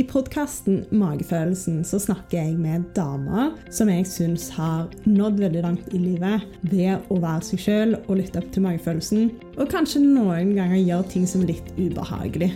I 0.00 0.04
podkasten 0.08 0.86
Magefølelsen 0.96 1.82
så 1.84 1.98
snakker 2.00 2.38
jeg 2.38 2.54
med 2.56 2.86
damer 2.96 3.50
som 3.74 3.90
jeg 3.92 4.06
syns 4.08 4.46
har 4.54 4.86
nådd 5.04 5.42
veldig 5.42 5.64
langt 5.66 5.90
i 5.92 6.00
livet 6.00 6.46
ved 6.70 7.12
å 7.12 7.18
være 7.20 7.44
seg 7.50 7.60
sjøl 7.66 7.94
og 8.06 8.16
lytte 8.22 8.40
opp 8.40 8.48
til 8.54 8.64
magefølelsen, 8.64 9.28
og 9.60 9.68
kanskje 9.68 10.00
noen 10.06 10.54
ganger 10.56 10.80
gjøre 10.80 11.10
ting 11.12 11.28
som 11.28 11.44
er 11.44 11.52
litt 11.52 11.72
ubehagelig. 11.76 12.54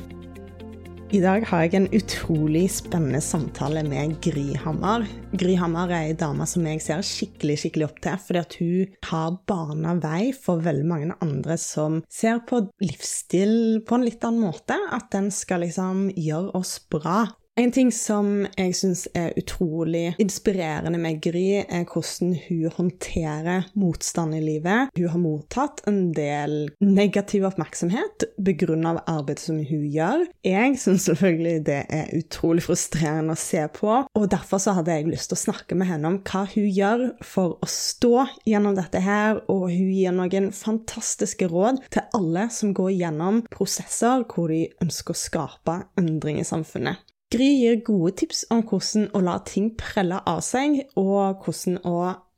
I 1.14 1.20
dag 1.22 1.44
har 1.46 1.60
jeg 1.62 1.76
en 1.78 1.84
utrolig 1.94 2.64
spennende 2.74 3.20
samtale 3.22 3.84
med 3.86 4.16
Gry 4.24 4.56
Hammer. 4.58 5.04
Gry 5.38 5.52
Hammer 5.60 5.92
er 5.94 6.08
ei 6.08 6.16
dame 6.18 6.42
som 6.50 6.64
jeg 6.66 6.82
ser 6.82 7.04
skikkelig 7.06 7.54
skikkelig 7.60 7.86
opp 7.86 8.00
til, 8.02 8.16
fordi 8.24 8.40
at 8.40 8.56
hun 8.58 8.96
har 9.12 9.36
bana 9.46 9.92
vei 10.02 10.32
for 10.34 10.64
veldig 10.64 10.88
mange 10.90 11.18
andre 11.22 11.54
som 11.60 12.00
ser 12.10 12.42
på 12.48 12.64
livsstil 12.82 13.84
på 13.86 13.94
en 13.94 14.08
litt 14.08 14.26
annen 14.26 14.48
måte. 14.48 14.80
At 14.90 15.12
den 15.14 15.30
skal 15.30 15.62
liksom 15.62 16.08
gjøre 16.18 16.50
oss 16.58 16.80
bra. 16.90 17.28
En 17.54 17.70
ting 17.70 17.92
som 17.94 18.48
jeg 18.58 18.72
syns 18.74 19.04
er 19.14 19.36
utrolig 19.38 20.16
inspirerende 20.18 20.98
med 20.98 21.20
Gry, 21.22 21.60
er 21.62 21.84
hvordan 21.86 22.32
hun 22.48 22.72
håndterer 22.74 23.68
motstand 23.78 24.34
i 24.34 24.40
livet. 24.42 24.90
Hun 24.98 25.12
har 25.12 25.22
mottatt 25.22 25.84
en 25.86 26.08
del 26.16 26.56
negativ 26.82 27.46
oppmerksomhet 27.46 28.26
begrunnet 28.42 28.96
av 28.96 29.20
arbeidet 29.20 29.44
som 29.44 29.62
hun 29.70 29.86
gjør. 29.86 30.26
Jeg 30.42 30.80
syns 30.82 31.06
selvfølgelig 31.06 31.62
det 31.70 31.78
er 31.94 32.10
utrolig 32.18 32.66
frustrerende 32.66 33.38
å 33.38 33.44
se 33.44 33.62
på, 33.78 34.00
og 34.02 34.28
derfor 34.34 34.58
så 34.58 34.74
hadde 34.80 34.98
jeg 34.98 35.12
lyst 35.12 35.30
til 35.30 35.38
å 35.38 35.44
snakke 35.44 35.78
med 35.78 35.92
henne 35.92 36.10
om 36.10 36.18
hva 36.26 36.42
hun 36.56 36.66
gjør 36.66 37.06
for 37.22 37.54
å 37.62 37.70
stå 37.70 38.26
gjennom 38.50 38.74
dette 38.74 38.98
her, 39.06 39.44
og 39.46 39.68
hun 39.70 39.94
gir 39.94 40.18
noen 40.18 40.50
fantastiske 40.50 41.46
råd 41.54 41.84
til 41.86 42.18
alle 42.18 42.48
som 42.50 42.74
går 42.74 42.96
gjennom 42.98 43.44
prosesser 43.54 44.26
hvor 44.26 44.50
de 44.50 44.64
ønsker 44.82 45.14
å 45.14 45.22
skape 45.28 45.82
endring 46.02 46.42
i 46.42 46.50
samfunnet. 46.50 46.98
Gry 47.34 47.48
gir 47.58 47.80
gode 47.82 48.12
tips 48.20 48.44
om 48.54 48.60
hvordan 48.62 49.08
å 49.10 49.20
la 49.26 49.40
ting 49.42 49.72
prelle 49.78 50.20
av 50.30 50.38
seg, 50.46 50.84
og 50.94 51.42
hvordan 51.42 51.80
å 51.82 51.96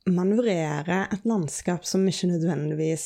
manøvrere 0.09 1.03
et 1.13 1.27
landskap 1.27 1.85
som 1.85 2.07
ikke 2.09 2.31
nødvendigvis 2.31 3.05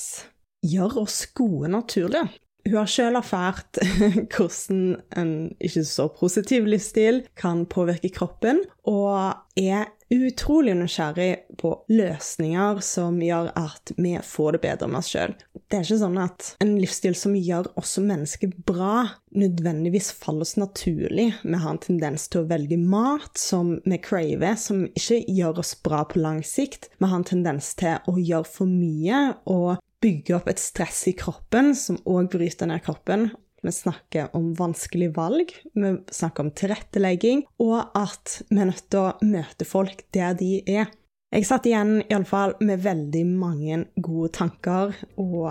gjør 0.72 1.02
oss 1.04 1.26
gode 1.36 1.72
naturlig. 1.74 2.24
Hun 2.64 2.78
har 2.78 2.92
selv 2.94 3.20
erfart 3.20 3.82
hvordan 4.34 4.84
en 5.18 5.34
ikke 5.60 5.84
så 5.90 6.08
positiv 6.16 6.70
livsstil 6.70 7.26
kan 7.36 7.66
påvirke 7.68 8.14
kroppen, 8.14 8.62
og 8.88 9.36
er 9.60 9.90
utrolig 10.12 10.76
nysgjerrig 10.76 11.58
på 11.62 11.72
løsninger 11.92 12.82
som 12.84 13.20
gjør 13.24 13.52
at 13.60 13.94
vi 13.98 14.18
får 14.26 14.58
det 14.58 14.62
bedre 14.66 14.90
med 14.92 15.00
oss 15.00 15.12
sjøl. 15.14 15.36
Det 15.72 15.80
er 15.80 15.86
ikke 15.86 16.00
sånn 16.02 16.20
at 16.20 16.50
en 16.64 16.74
livsstil 16.82 17.16
som 17.16 17.36
gjør 17.38 17.70
oss 17.80 17.96
som 17.96 18.10
mennesker 18.10 18.52
bra, 18.68 19.06
nødvendigvis 19.32 20.12
faller 20.20 20.44
oss 20.44 20.58
naturlig. 20.60 21.30
Vi 21.44 21.62
har 21.64 21.70
en 21.72 21.84
tendens 21.84 22.28
til 22.32 22.44
å 22.44 22.50
velge 22.50 22.80
mat 22.82 23.40
som 23.40 23.78
vi 23.86 24.02
craver, 24.04 24.58
som 24.60 24.84
ikke 24.90 25.22
gjør 25.32 25.64
oss 25.64 25.76
bra 25.86 26.04
på 26.10 26.20
lang 26.20 26.42
sikt. 26.44 26.90
Vi 27.00 27.08
har 27.08 27.22
en 27.22 27.28
tendens 27.28 27.72
til 27.80 28.12
å 28.12 28.18
gjøre 28.20 28.52
for 28.52 28.68
mye 28.68 29.24
og 29.48 29.80
bygge 30.02 30.36
opp 30.36 30.50
et 30.52 30.60
stress 30.60 31.06
i 31.08 31.16
kroppen 31.16 31.76
som 31.78 32.02
òg 32.10 32.32
bryter 32.34 32.68
ned 32.68 32.84
kroppen. 32.84 33.30
Vi 33.62 33.72
snakker 33.72 34.36
om 34.36 34.54
vanskelige 34.58 35.14
valg, 35.14 35.52
vi 35.74 35.98
snakker 36.12 36.48
om 36.48 36.50
tilrettelegging, 36.58 37.44
og 37.62 37.92
at 37.94 38.40
vi 38.50 38.58
er 38.58 38.72
nødt 38.72 38.88
til 38.90 39.04
å 39.04 39.12
møte 39.22 39.68
folk 39.70 40.02
der 40.18 40.34
de 40.40 40.64
er. 40.66 40.90
Jeg 41.30 41.46
satt 41.46 41.68
igjen 41.70 42.00
iallfall 42.08 42.56
med 42.66 42.82
veldig 42.82 43.22
mange 43.30 43.84
gode 44.02 44.32
tanker 44.34 44.98
og 45.22 45.46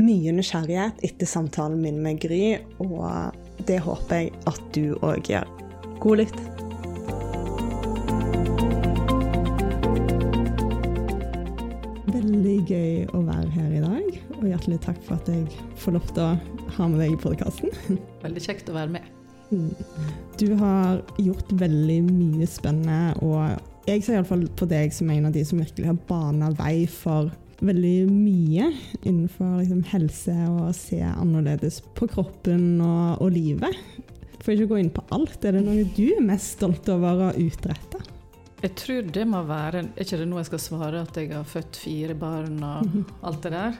mye 0.00 0.32
nysgjerrighet 0.38 1.04
etter 1.04 1.28
samtalen 1.28 1.82
min 1.84 2.00
med 2.00 2.22
Gry, 2.24 2.56
og 2.80 3.36
det 3.68 3.82
håper 3.84 4.22
jeg 4.22 4.32
at 4.48 4.62
du 4.72 4.96
òg 5.04 5.28
gjør. 5.28 5.52
God 6.00 6.24
lytt. 6.24 6.40
Veldig 12.08 12.58
gøy 12.72 13.04
å 13.12 13.20
være 13.28 13.52
her 13.52 13.70
i 13.76 13.84
dag, 13.84 14.09
og 14.40 14.50
hjertelig 14.50 14.80
takk 14.84 15.00
for 15.06 15.18
at 15.20 15.30
jeg 15.30 15.46
får 15.80 15.96
lov 15.96 16.12
til 16.14 16.24
å 16.24 16.74
ha 16.76 16.90
med 16.90 17.02
deg 17.02 17.14
i 17.14 17.20
podkasten. 17.20 17.72
Veldig 18.24 18.44
kjekt 18.44 18.70
å 18.72 18.76
være 18.76 18.94
med. 18.98 19.16
Du 20.38 20.46
har 20.60 21.00
gjort 21.18 21.48
veldig 21.58 21.96
mye 22.06 22.46
spennende, 22.46 23.16
og 23.18 23.58
jeg 23.88 24.04
ser 24.06 24.20
iallfall 24.20 24.44
på 24.54 24.68
deg 24.70 24.94
som 24.94 25.10
en 25.10 25.26
av 25.26 25.34
de 25.34 25.42
som 25.46 25.58
virkelig 25.58 25.88
har 25.88 25.98
bana 26.06 26.52
vei 26.54 26.84
for 26.86 27.32
veldig 27.60 27.96
mye 28.08 28.70
innenfor 29.02 29.58
liksom, 29.58 29.82
helse 29.90 30.36
og 30.48 30.70
se 30.78 31.00
annerledes 31.02 31.80
på 31.98 32.08
kroppen 32.12 32.78
og, 32.78 33.18
og 33.20 33.34
livet. 33.34 33.74
For 34.40 34.54
ikke 34.54 34.70
å 34.70 34.72
gå 34.76 34.80
inn 34.84 34.94
på 34.94 35.04
alt, 35.12 35.42
er 35.44 35.58
det 35.58 35.66
noe 35.66 35.84
du 35.96 36.06
er 36.14 36.24
mest 36.24 36.56
stolt 36.56 36.88
over 36.92 37.26
å 37.26 37.34
utrette? 37.42 38.00
Jeg 38.60 38.76
tror 38.76 39.06
det 39.08 39.22
må 39.28 39.40
være 39.48 39.84
Er 39.86 40.04
ikke 40.04 40.18
det 40.20 40.28
nå 40.28 40.40
jeg 40.42 40.50
skal 40.50 40.60
svare 40.60 41.04
at 41.06 41.16
jeg 41.16 41.32
har 41.32 41.46
født 41.48 41.78
fire 41.80 42.16
barn 42.18 42.58
og 42.60 42.96
alt 43.26 43.46
det 43.46 43.52
der? 43.54 43.78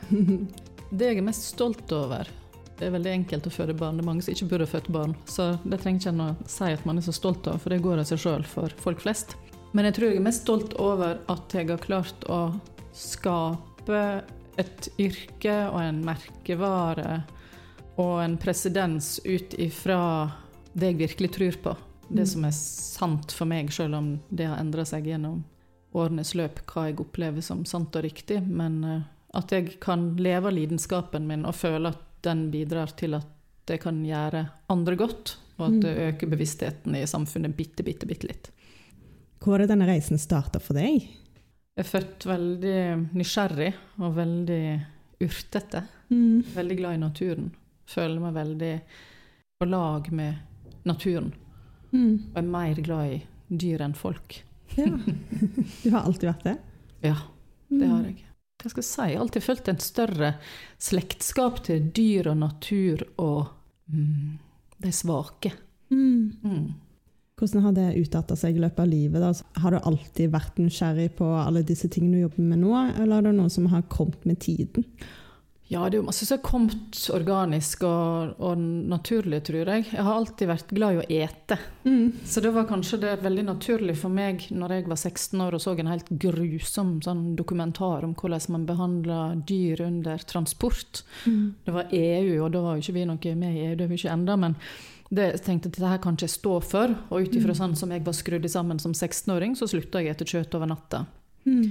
Det 0.91 1.11
jeg 1.11 1.21
er 1.21 1.27
mest 1.27 1.51
stolt 1.53 1.93
over 1.93 2.31
Det 2.79 2.89
er 2.89 2.95
veldig 2.95 3.13
enkelt 3.13 3.45
å 3.47 3.53
føde 3.53 3.77
barn. 3.77 3.99
Det 3.99 4.07
er 4.07 4.09
mange 4.09 4.25
som 4.25 4.33
ikke 4.33 4.49
burde 4.55 4.65
ha 4.65 4.73
født 4.73 4.89
barn. 4.95 5.13
Så 5.29 5.51
det 5.69 5.83
trenger 5.83 6.01
ikke 6.01 6.13
en 6.15 6.23
å 6.25 6.29
si 6.49 6.71
at 6.73 6.87
man 6.89 6.97
er 6.97 7.05
så 7.05 7.13
stolt 7.13 7.51
av, 7.51 7.59
for 7.61 7.75
det 7.75 7.83
går 7.85 8.01
av 8.01 8.09
seg 8.09 8.23
sjøl 8.23 8.47
for 8.49 8.73
folk 8.81 9.03
flest. 9.05 9.35
Men 9.77 9.85
jeg 9.85 9.99
tror 9.99 10.09
jeg 10.09 10.17
er 10.17 10.25
mest 10.25 10.47
stolt 10.47 10.73
over 10.81 11.21
at 11.29 11.55
jeg 11.55 11.69
har 11.69 11.83
klart 11.85 12.25
å 12.33 12.41
skape 12.97 14.01
et 14.59 14.89
yrke 14.97 15.59
og 15.69 15.79
en 15.83 16.01
merkevare 16.09 17.21
og 18.01 18.17
en 18.25 18.41
presedens 18.41 19.19
ut 19.29 19.55
ifra 19.61 20.01
det 20.73 20.95
jeg 20.95 21.01
virkelig 21.05 21.33
tror 21.37 21.63
på 21.69 21.77
det 22.17 22.27
som 22.31 22.45
er 22.47 22.55
sant 22.57 23.33
for 23.33 23.51
meg, 23.51 23.73
selv 23.73 23.99
om 23.99 24.13
det 24.29 24.49
har 24.51 24.61
endra 24.61 24.85
seg 24.89 25.09
gjennom 25.11 25.43
årenes 25.97 26.35
løp, 26.39 26.63
hva 26.71 26.89
jeg 26.89 27.01
opplever 27.03 27.45
som 27.45 27.65
sant 27.67 27.97
og 27.99 28.05
riktig. 28.07 28.41
Men 28.47 28.81
uh, 28.85 29.03
at 29.37 29.53
jeg 29.55 29.79
kan 29.83 30.13
leve 30.19 30.51
av 30.51 30.57
lidenskapen 30.57 31.27
min 31.29 31.47
og 31.49 31.57
føle 31.59 31.93
at 31.93 32.07
den 32.27 32.49
bidrar 32.53 32.93
til 32.99 33.17
at 33.19 33.29
det 33.71 33.79
kan 33.83 34.01
gjøre 34.05 34.45
andre 34.73 34.97
godt, 34.99 35.37
og 35.61 35.67
at 35.69 35.77
det 35.85 35.93
mm. 35.95 36.01
øker 36.09 36.31
bevisstheten 36.33 36.97
i 36.99 37.07
samfunnet 37.07 37.55
bitte, 37.57 37.85
bitte, 37.87 38.09
bitte 38.09 38.31
litt. 38.31 38.51
Hvor 39.41 39.55
var 39.55 39.63
det 39.63 39.71
denne 39.71 39.89
reisen 39.89 40.21
starta 40.21 40.61
for 40.61 40.77
deg? 40.77 41.07
Jeg 41.71 41.85
er 41.85 41.89
født 41.89 42.27
veldig 42.29 42.81
nysgjerrig 43.17 43.71
og 44.03 44.17
veldig 44.17 44.65
urtete. 45.23 45.85
Mm. 46.11 46.43
Veldig 46.57 46.77
glad 46.81 46.97
i 46.97 47.03
naturen. 47.05 47.47
Føler 47.89 48.21
meg 48.21 48.35
veldig 48.37 48.75
på 49.61 49.69
lag 49.69 50.11
med 50.17 50.83
naturen. 50.89 51.31
Mm. 51.91 52.31
Og 52.31 52.41
er 52.41 52.49
mer 52.55 52.81
glad 52.85 53.15
i 53.15 53.21
dyr 53.61 53.85
enn 53.85 53.97
folk. 53.99 54.43
Ja. 54.77 54.91
Du 55.83 55.89
har 55.91 56.05
alltid 56.05 56.31
vært 56.33 56.51
det? 56.51 56.59
Ja, 57.01 57.17
det 57.73 57.87
har 57.89 58.03
jeg. 58.05 58.19
Hva 58.61 58.69
skal 58.69 58.83
jeg 58.83 58.87
si? 58.91 59.05
Jeg 59.09 59.17
har 59.17 59.23
alltid 59.25 59.45
følt 59.47 59.69
en 59.73 59.79
større 59.81 60.29
slektskap 60.85 61.63
til 61.65 61.87
dyr 61.97 62.29
og 62.29 62.37
natur 62.43 63.07
og 63.17 63.47
mm, 63.89 64.35
de 64.85 64.93
svake. 64.93 65.55
Mm. 65.89 66.27
mm. 66.45 66.67
Hvordan 67.41 67.65
har 67.65 67.73
det 67.73 67.87
utarta 67.97 68.37
seg 68.37 68.59
i 68.59 68.61
løpet 68.61 68.83
av 68.85 68.91
livet? 68.91 69.23
Da? 69.25 69.31
Har 69.63 69.73
du 69.73 69.79
alltid 69.81 70.29
vært 70.35 70.61
nysgjerrig 70.61 71.09
på 71.17 71.25
alle 71.41 71.63
disse 71.65 71.89
tingene 71.89 72.19
du 72.19 72.27
jobber 72.27 72.51
med 72.51 72.61
nå, 72.61 72.75
eller 73.01 73.17
er 73.17 73.31
det 73.31 73.33
noe 73.39 73.53
som 73.53 73.71
har 73.73 73.87
kommet 73.89 74.27
med 74.29 74.43
tiden? 74.45 74.85
Ja, 75.71 75.85
det 75.87 75.95
er 75.95 76.01
jo 76.01 76.07
masse 76.09 76.27
som 76.27 76.35
har 76.35 76.43
kommet 76.43 76.99
organisk 77.15 77.85
og, 77.87 78.33
og, 78.43 78.59
naturlig, 78.91 79.39
tror 79.47 79.69
jeg. 79.71 79.85
Jeg 79.93 80.03
har 80.03 80.17
alltid 80.19 80.49
vært 80.51 80.73
glad 80.75 80.97
i 80.97 80.99
å 80.99 81.05
ete. 81.23 81.59
Mm. 81.85 82.07
Så 82.27 82.41
det 82.43 82.51
var 82.57 82.65
kanskje 82.67 82.99
det 83.05 83.13
veldig 83.23 83.45
naturlig 83.47 83.95
for 84.01 84.11
meg 84.11 84.49
når 84.51 84.73
jeg 84.75 84.89
var 84.91 84.99
16 84.99 85.45
år 85.45 85.55
og 85.55 85.63
så 85.63 85.77
en 85.79 85.93
helt 85.93 86.09
grusom 86.25 86.97
sånn 87.07 87.21
dokumentar 87.39 88.03
om 88.03 88.17
hvordan 88.19 88.57
man 88.57 88.65
behandler 88.67 89.37
dyr 89.47 89.85
under 89.85 90.25
transport. 90.27 91.05
Mm. 91.23 91.45
Det 91.63 91.75
var 91.77 91.95
EU, 91.95 92.33
og 92.41 92.51
da 92.57 92.63
var 92.65 92.75
jo 92.75 92.83
ikke 92.83 92.97
vi 92.97 93.05
noe 93.13 93.35
med 93.45 93.55
i 93.55 93.61
EU, 93.69 93.77
det 93.79 93.87
er 93.87 93.93
vi 93.93 93.99
ikke 94.01 94.17
enda, 94.17 94.37
men 94.43 94.57
det, 95.11 95.29
jeg 95.37 95.43
tenkte 95.47 95.71
at 95.71 95.77
dette 95.79 95.93
her 95.93 96.01
kan 96.03 96.19
ikke 96.19 96.27
jeg 96.27 96.35
stå 96.35 96.57
for. 96.67 96.97
Og 97.13 97.29
ut 97.29 97.37
ifra 97.39 97.55
mm. 97.55 97.61
sånn 97.61 97.77
som 97.79 97.95
jeg 97.95 98.03
var 98.09 98.17
skrudd 98.19 98.51
sammen 98.51 98.83
som 98.83 98.91
16-åring, 98.91 99.55
så 99.55 99.71
slutta 99.71 100.03
jeg 100.03 100.17
etter 100.17 100.35
kjøtt 100.35 100.59
over 100.59 100.73
natta. 100.73 101.05
Mm. 101.47 101.63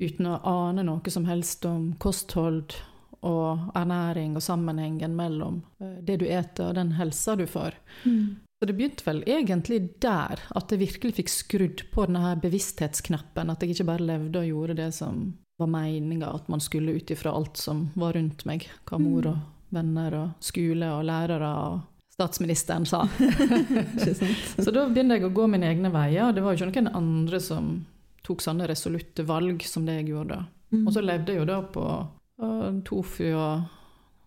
Uten 0.00 0.30
å 0.32 0.40
ane 0.48 0.86
noe 0.88 1.12
som 1.12 1.28
helst 1.28 1.68
om 1.68 1.90
kosthold 2.00 2.78
og 3.22 3.74
ernæring 3.78 4.34
og 4.36 4.42
sammenhengen 4.42 5.14
mellom 5.16 5.60
eh, 5.80 6.00
det 6.02 6.18
du 6.22 6.26
eter 6.26 6.70
og 6.70 6.78
den 6.78 6.96
helsa 6.98 7.36
du 7.38 7.46
får. 7.46 7.76
Mm. 8.04 8.40
Så 8.58 8.66
det 8.66 8.76
begynte 8.78 9.06
vel 9.06 9.22
egentlig 9.26 9.80
der, 10.02 10.42
at 10.54 10.70
jeg 10.70 10.78
virkelig 10.78 11.16
fikk 11.16 11.30
skrudd 11.32 11.84
på 11.90 12.06
denne 12.06 12.22
her 12.22 12.42
bevissthetsknappen. 12.42 13.50
At 13.50 13.62
jeg 13.62 13.74
ikke 13.74 13.88
bare 13.88 14.06
levde 14.06 14.38
og 14.38 14.46
gjorde 14.46 14.76
det 14.78 14.92
som 14.94 15.32
var 15.58 15.70
meninga 15.70 16.30
at 16.30 16.46
man 16.50 16.62
skulle 16.62 16.94
ut 16.94 17.10
ifra 17.10 17.32
alt 17.34 17.58
som 17.58 17.88
var 17.98 18.14
rundt 18.14 18.44
meg. 18.46 18.68
Hva 18.86 19.00
mor 19.02 19.26
mm. 19.26 19.32
og 19.32 19.74
venner 19.74 20.18
og 20.18 20.44
skole 20.44 20.92
og 20.94 21.02
lærere 21.08 21.50
og 21.64 21.80
statsministeren 22.12 22.86
sa. 22.86 23.02
så 24.62 24.70
da 24.70 24.86
begynte 24.86 25.18
jeg 25.18 25.26
å 25.26 25.34
gå 25.34 25.48
mine 25.50 25.70
egne 25.70 25.90
veier. 25.94 26.30
Det 26.34 26.44
var 26.44 26.54
jo 26.54 26.68
ikke 26.68 26.84
noen 26.84 26.98
andre 27.02 27.40
som 27.42 27.74
tok 28.22 28.42
sånne 28.44 28.68
resolutte 28.70 29.26
valg 29.26 29.64
som 29.66 29.86
det 29.88 29.98
jeg 30.00 30.12
gjorde. 30.12 30.38
Mm. 30.72 30.84
Og 30.86 30.94
så 30.94 31.02
levde 31.02 31.34
jeg 31.34 31.42
jo 31.42 31.48
da 31.48 31.58
på 31.66 31.86
og 32.40 32.82
tofu 32.88 33.28
og 33.32 33.78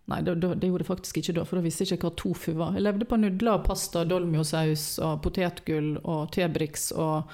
Nei, 0.06 0.20
det, 0.22 0.36
det, 0.38 0.52
det 0.62 0.68
gjorde 0.70 0.84
jeg 0.84 0.86
faktisk 0.86 1.16
ikke 1.18 1.32
da, 1.34 1.42
for 1.42 1.58
da 1.58 1.64
visste 1.64 1.82
jeg 1.82 1.96
ikke 1.96 2.06
hva 2.06 2.18
tofu 2.20 2.52
var. 2.54 2.76
Jeg 2.76 2.84
levde 2.86 3.08
på 3.10 3.16
nudler, 3.18 3.58
pasta, 3.66 4.04
dolmiosaus 4.06 4.84
og 5.02 5.16
potetgull 5.24 5.96
og 5.98 6.28
Tebrix 6.30 6.92
og 6.94 7.32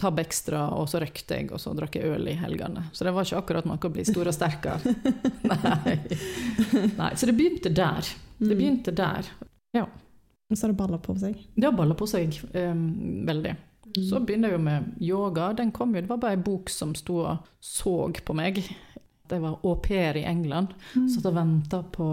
Tab 0.00 0.20
Extra, 0.20 0.66
og 0.76 0.88
så 0.88 1.00
røykte 1.00 1.38
jeg, 1.38 1.48
og 1.52 1.60
så 1.60 1.72
drakk 1.76 1.96
jeg 1.96 2.12
øl 2.12 2.28
i 2.28 2.36
helgene. 2.40 2.86
Så 2.92 3.04
det 3.04 3.14
var 3.16 3.24
ikke 3.24 3.40
akkurat 3.40 3.68
noe 3.68 3.80
å 3.80 3.92
bli 3.92 4.04
stor 4.08 4.28
og 4.28 4.36
sterk 4.36 4.68
av. 4.68 4.84
Nei. 5.50 5.96
Nei. 7.00 7.10
Så 7.16 7.28
det 7.28 7.36
begynte 7.36 7.72
der. 7.72 8.12
Det 8.40 8.52
begynte 8.52 8.94
der. 8.96 9.28
Ja. 9.76 9.84
Og 10.50 10.56
så 10.56 10.66
har 10.66 10.72
det 10.72 10.80
balla 10.80 11.00
på 11.00 11.16
seg. 11.20 11.40
Det 11.54 11.68
har 11.68 11.76
balla 11.76 11.96
på 11.96 12.08
seg 12.10 12.36
eh, 12.56 12.72
veldig. 13.28 13.56
Så 13.96 14.20
begynner 14.24 14.52
jeg 14.52 14.58
jo 14.58 14.62
med 14.64 15.02
yoga. 15.02 15.50
Den 15.58 15.72
kom 15.74 15.94
jo, 15.94 16.00
Det 16.00 16.10
var 16.10 16.20
bare 16.22 16.38
ei 16.38 16.42
bok 16.42 16.70
som 16.72 16.94
sto 16.96 17.20
og 17.24 17.48
så 17.60 17.94
på 18.24 18.36
meg. 18.36 18.62
Jeg 19.36 19.44
var 19.44 19.58
au 19.62 19.74
pair 19.82 20.16
i 20.16 20.24
England. 20.28 20.74
Mm. 20.94 21.08
Satt 21.12 21.28
og 21.30 21.36
venta 21.36 21.82
på 21.96 22.08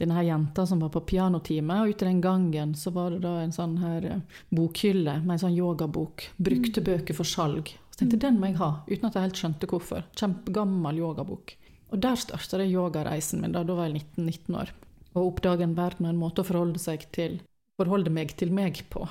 denne 0.00 0.18
her 0.18 0.28
jenta 0.28 0.66
som 0.66 0.82
var 0.84 0.92
på 0.94 1.04
pianotime. 1.08 1.80
Og 1.82 1.94
ute 1.94 2.06
i 2.06 2.10
den 2.10 2.22
gangen 2.24 2.74
så 2.78 2.92
var 2.94 3.14
det 3.14 3.22
da 3.24 3.36
en 3.42 3.54
sånn 3.54 3.78
her 3.82 4.08
eh, 4.10 4.22
bokhylle 4.54 5.20
med 5.24 5.36
en 5.36 5.42
sånn 5.46 5.58
yogabok. 5.58 6.28
Brukte 6.36 6.84
bøker 6.84 7.16
for 7.16 7.28
salg. 7.28 7.74
Så 7.90 8.00
tenkte 8.00 8.16
jeg 8.16 8.24
den 8.24 8.40
må 8.42 8.50
jeg 8.50 8.58
ha, 8.58 8.70
uten 8.88 9.06
at 9.06 9.14
jeg 9.14 9.28
helt 9.28 9.40
skjønte 9.42 9.70
hvorfor. 9.70 10.06
Kjempegammel 10.18 10.98
yogabok. 10.98 11.54
Og 11.94 12.00
der 12.02 12.18
starta 12.18 12.64
yogareisen 12.64 13.44
min. 13.44 13.52
Da, 13.54 13.62
da 13.62 13.76
var 13.78 13.86
jeg 13.86 14.02
19-19 14.16 14.56
år. 14.58 14.72
Og 15.14 15.28
oppdage 15.28 15.62
en 15.62 15.76
verden 15.78 16.08
og 16.08 16.14
en 16.14 16.18
måte 16.18 16.42
å 16.42 16.48
forholde, 16.48 16.80
seg 16.82 17.06
til, 17.14 17.38
forholde 17.78 18.10
meg 18.10 18.34
til 18.40 18.50
meg 18.54 18.82
på. 18.90 19.06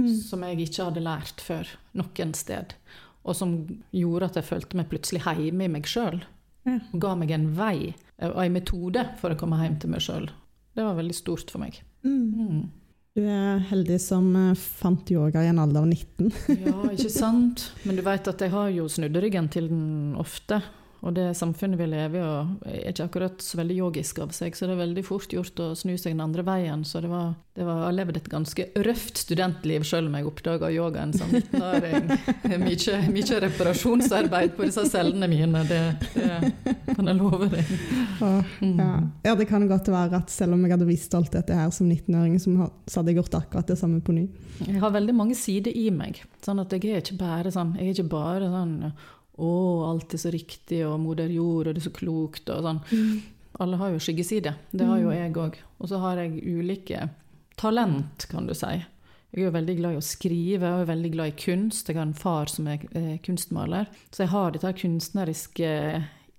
Mm. 0.00 0.14
Som 0.16 0.46
jeg 0.46 0.62
ikke 0.64 0.86
hadde 0.88 1.04
lært 1.04 1.44
før 1.44 1.68
noen 1.98 2.32
sted. 2.32 2.72
Og 3.22 3.36
som 3.36 3.52
gjorde 3.92 4.30
at 4.30 4.38
jeg 4.40 4.48
følte 4.48 4.80
meg 4.80 4.88
plutselig 4.88 5.20
hjemme 5.26 5.68
i 5.68 5.74
meg 5.76 5.90
sjøl. 5.90 6.22
Ja. 6.68 6.78
Ga 7.02 7.16
meg 7.18 7.32
en 7.34 7.48
vei 7.56 7.92
og 8.22 8.38
en 8.44 8.54
metode 8.54 9.02
for 9.18 9.34
å 9.34 9.38
komme 9.38 9.58
hjem 9.62 9.80
til 9.82 9.90
meg 9.92 10.04
sjøl. 10.04 10.28
Det 10.72 10.84
var 10.86 10.96
veldig 10.96 11.16
stort 11.16 11.50
for 11.52 11.62
meg. 11.64 11.80
Mm. 12.06 12.28
Mm. 12.32 12.62
Du 13.12 13.24
er 13.28 13.58
heldig 13.68 13.98
som 14.00 14.30
eh, 14.38 14.52
fant 14.56 15.10
yoga 15.12 15.42
i 15.44 15.50
en 15.50 15.60
alder 15.60 15.82
av 15.82 15.88
19. 15.90 16.30
Ja, 16.62 16.76
ikke 16.94 17.10
sant? 17.12 17.66
Men 17.84 17.98
du 17.98 18.04
veit 18.06 18.30
at 18.30 18.40
jeg 18.40 18.54
har 18.54 18.70
jo 18.72 18.86
snudd 18.88 19.18
ryggen 19.20 19.50
til 19.52 19.68
den 19.68 20.14
ofte. 20.20 20.62
Og 21.02 21.14
det 21.16 21.32
samfunnet 21.34 21.80
vi 21.80 21.86
lever 21.90 22.22
i, 22.22 22.74
er 22.78 22.92
ikke 22.92 23.08
akkurat 23.08 23.42
så 23.42 23.58
veldig 23.58 23.74
yogisk 23.74 24.20
av 24.22 24.30
seg, 24.36 24.54
så 24.54 24.68
det 24.68 24.76
er 24.76 24.82
veldig 24.84 25.02
fort 25.02 25.32
gjort 25.34 25.58
å 25.58 25.72
snu 25.74 25.96
seg 25.96 26.14
den 26.14 26.22
andre 26.22 26.44
veien. 26.46 26.84
Så 26.86 27.00
det 27.02 27.10
var, 27.10 27.32
det 27.58 27.66
var, 27.66 27.80
jeg 27.80 27.88
har 27.88 27.96
levd 27.96 28.18
et 28.20 28.28
ganske 28.30 28.66
røft 28.86 29.22
studentliv 29.24 29.86
sjøl 29.88 30.06
om 30.06 30.14
jeg 30.14 30.28
oppdaga 30.30 30.70
yogaen 30.70 31.14
som 31.16 31.32
19-åring. 31.34 32.06
Mye, 32.62 32.98
mye 33.10 33.38
reparasjonsarbeid 33.42 34.54
på 34.54 34.68
disse 34.68 34.84
cellene 34.92 35.26
mine, 35.30 35.64
det, 35.66 35.80
det 36.14 36.76
kan 36.94 37.10
jeg 37.10 37.18
love 37.18 37.48
deg. 37.50 37.72
Mm. 38.62 38.76
ja. 38.78 38.92
ja, 39.26 39.34
det 39.38 39.48
kan 39.50 39.66
godt 39.66 39.90
være 39.90 40.20
at 40.22 40.30
selv 40.30 40.54
om 40.54 40.62
jeg 40.62 40.76
hadde 40.76 40.86
visst 40.86 41.16
alt 41.18 41.32
dette 41.34 41.56
her 41.56 41.72
som 41.74 41.90
19-åring, 41.90 42.38
så 42.38 42.52
så 42.86 43.00
hadde 43.00 43.12
jeg 43.12 43.18
gjort 43.18 43.38
akkurat 43.40 43.72
det 43.72 43.78
samme 43.80 43.98
på 44.04 44.14
ny. 44.14 44.28
Jeg 44.66 44.78
har 44.82 44.94
veldig 44.94 45.14
mange 45.16 45.34
sider 45.38 45.74
i 45.74 45.88
meg. 45.94 46.22
Sånn 46.44 46.62
at 46.62 46.72
jeg 46.74 46.86
er 46.90 47.02
ikke 47.02 47.18
bare 47.20 47.52
sånn 47.54 47.76
Jeg 47.78 47.88
er 47.88 47.96
ikke 47.96 48.12
bare 48.12 48.48
sånn 48.52 48.76
Å, 49.42 49.52
alt 49.90 50.14
er 50.14 50.22
så 50.22 50.30
riktig, 50.32 50.82
og 50.86 51.00
moder 51.02 51.30
jord, 51.32 51.68
og 51.68 51.74
det 51.74 51.82
er 51.82 51.88
så 51.88 51.94
klokt, 51.96 52.50
og 52.52 52.66
sånn. 52.66 52.82
Alle 53.62 53.78
har 53.80 53.92
jo 53.92 54.00
skyggeside. 54.00 54.54
Det 54.72 54.86
har 54.88 55.02
jo 55.02 55.12
jeg 55.12 55.34
òg. 55.36 55.58
Og 55.82 55.90
så 55.90 56.00
har 56.02 56.22
jeg 56.22 56.40
ulike 56.40 57.08
talent, 57.60 58.26
kan 58.30 58.48
du 58.48 58.54
si. 58.56 58.78
Jeg 59.32 59.40
er 59.40 59.46
jo 59.48 59.54
veldig 59.54 59.76
glad 59.78 59.94
i 59.94 60.00
å 60.00 60.04
skrive, 60.04 60.70
og 60.70 60.82
er 60.82 60.90
veldig 60.92 61.10
glad 61.14 61.30
i 61.32 61.38
kunst. 61.40 61.88
Jeg 61.88 61.96
har 61.96 62.04
en 62.04 62.16
far 62.16 62.50
som 62.52 62.68
er 62.68 62.82
eh, 62.96 63.14
kunstmaler. 63.24 63.88
Så 64.12 64.26
jeg 64.26 64.32
har 64.34 64.52
dette 64.52 64.74
kunstneriske 64.76 65.70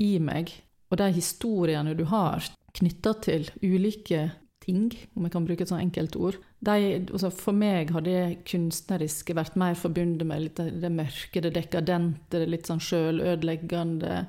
i 0.05 0.11
meg. 0.21 0.53
Og 0.94 1.00
de 1.01 1.09
historiene 1.15 1.95
du 1.97 2.05
har 2.11 2.45
knytta 2.77 3.15
til 3.25 3.50
ulike 3.63 4.27
ting, 4.63 4.88
om 5.13 5.27
jeg 5.27 5.36
kan 5.36 5.45
bruke 5.45 5.65
et 5.65 5.71
sånt 5.71 5.83
enkelt 5.83 6.15
ord 6.18 6.39
de, 6.63 7.06
altså 7.12 7.30
For 7.33 7.56
meg 7.56 7.92
har 7.94 8.04
det 8.06 8.44
kunstneriske 8.48 9.36
vært 9.36 9.57
mer 9.60 9.75
forbundet 9.80 10.27
med 10.27 10.45
litt 10.45 10.60
det, 10.60 10.92
mørke, 10.92 11.42
det 11.44 11.54
dekadente, 11.57 12.39
det 12.39 12.50
litt 12.50 12.69
sånn 12.69 12.81
sjølødeleggende. 12.83 14.19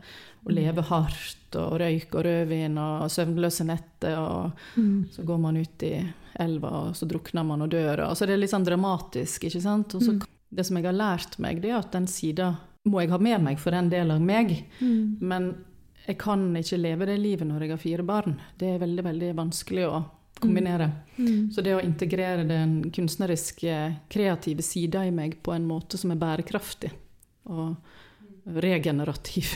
Å 0.44 0.52
leve 0.52 0.82
hardt 0.90 1.56
og 1.56 1.78
røyk 1.80 2.16
og 2.18 2.26
rødvin 2.26 2.74
og 2.80 3.06
søvnløse 3.12 3.64
netter. 3.68 4.18
Og 4.18 4.80
så 5.14 5.24
går 5.24 5.38
man 5.40 5.56
ut 5.56 5.84
i 5.86 5.94
elva, 6.42 6.72
og 6.88 6.98
så 6.98 7.08
drukner 7.08 7.46
man 7.46 7.64
og 7.64 7.70
dør. 7.72 8.02
Altså 8.08 8.26
det 8.26 8.34
er 8.34 8.42
litt 8.42 8.52
sånn 8.52 8.66
dramatisk, 8.66 9.46
ikke 9.46 9.62
sant. 9.62 9.94
Og 9.96 10.04
så, 10.04 10.16
Det 10.54 10.66
som 10.66 10.76
jeg 10.78 10.86
har 10.86 10.94
lært 10.94 11.38
meg, 11.42 11.62
det 11.62 11.70
er 11.70 11.78
at 11.78 11.94
den 11.94 12.06
sida 12.10 12.56
må 12.84 13.00
jeg 13.00 13.14
ha 13.14 13.18
med 13.18 13.46
meg 13.46 13.62
for 13.62 13.74
en 13.74 13.88
del 13.90 14.10
av 14.10 14.20
meg. 14.20 14.52
Men 15.22 15.54
jeg 16.04 16.18
kan 16.20 16.50
ikke 16.56 16.82
leve 16.82 17.08
det 17.08 17.16
livet 17.22 17.48
når 17.48 17.64
jeg 17.64 17.72
har 17.72 17.80
fire 17.80 18.04
barn. 18.04 18.36
Det 18.58 18.74
er 18.74 18.82
veldig, 18.82 19.06
veldig 19.06 19.32
vanskelig 19.38 19.86
å 19.88 20.02
kombinere. 20.44 20.90
Så 21.54 21.64
det 21.64 21.74
å 21.76 21.82
integrere 21.82 22.46
den 22.48 22.78
kunstneriske, 22.94 23.80
kreative 24.12 24.64
sida 24.66 25.04
i 25.06 25.12
meg 25.14 25.38
på 25.42 25.54
en 25.54 25.66
måte 25.68 26.00
som 26.00 26.12
er 26.14 26.20
bærekraftig 26.20 26.92
og 27.50 27.76
regenerativ. 28.44 29.52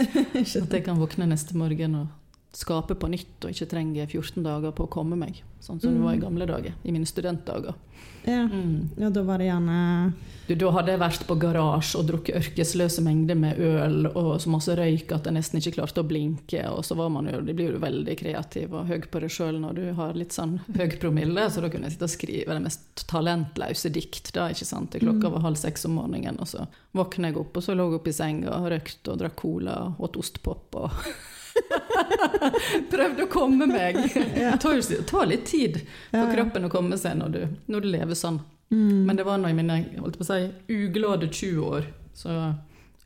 At 0.62 0.74
jeg 0.74 0.84
kan 0.84 1.00
våkne 1.00 1.28
neste 1.30 1.56
morgen 1.58 2.00
og 2.00 2.21
skape 2.56 2.96
på 2.98 3.08
nytt 3.08 3.46
og 3.46 3.54
ikke 3.54 3.70
trenge 3.70 4.04
14 4.06 4.44
dager 4.44 4.74
på 4.76 4.86
å 4.86 4.92
komme 4.92 5.16
meg. 5.18 5.42
Sånn 5.62 5.80
som 5.80 5.94
det 5.94 6.02
var 6.02 6.16
i 6.16 6.20
gamle 6.20 6.46
dager, 6.48 6.74
i 6.82 6.92
mine 6.92 7.06
studentdager. 7.06 7.76
Ja. 8.24 8.42
Mm. 8.50 8.88
ja, 8.96 9.10
da 9.10 9.22
var 9.22 9.38
det 9.38 9.48
gjerne 9.48 10.12
Du, 10.46 10.54
da 10.54 10.68
hadde 10.74 10.92
jeg 10.92 11.00
vært 11.02 11.24
på 11.26 11.36
garasje 11.42 11.98
og 11.98 12.06
drukket 12.06 12.38
ørkesløse 12.38 13.02
mengder 13.02 13.38
med 13.38 13.58
øl 13.58 14.08
og 14.10 14.36
så 14.42 14.50
masse 14.50 14.74
røyk 14.78 15.10
at 15.14 15.26
jeg 15.26 15.34
nesten 15.34 15.58
ikke 15.58 15.74
klarte 15.78 16.02
å 16.02 16.06
blinke. 16.06 16.62
Og 16.70 16.82
så 16.86 16.96
var 16.98 17.12
man 17.14 17.30
jo, 17.30 17.40
det 17.46 17.54
blir 17.58 17.76
jo 17.76 17.82
veldig 17.82 18.16
kreativ 18.18 18.74
og 18.74 18.90
høy 18.90 19.06
på 19.06 19.22
deg 19.22 19.34
sjøl 19.34 19.58
når 19.62 19.78
du 19.78 19.84
har 19.98 20.18
litt 20.18 20.34
sånn 20.34 20.58
høy 20.76 20.96
promille. 21.02 21.46
Så 21.50 21.62
da 21.62 21.70
kunne 21.72 21.88
jeg 21.88 21.96
sitte 21.96 22.10
og 22.10 22.14
skrive 22.14 22.58
det 22.58 22.64
mest 22.66 23.06
talentløse 23.10 23.92
dikt. 23.94 24.32
da, 24.34 24.48
ikke 24.50 24.68
sant? 24.68 24.92
til 24.92 25.06
Klokka 25.06 25.30
var 25.32 25.46
halv 25.46 25.62
seks 25.62 25.86
om 25.88 25.94
morgenen, 25.98 26.42
og 26.42 26.50
så 26.50 26.66
våkna 26.98 27.30
jeg 27.30 27.38
opp, 27.42 27.56
og 27.56 27.64
så 27.64 27.78
lå 27.78 27.86
jeg 27.86 28.00
oppe 28.02 28.10
i 28.10 28.18
senga 28.18 28.58
og 28.58 28.72
røykte 28.74 29.14
og 29.14 29.22
drakk 29.22 29.38
cola 29.38 29.78
og 29.86 30.02
åt 30.08 30.18
ostepop. 30.20 30.82
og 30.82 30.98
Prøvde 32.92 33.26
å 33.26 33.30
komme 33.30 33.68
meg. 33.70 33.98
Det 34.14 34.56
tar, 34.62 34.82
tar 35.08 35.28
litt 35.28 35.46
tid 35.48 35.80
for 36.10 36.32
kroppen 36.32 36.68
å 36.68 36.72
komme 36.72 36.98
seg 37.00 37.18
når 37.20 37.36
du, 37.36 37.40
når 37.72 37.84
du 37.84 37.90
lever 37.92 38.18
sånn. 38.18 38.40
Mm. 38.72 39.04
Men 39.06 39.18
det 39.18 39.26
var 39.28 39.40
nå 39.40 39.50
i 39.52 39.56
mine 39.56 39.78
holdt 39.98 40.16
på 40.20 40.24
å 40.24 40.30
si, 40.30 40.46
uglade 40.72 41.28
20 41.28 41.64
år. 41.66 41.88
Så 42.16 42.32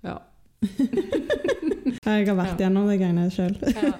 ja. 0.06 0.18
Jeg 2.06 2.26
har 2.28 2.36
vært 2.38 2.60
gjennom 2.62 2.86
de 2.90 2.98
greiene 3.00 3.26
sjøl. 3.34 3.56
Ja, 3.66 3.92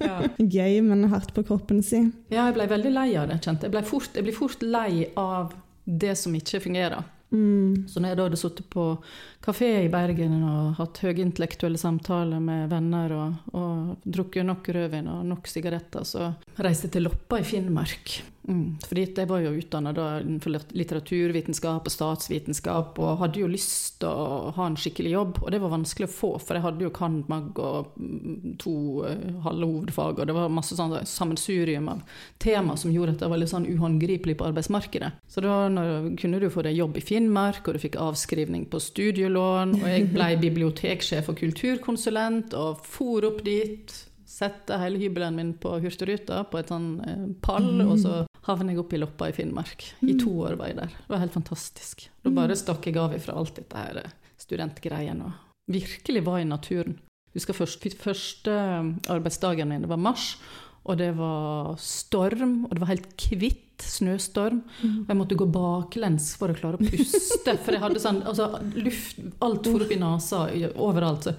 ja. 0.00 0.14
Gøy, 0.56 0.80
men 0.86 1.08
hardt 1.12 1.34
på 1.36 1.44
kroppen 1.46 1.82
si. 1.86 2.04
ja, 2.30 2.46
jeg 2.46 2.56
ble 2.56 2.68
veldig 2.70 2.92
lei 2.94 3.08
av 3.18 3.30
det. 3.30 3.40
kjente 3.44 3.68
Jeg 3.68 3.74
ble 3.74 3.82
fort, 3.86 4.14
jeg 4.14 4.26
blir 4.26 4.36
fort 4.36 4.62
lei 4.64 5.08
av 5.18 5.54
det 5.84 6.14
som 6.18 6.34
ikke 6.36 6.62
fungerer. 6.62 7.02
Mm. 7.30 7.86
Så 7.88 8.00
når 8.00 8.12
jeg 8.12 8.18
da 8.18 8.26
hadde 8.26 8.40
sittet 8.40 8.66
på 8.72 8.84
kafé 9.44 9.70
i 9.84 9.90
Bergen 9.92 10.40
og 10.42 10.80
hatt 10.80 10.98
høyintellektuelle 11.04 11.78
samtaler 11.80 12.42
med 12.42 12.70
venner 12.72 13.14
og, 13.14 13.54
og 13.54 13.94
drukket 14.04 14.48
nok 14.48 14.72
rødvin 14.74 15.10
og 15.12 15.22
nok 15.30 15.50
sigaretter, 15.50 16.06
så 16.06 16.32
reiste 16.58 16.88
jeg 16.88 16.96
til 16.96 17.06
Loppa 17.06 17.40
i 17.40 17.46
Finnmark. 17.46 18.20
Mm. 18.48 18.78
Fordi 18.80 19.02
jeg 19.04 19.28
var 19.28 19.42
jo 19.44 19.52
utdanna 19.52 19.92
innenfor 19.92 20.54
litteraturvitenskap 20.72 21.86
og 21.86 21.92
statsvitenskap 21.92 22.96
og 23.02 23.20
hadde 23.20 23.42
jo 23.42 23.50
lyst 23.50 24.00
til 24.00 24.08
å 24.08 24.52
ha 24.56 24.66
en 24.66 24.78
skikkelig 24.80 25.12
jobb, 25.12 25.40
og 25.42 25.52
det 25.52 25.60
var 25.60 25.74
vanskelig 25.74 26.08
å 26.08 26.14
få, 26.14 26.30
for 26.40 26.56
jeg 26.56 26.64
hadde 26.64 26.86
jo 26.86 26.92
cand.mag 26.96 27.60
og 27.60 27.92
mm, 28.00 28.56
to 28.62 28.74
eh, 29.08 29.26
halve 29.44 29.68
hovedfag, 29.68 30.22
og 30.22 30.30
det 30.30 30.36
var 30.36 30.52
masse 30.56 30.78
sånn 30.78 30.96
sammensurium 31.06 31.92
av 31.92 32.02
tema 32.40 32.78
som 32.80 32.94
gjorde 32.94 33.18
at 33.18 33.26
jeg 33.26 33.34
var 33.34 33.42
litt 33.42 33.52
sånn 33.52 33.68
uhåndgripelig 33.68 34.38
på 34.40 34.48
arbeidsmarkedet. 34.48 35.12
Så 35.30 35.44
da 35.44 35.62
når, 35.72 36.12
kunne 36.20 36.40
du 36.40 36.48
få 36.52 36.64
deg 36.66 36.80
jobb 36.80 36.96
i 36.96 37.04
Finnmark, 37.04 37.66
og 37.68 37.76
du 37.76 37.84
fikk 37.84 38.00
avskrivning 38.00 38.66
på 38.72 38.80
studielån, 38.82 39.76
og 39.82 39.88
jeg 39.92 40.12
ble 40.14 40.30
biblioteksjef 40.40 41.28
og 41.30 41.42
kulturkonsulent, 41.44 42.56
og 42.56 42.80
for 42.88 43.28
opp 43.28 43.44
dit. 43.46 44.00
Sette 44.40 44.78
hele 44.80 44.96
hybelen 44.96 45.36
min 45.36 45.52
på 45.60 45.74
Hurtigruta 45.82 46.40
på 46.48 46.60
et 46.60 46.70
sånn 46.72 46.94
pall, 47.44 47.66
pall, 47.66 47.82
og 47.84 47.98
så 48.00 48.14
havner 48.46 48.72
jeg 48.72 48.80
opp 48.80 48.94
i 48.96 49.00
Loppa 49.02 49.28
i 49.28 49.36
Finnmark. 49.36 49.84
I 50.00 50.16
to 50.20 50.32
år 50.46 50.56
var 50.56 50.70
jeg 50.70 50.78
der. 50.78 50.94
Det 50.96 51.12
var 51.12 51.20
helt 51.20 51.36
fantastisk. 51.36 52.06
Da 52.24 52.32
bare 52.34 52.56
stakk 52.56 52.88
jeg 52.88 52.96
av 53.00 53.14
ifra 53.16 53.36
alt 53.36 53.60
dette 53.60 53.84
her 53.84 54.00
eh, 54.00 54.14
studentgreiene 54.40 55.28
og 55.28 55.70
virkelig 55.70 56.24
var 56.26 56.40
i 56.40 56.48
naturen. 56.48 56.96
Jeg 57.30 57.42
husker 57.42 57.54
først, 57.60 57.84
første 58.00 58.54
arbeidsdagen 59.12 59.70
min, 59.70 59.84
det 59.84 59.92
var 59.92 60.00
mars, 60.00 60.32
og 60.82 60.98
det 60.98 61.12
var 61.18 61.76
storm, 61.78 62.64
og 62.66 62.74
det 62.74 62.82
var 62.82 62.94
helt 62.94 63.26
hvitt. 63.30 63.66
Snøstorm. 63.84 64.62
Og 64.82 65.12
jeg 65.12 65.18
måtte 65.18 65.38
gå 65.38 65.46
baklengs 65.50 66.32
for 66.40 66.52
å 66.52 66.56
klare 66.56 66.80
å 66.80 66.82
puste. 66.82 67.56
For 67.60 67.76
jeg 67.76 67.82
hadde 67.82 68.02
sånn 68.02 68.22
altså, 68.26 68.50
luft 68.76 69.20
Alt 69.44 69.68
for 69.70 69.84
opp 69.84 69.94
i 69.94 70.00
nesa 70.00 70.42
overalt. 70.74 71.28
Så. 71.28 71.34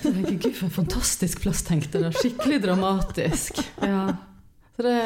så 0.00 0.14
jeg 0.14 0.38
Gud, 0.40 0.50
for 0.54 0.68
en 0.68 0.74
fantastisk 0.74 1.44
plass, 1.44 1.62
tenkte 1.66 2.02
jeg. 2.06 2.16
Skikkelig 2.18 2.60
dramatisk. 2.66 3.62
Ja. 3.84 4.08
Så 4.76 4.86
det, 4.86 4.96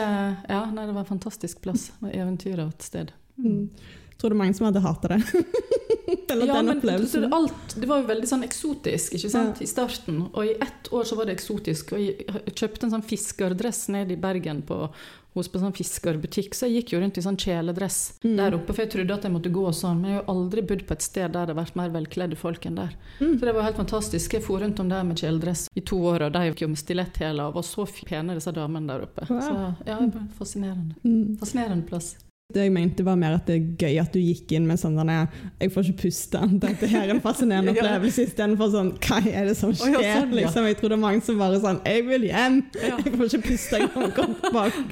ja, 0.49 0.63
nei, 0.71 0.87
det 0.87 0.95
var 0.95 1.03
en 1.03 1.13
fantastisk 1.13 1.61
plass. 1.65 1.89
Var 1.99 2.15
Eventyr 2.15 2.61
av 2.63 2.75
et 2.75 2.85
sted. 2.87 3.13
Mm. 3.43 3.69
Tror 4.19 4.31
det 4.31 4.37
er 4.37 4.43
mange 4.45 4.55
som 4.55 4.67
hadde 4.69 4.81
hata 4.85 5.09
det. 5.09 5.23
Eller 6.31 6.47
Ja, 6.47 6.55
den 6.57 6.67
men 6.67 6.79
opplevelsen. 6.79 7.33
alt, 7.33 7.75
det 7.79 7.87
var 7.89 8.01
jo 8.01 8.07
veldig 8.09 8.27
sånn 8.29 8.45
eksotisk 8.47 9.15
ikke 9.19 9.31
sant, 9.31 9.61
Ja. 9.61 9.65
i 9.65 9.69
starten. 9.69 10.23
Og 10.33 10.45
i 10.47 10.55
ett 10.61 10.89
år 10.91 11.05
så 11.07 11.17
var 11.19 11.27
det 11.29 11.37
eksotisk. 11.37 11.93
Og 11.95 12.01
jeg 12.01 12.55
kjøpte 12.55 12.85
en 12.89 12.95
sånn 12.97 13.05
fiskerdress 13.05 13.89
ned 13.93 14.11
i 14.11 14.17
Bergen 14.17 14.63
på, 14.67 14.89
hos 15.35 15.49
på 15.51 15.59
sånn 15.59 15.75
fiskerbutikk, 15.75 16.55
så 16.55 16.67
jeg 16.69 16.85
gikk 16.85 16.93
jo 16.95 17.01
rundt 17.03 17.19
i 17.19 17.25
sånn 17.25 17.37
kjeledress 17.37 18.15
Mm. 18.25 18.37
der 18.39 18.55
oppe, 18.55 18.73
for 18.73 18.83
jeg 18.85 18.91
trodde 18.93 19.15
at 19.15 19.23
jeg 19.27 19.33
måtte 19.35 19.51
gå 19.53 19.65
sånn. 19.75 20.01
Men 20.01 20.11
jeg 20.11 20.19
har 20.19 20.25
jo 20.25 20.33
aldri 20.35 20.63
bodd 20.63 20.87
på 20.87 20.93
et 20.95 21.03
sted 21.03 21.33
der 21.33 21.47
det 21.47 21.55
har 21.57 21.65
vært 21.65 21.77
mer 21.77 21.91
velkledde 21.91 22.37
folk 22.37 22.67
enn 22.67 22.77
der. 22.77 22.95
Mm. 23.21 23.39
Så 23.39 23.41
det 23.45 23.55
var 23.55 23.63
helt 23.63 23.77
fantastisk. 23.77 24.33
Jeg 24.33 24.43
for 24.45 24.59
rundt 24.61 24.81
om 24.81 24.89
der 24.89 25.03
med 25.05 25.17
kjeledress 25.19 25.69
i 25.77 25.81
to 25.81 25.97
år, 25.99 26.23
og 26.27 26.33
de 26.33 26.39
gikk 26.51 26.61
jo 26.63 26.69
med 26.69 26.79
stiletthæler 26.79 27.49
og 27.49 27.55
var 27.55 27.63
så 27.63 27.85
pene, 28.07 28.35
disse 28.35 28.53
damene 28.55 28.87
der 28.87 29.03
oppe. 29.09 29.27
Wow. 29.29 29.41
Så 29.41 29.77
ja, 29.87 29.99
fascinerende. 30.39 30.95
Mm. 31.05 31.37
Fascinerende 31.39 31.87
plass. 31.87 32.17
Det 32.55 32.63
jeg 32.69 32.73
mente 32.75 33.03
var 33.07 33.17
mer 33.19 33.35
at 33.37 33.49
det 33.51 33.55
er 33.57 33.65
gøy 33.83 33.97
at 34.01 34.13
du 34.15 34.21
gikk 34.23 34.53
inn 34.55 34.67
med 34.69 34.79
sånn 34.79 34.95
denne, 34.99 35.17
Jeg 35.61 35.73
får 35.75 35.89
ikke 35.91 36.03
puste. 36.05 36.41
Dette 36.63 36.87
her 36.93 37.09
er 37.09 37.13
en 37.17 37.21
fascinerende 37.25 37.73
opplevelse 37.75 38.25
istedenfor 38.29 38.71
sånn 38.71 38.93
Hva 39.03 39.19
er 39.27 39.49
det 39.51 39.57
som 39.59 39.73
Å, 39.73 39.75
ja, 39.75 39.81
skjer? 39.83 40.21
sånn, 40.21 40.31
ja. 40.31 40.39
liksom. 40.39 40.69
Jeg 40.71 40.79
tror 40.79 40.93
det 40.95 40.99
er 40.99 41.03
mange 41.05 41.25
som 41.27 41.41
bare 41.43 41.59
sånn 41.65 41.81
Jeg 41.91 42.05
vil 42.09 42.29
hjem! 42.31 42.61
Jeg 42.85 43.15
får 43.17 43.27
ikke 43.27 43.43
puste. 43.49 43.81
Jeg 43.83 43.91
må 43.97 44.09
gå 44.15 44.27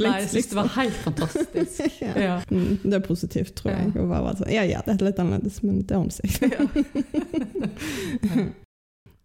Nei, 0.02 0.16
jeg 0.25 0.28
syns 0.33 0.50
det 0.50 0.59
var 0.59 0.66
Liksom. 0.66 0.81
helt 0.81 0.99
fantastisk. 1.07 2.02
Ja. 2.26 2.35
Mm, 2.50 2.75
det 2.83 2.95
er 2.99 3.04
positivt, 3.07 3.54
tror 3.62 3.73
jeg. 3.73 3.92
Å 3.95 4.09
bare 4.11 4.35
sånn, 4.42 4.50
ja, 4.52 4.64
ja, 4.69 4.83
det 4.87 4.97
er 4.99 5.07
litt 5.07 5.21
annerledes, 5.23 5.62
men 5.62 5.81
det 5.87 5.97
ordner 5.97 6.12
seg. 6.19 6.50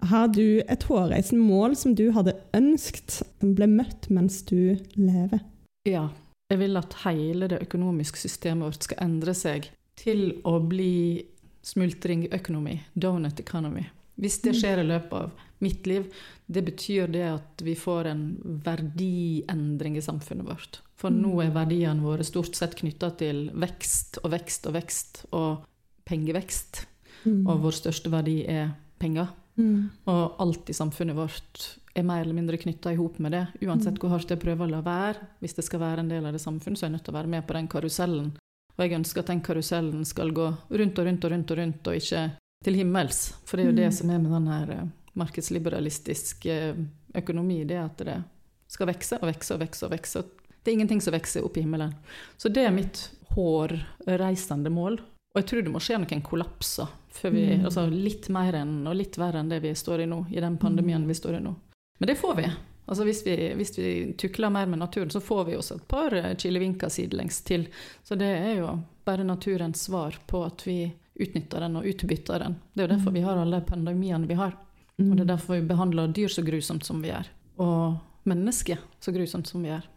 Har 0.07 0.27
du 0.29 0.61
et 0.69 0.83
hårreisende 0.87 1.41
mål 1.41 1.73
som 1.79 1.95
du 1.97 2.05
hadde 2.15 2.35
ønsket 2.55 3.17
som 3.17 3.55
ble 3.57 3.67
møtt 3.71 4.07
mens 4.13 4.39
du 4.47 4.77
lever? 4.95 5.41
Ja. 5.89 6.05
Jeg 6.47 6.61
vil 6.61 6.79
at 6.79 6.95
hele 7.03 7.49
det 7.51 7.59
økonomiske 7.65 8.21
systemet 8.21 8.69
vårt 8.69 8.87
skal 8.87 9.03
endre 9.03 9.33
seg 9.35 9.67
til 9.99 10.39
å 10.47 10.57
bli 10.63 11.25
smultringøkonomi, 11.67 12.77
donut 12.95 13.39
economy. 13.43 13.83
Hvis 14.17 14.39
det 14.45 14.55
skjer 14.57 14.81
i 14.81 14.87
løpet 14.87 15.13
av 15.13 15.47
mitt 15.61 15.87
liv, 15.89 16.07
det 16.47 16.63
betyr 16.65 17.09
det 17.11 17.25
at 17.27 17.63
vi 17.65 17.75
får 17.77 18.09
en 18.13 18.23
verdiendring 18.65 19.97
i 19.99 20.05
samfunnet 20.05 20.47
vårt. 20.47 20.79
For 20.97 21.13
nå 21.13 21.35
er 21.43 21.53
verdiene 21.53 22.05
våre 22.05 22.25
stort 22.25 22.55
sett 22.57 22.77
knytta 22.79 23.11
til 23.19 23.47
vekst 23.53 24.21
og 24.23 24.31
vekst 24.33 24.69
og 24.69 24.77
vekst 24.77 25.19
og 25.37 25.67
pengevekst. 26.07 26.85
Og 27.27 27.59
vår 27.65 27.75
største 27.75 28.09
verdi 28.13 28.39
er 28.47 28.71
penger. 29.01 29.33
Mm. 29.57 29.89
Og 30.09 30.39
alt 30.41 30.69
i 30.71 30.77
samfunnet 30.77 31.17
vårt 31.17 31.67
er 31.97 32.03
mer 32.07 32.21
eller 32.21 32.33
mindre 32.37 32.57
knytta 32.57 32.91
i 32.93 32.95
hop 32.99 33.19
med 33.19 33.31
det. 33.31 33.47
Uansett 33.67 33.97
hvor 33.99 34.09
hardt 34.13 34.29
jeg 34.29 34.39
prøver 34.39 34.67
å 34.67 34.69
la 34.71 34.81
være, 34.81 35.27
hvis 35.41 35.55
det 35.55 35.63
skal 35.65 35.79
være 35.79 35.99
en 36.03 36.09
del 36.09 36.25
av 36.25 36.33
det 36.33 36.41
samfunnet, 36.41 36.77
så 36.77 36.85
er 36.85 36.89
jeg 36.89 36.95
nødt 36.97 37.05
til 37.05 37.13
å 37.13 37.17
være 37.17 37.27
med 37.33 37.47
på 37.47 37.53
den 37.57 37.67
karusellen. 37.67 38.31
Og 38.77 38.83
jeg 38.85 38.93
ønsker 38.99 39.19
at 39.23 39.27
den 39.31 39.41
karusellen 39.41 40.05
skal 40.05 40.31
gå 40.31 40.47
rundt 40.69 40.99
og 40.99 41.05
rundt 41.05 41.25
og 41.25 41.31
rundt 41.31 41.51
og 41.51 41.57
rundt, 41.57 41.87
og 41.87 41.95
ikke 41.95 42.31
til 42.63 42.73
himmels. 42.75 43.33
For 43.45 43.57
det 43.57 43.65
er 43.65 43.69
jo 43.71 43.75
det 43.77 43.87
Mm. 43.87 43.91
som 43.97 44.09
er 44.09 44.19
med 44.19 44.31
den 44.31 44.47
her 44.47 44.69
eh, 44.71 44.87
markedsliberalistiske 45.15 46.51
eh, 46.69 46.75
økonomi, 47.15 47.63
det 47.65 47.75
er 47.77 47.85
at 47.85 47.97
det 47.97 48.23
skal 48.67 48.87
vekse 48.87 49.17
og 49.21 49.27
vekse 49.31 49.53
og 49.55 49.59
vekse 49.61 49.85
og 49.85 49.91
vekse. 49.91 50.23
Det 50.63 50.71
er 50.71 50.75
ingenting 50.77 51.01
som 51.01 51.13
vokser 51.13 51.43
opp 51.45 51.57
i 51.57 51.61
himmelen. 51.61 51.93
Så 52.37 52.49
det 52.53 52.65
er 52.67 52.71
mitt 52.75 53.09
hårreisende 53.33 54.69
mål. 54.69 54.99
Og 55.35 55.41
jeg 55.41 55.45
tror 55.49 55.63
det 55.63 55.71
må 55.73 55.79
skje 55.83 55.99
noen 56.01 56.21
kollapser 56.25 56.87
før 57.17 57.31
vi 57.33 57.45
Mm. 57.57 57.65
Altså 57.65 57.87
litt 57.89 58.29
mer 58.29 58.53
enn 58.53 58.85
og 58.87 58.95
litt 58.95 59.15
verre 59.17 59.39
enn 59.39 59.49
det 59.49 59.61
vi 59.61 59.71
står 59.73 60.01
i 60.03 60.05
nå, 60.05 60.25
i 60.31 60.39
den 60.39 60.57
pandemien 60.57 61.01
Mm. 61.01 61.07
vi 61.07 61.13
står 61.13 61.35
i 61.37 61.39
nå. 61.43 61.55
Men 61.97 62.07
det 62.11 62.15
får 62.19 62.35
vi. 62.35 62.49
Altså 62.87 63.03
hvis 63.03 63.25
vi, 63.25 63.35
hvis 63.59 63.73
vi 63.77 63.93
tukler 64.17 64.51
mer 64.53 64.65
med 64.65 64.79
naturen, 64.79 65.09
så 65.11 65.19
får 65.19 65.45
vi 65.49 65.57
oss 65.59 65.73
et 65.75 65.87
par 65.87 66.13
eh, 66.15 66.35
kilevinker 66.39 66.89
sidelengs 66.89 67.41
til. 67.43 67.67
Så 68.03 68.15
det 68.15 68.29
er 68.31 68.53
jo 68.61 68.77
bare 69.05 69.25
naturens 69.27 69.81
svar 69.89 70.15
på 70.27 70.45
at 70.47 70.63
vi 70.67 70.79
utnytter 71.17 71.65
den 71.65 71.75
og 71.79 71.87
utbytter 71.89 72.45
den. 72.45 72.55
Det 72.73 72.83
er 72.83 72.87
jo 72.87 72.93
derfor 72.95 73.15
vi 73.15 73.25
har 73.25 73.41
alle 73.41 73.61
pandemiene 73.67 74.29
vi 74.29 74.37
har. 74.39 74.55
Mm. 74.97 75.11
Og 75.11 75.17
det 75.17 75.25
er 75.25 75.33
derfor 75.33 75.57
vi 75.57 75.67
behandler 75.67 76.13
dyr 76.15 76.31
så 76.31 76.43
grusomt 76.45 76.85
som 76.85 77.01
vi 77.03 77.11
gjør. 77.11 77.27
Og 77.63 77.97
mennesker 78.29 78.79
så 79.03 79.11
grusomt 79.11 79.49
som 79.49 79.65
vi 79.65 79.73
gjør. 79.73 79.89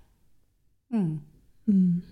Mm. 0.90 1.12
Mm. 1.71 2.02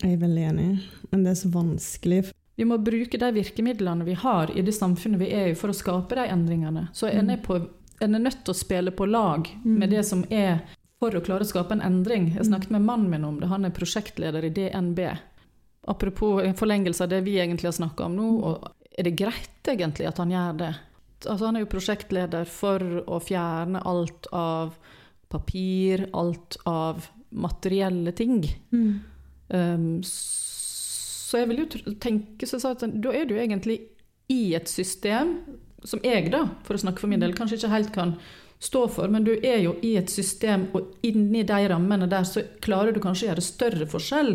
Jeg 0.00 0.12
er 0.12 0.20
veldig 0.20 0.44
enig, 0.50 0.68
men 1.10 1.24
det 1.24 1.32
er 1.32 1.40
så 1.40 1.50
vanskelig. 1.52 2.22
Vi 2.60 2.66
må 2.68 2.76
bruke 2.84 3.18
de 3.20 3.28
virkemidlene 3.32 4.04
vi 4.04 4.14
har 4.20 4.50
i 4.52 4.62
det 4.64 4.74
samfunnet 4.76 5.20
vi 5.20 5.30
er 5.32 5.50
i, 5.52 5.56
for 5.56 5.72
å 5.72 5.76
skape 5.76 6.18
de 6.18 6.26
endringene. 6.28 6.88
Så 6.96 7.08
en 7.08 7.32
er, 7.32 7.40
på, 7.44 7.56
en 8.00 8.14
er 8.16 8.22
nødt 8.24 8.44
til 8.44 8.54
å 8.54 8.58
spille 8.58 8.92
på 8.96 9.06
lag 9.08 9.48
med 9.62 9.92
det 9.92 10.04
som 10.08 10.24
er 10.32 10.62
for 11.00 11.16
å 11.16 11.22
klare 11.24 11.46
å 11.46 11.48
skape 11.48 11.76
en 11.76 11.84
endring. 11.84 12.30
Jeg 12.36 12.48
snakket 12.48 12.72
med 12.74 12.84
mannen 12.84 13.10
min 13.12 13.24
om 13.24 13.40
det, 13.40 13.48
han 13.52 13.64
er 13.64 13.74
prosjektleder 13.76 14.44
i 14.44 14.52
DNB. 14.56 15.00
Apropos 15.88 16.42
en 16.44 16.56
forlengelse 16.56 17.04
av 17.04 17.12
det 17.12 17.22
vi 17.24 17.38
egentlig 17.40 17.70
har 17.70 17.76
snakka 17.76 18.08
om 18.08 18.16
nå, 18.18 18.30
og 18.44 18.96
er 18.98 19.08
det 19.08 19.16
greit 19.16 19.70
egentlig 19.70 20.08
at 20.10 20.20
han 20.20 20.32
gjør 20.32 20.58
det? 20.60 20.72
Altså, 21.26 21.44
han 21.46 21.56
er 21.56 21.64
jo 21.64 21.72
prosjektleder 21.72 22.48
for 22.48 22.84
å 23.04 23.20
fjerne 23.24 23.80
alt 23.88 24.28
av 24.36 24.76
papir, 25.32 26.06
alt 26.16 26.56
av 26.68 27.08
materielle 27.30 28.12
ting. 28.16 28.42
Mm. 28.72 28.92
Um, 29.48 29.88
så 30.04 31.40
jeg 31.40 31.50
vil 31.50 31.62
jo 31.62 31.94
tenke 32.02 32.48
så 32.48 32.58
sa 32.60 32.72
at 32.74 32.84
da 32.90 33.12
er 33.14 33.28
du 33.28 33.36
egentlig 33.38 33.80
i 34.30 34.54
et 34.58 34.70
system 34.70 35.36
som 35.84 36.02
jeg, 36.04 36.30
da, 36.32 36.46
for 36.66 36.76
å 36.76 36.84
snakke 36.84 37.02
for 37.02 37.10
min 37.10 37.22
del, 37.22 37.34
kanskje 37.36 37.60
ikke 37.60 37.74
helt 37.74 37.92
kan 37.94 38.16
stå 38.60 38.82
for, 38.92 39.08
men 39.08 39.24
du 39.24 39.32
er 39.32 39.62
jo 39.64 39.72
i 39.80 39.94
et 39.96 40.10
system, 40.12 40.66
og 40.76 41.06
inni 41.06 41.46
de 41.48 41.60
rammene 41.72 42.04
der 42.10 42.26
så 42.28 42.42
klarer 42.60 42.92
du 42.92 43.00
kanskje 43.00 43.24
å 43.24 43.30
gjøre 43.30 43.44
større 43.44 43.86
forskjell 43.88 44.34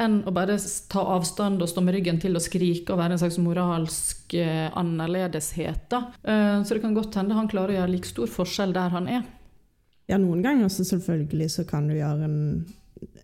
enn 0.00 0.22
å 0.24 0.32
bare 0.32 0.56
ta 0.88 1.02
avstand 1.12 1.60
og 1.60 1.68
stå 1.68 1.84
med 1.84 1.98
ryggen 1.98 2.20
til 2.22 2.38
og 2.38 2.44
skrike 2.44 2.94
og 2.94 3.02
være 3.02 3.18
en 3.18 3.20
slags 3.20 3.36
moralsk 3.44 4.32
eh, 4.40 4.70
annerledeshet. 4.72 5.84
Da. 5.92 6.02
Eh, 6.24 6.56
så 6.64 6.76
det 6.76 6.86
kan 6.86 6.96
godt 6.96 7.20
hende 7.20 7.36
han 7.36 7.52
klarer 7.52 7.74
å 7.74 7.78
gjøre 7.82 7.92
like 7.92 8.08
stor 8.08 8.32
forskjell 8.32 8.72
der 8.76 8.96
han 8.96 9.12
er. 9.12 9.28
Ja, 10.08 10.16
noen 10.22 10.40
ganger 10.40 10.72
så 10.72 10.86
selvfølgelig 10.86 11.50
så 11.58 11.66
kan 11.68 11.90
du 11.90 11.98
gjøre 11.98 12.30
en 12.30 12.40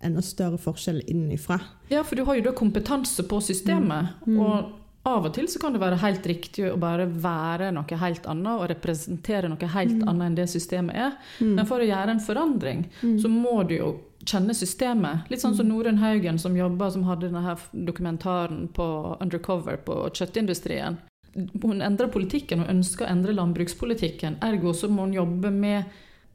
enda 0.04 0.20
større 0.20 0.60
forskjell 0.60 1.00
innenfra. 1.08 1.62
Ja, 1.88 2.02
for 2.04 2.18
du 2.18 2.26
har 2.28 2.36
jo 2.36 2.44
da 2.50 2.52
kompetanse 2.56 3.24
på 3.24 3.40
systemet. 3.40 4.18
Mm. 4.26 4.40
Og 4.42 4.81
av 5.04 5.24
og 5.26 5.32
til 5.34 5.48
så 5.50 5.58
kan 5.58 5.72
det 5.74 5.80
være 5.82 5.98
helt 5.98 6.26
riktig 6.26 6.68
å 6.70 6.78
bare 6.78 7.06
være 7.06 7.72
noe 7.74 7.98
helt 7.98 8.26
annet 8.30 8.52
og 8.60 8.68
representere 8.70 9.48
noe 9.50 9.68
helt 9.74 9.96
Mm. 9.98 10.08
annet 10.08 10.26
enn 10.26 10.34
det 10.36 10.48
systemet 10.48 10.94
er. 10.94 11.12
Mm. 11.40 11.54
Men 11.56 11.66
for 11.66 11.80
å 11.80 11.86
gjøre 11.88 12.10
en 12.10 12.20
forandring, 12.20 12.84
Mm. 13.02 13.18
så 13.20 13.28
må 13.28 13.66
du 13.66 13.76
jo 13.78 14.00
kjenne 14.24 14.54
systemet. 14.54 15.28
Litt 15.28 15.40
sånn 15.40 15.56
som 15.56 15.66
Norunn 15.68 15.98
Haugen 15.98 16.38
som 16.38 16.54
jobba, 16.54 16.90
som 16.92 17.02
hadde 17.02 17.30
denne 17.32 17.56
dokumentaren 17.74 18.68
på 18.72 19.16
Undercover 19.20 19.76
på 19.78 20.10
kjøttindustrien. 20.12 20.98
Hun 21.34 21.80
endrer 21.82 22.08
politikken 22.08 22.60
og 22.60 22.68
ønsker 22.68 23.06
å 23.06 23.10
endre 23.10 23.32
landbrukspolitikken. 23.32 24.36
Ergo 24.40 24.72
så 24.72 24.88
må 24.88 25.02
hun 25.06 25.14
jobbe 25.14 25.50
med 25.50 25.84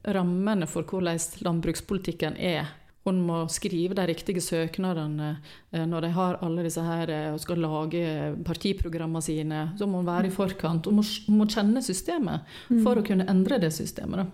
rammene 0.04 0.66
for 0.68 0.82
hvordan 0.82 1.18
landbrukspolitikken 1.42 2.36
er. 2.38 2.66
Hun 3.08 3.20
må 3.24 3.40
skrive 3.52 3.96
de 3.96 4.04
riktige 4.10 4.42
søknadene 4.44 5.30
eh, 5.72 5.84
når 5.88 6.04
de 6.06 6.10
har 6.14 6.38
alle 6.44 6.64
disse 6.66 6.82
her 6.84 7.08
eh, 7.14 7.28
og 7.32 7.40
skal 7.40 7.62
lage 7.64 8.02
partiprogrammene 8.44 9.22
sine. 9.24 9.62
Så 9.80 9.88
må 9.88 10.02
hun 10.02 10.06
være 10.08 10.28
i 10.28 10.34
forkant. 10.34 10.86
Hun 10.86 11.00
må, 11.00 11.04
hun 11.26 11.38
må 11.40 11.46
kjenne 11.48 11.80
systemet 11.84 12.44
for 12.84 13.00
å 13.00 13.04
kunne 13.06 13.26
endre 13.32 13.58
det 13.62 13.72
systemet. 13.76 14.28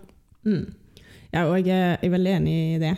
Mm. 0.45 0.65
Ja, 1.33 1.47
og 1.49 1.57
jeg 1.57 1.71
er, 1.73 1.95
jeg 2.01 2.09
er 2.09 2.15
veldig 2.19 2.33
enig 2.37 2.55
i 2.75 2.79
det. 2.83 2.93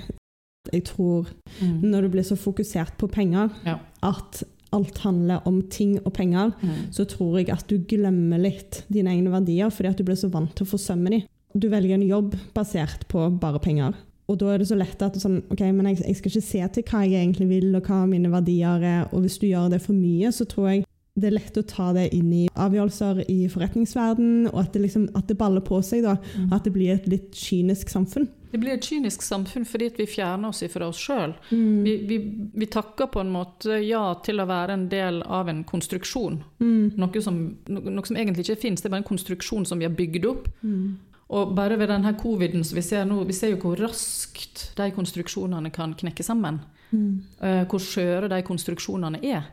Jeg 0.74 0.84
tror 0.90 1.30
når 1.64 2.02
du 2.04 2.10
blir 2.18 2.26
så 2.28 2.36
fokusert 2.36 2.98
på 3.00 3.08
penger 3.08 3.54
Ja. 3.66 3.78
at 4.04 4.42
alt 4.76 4.98
handler 5.06 5.46
om 5.48 5.62
ting 5.72 5.94
og 6.04 6.12
penger, 6.18 6.52
Mm. 6.62 6.92
så 6.92 7.06
tror 7.08 7.38
jeg 7.40 7.50
at 7.54 7.64
du 7.70 7.78
glemmer 7.88 8.38
litt 8.42 8.82
dine 8.92 9.14
egne 9.16 9.32
verdier 9.32 9.70
fordi 9.72 9.90
at 9.94 9.98
du 9.98 10.04
blir 10.04 10.20
så 10.20 10.28
vant 10.30 10.52
til 10.56 10.66
å 10.68 10.70
forsømme 10.74 11.10
dem. 11.14 11.24
Du 11.56 11.70
velger 11.72 11.96
en 11.96 12.04
jobb 12.10 12.36
basert 12.54 13.08
på 13.08 13.30
bare 13.40 13.60
penger. 13.64 13.96
Og 14.28 14.38
da 14.42 14.52
er 14.54 14.60
det 14.60 14.68
så 14.68 14.76
lett 14.76 15.02
at 15.06 15.16
sånn, 15.22 15.40
ok, 15.54 15.62
men 15.72 15.94
jeg, 15.94 16.02
jeg 16.04 16.20
skal 16.20 16.32
ikke 16.34 16.48
se 16.50 16.68
til 16.76 16.84
hva 16.92 17.06
jeg 17.08 17.22
egentlig 17.22 17.48
vil, 17.48 17.70
og 17.80 17.88
hva 17.88 18.02
mine 18.10 18.32
verdier 18.34 18.84
er. 18.84 19.08
Og 19.14 19.24
hvis 19.24 19.40
du 19.40 19.48
gjør 19.48 19.70
det 19.72 19.82
for 19.86 19.96
mye, 19.96 20.34
så 20.36 20.48
tror 20.50 20.72
jeg 20.74 20.84
det 21.18 21.32
er 21.32 21.34
lett 21.40 21.56
å 21.58 21.64
ta 21.66 21.88
det 21.96 22.12
inn 22.14 22.30
i 22.30 22.44
avgjørelser 22.54 23.24
i 23.34 23.48
forretningsverden, 23.50 24.52
og 24.52 24.60
at 24.62 24.76
det, 24.76 24.84
liksom, 24.84 25.08
at 25.18 25.26
det 25.32 25.38
baller 25.40 25.64
på 25.66 25.80
seg. 25.82 26.04
da, 26.06 26.18
Mm. 26.38 26.52
At 26.54 26.64
det 26.68 26.74
blir 26.76 26.94
et 26.94 27.08
litt 27.10 27.32
kynisk 27.34 27.90
samfunn. 27.90 28.28
Det 28.52 28.60
blir 28.62 28.76
et 28.76 28.86
kynisk 28.86 29.22
samfunn 29.26 29.66
fordi 29.66 29.90
vi 29.98 30.06
fjerner 30.06 30.50
oss 30.50 30.62
fra 30.72 30.88
oss 30.88 31.00
sjøl. 31.02 31.34
Vi, 31.50 31.96
vi, 32.08 32.18
vi 32.54 32.66
takker 32.66 33.10
på 33.12 33.20
en 33.20 33.32
måte 33.34 33.80
ja 33.84 34.14
til 34.24 34.40
å 34.40 34.46
være 34.48 34.78
en 34.78 34.88
del 34.90 35.24
av 35.24 35.50
en 35.50 35.64
konstruksjon. 35.68 36.44
Mm. 36.60 36.94
Noe 37.02 37.22
som, 37.22 37.42
no, 37.68 37.82
noe 37.82 38.06
som 38.06 38.16
egentlig 38.16 38.46
ikke 38.46 38.62
finnes, 38.62 38.82
det 38.82 38.88
er 38.92 38.96
bare 38.96 39.04
en 39.04 39.10
konstruksjon 39.10 39.66
som 39.66 39.80
vi 39.82 39.88
har 39.90 39.98
bygd 39.98 40.30
opp. 40.30 40.48
Mm. 40.62 40.98
Og 41.28 41.52
bare 41.56 41.76
ved 41.80 41.90
denne 41.92 42.14
coviden 42.20 42.64
som 42.64 42.78
vi 42.78 42.86
ser 42.86 43.06
nå, 43.08 43.20
vi 43.28 43.36
ser 43.36 43.52
jo 43.52 43.60
hvor 43.60 43.80
raskt 43.82 44.70
de 44.78 44.92
konstruksjonene 44.96 45.72
kan 45.76 45.96
knekke 45.98 46.24
sammen. 46.24 46.62
Mm. 46.88 47.24
eh, 47.44 47.64
hvor 47.68 47.84
skjøre 47.84 48.30
de 48.32 48.42
konstruksjonene 48.48 49.20
er. 49.28 49.50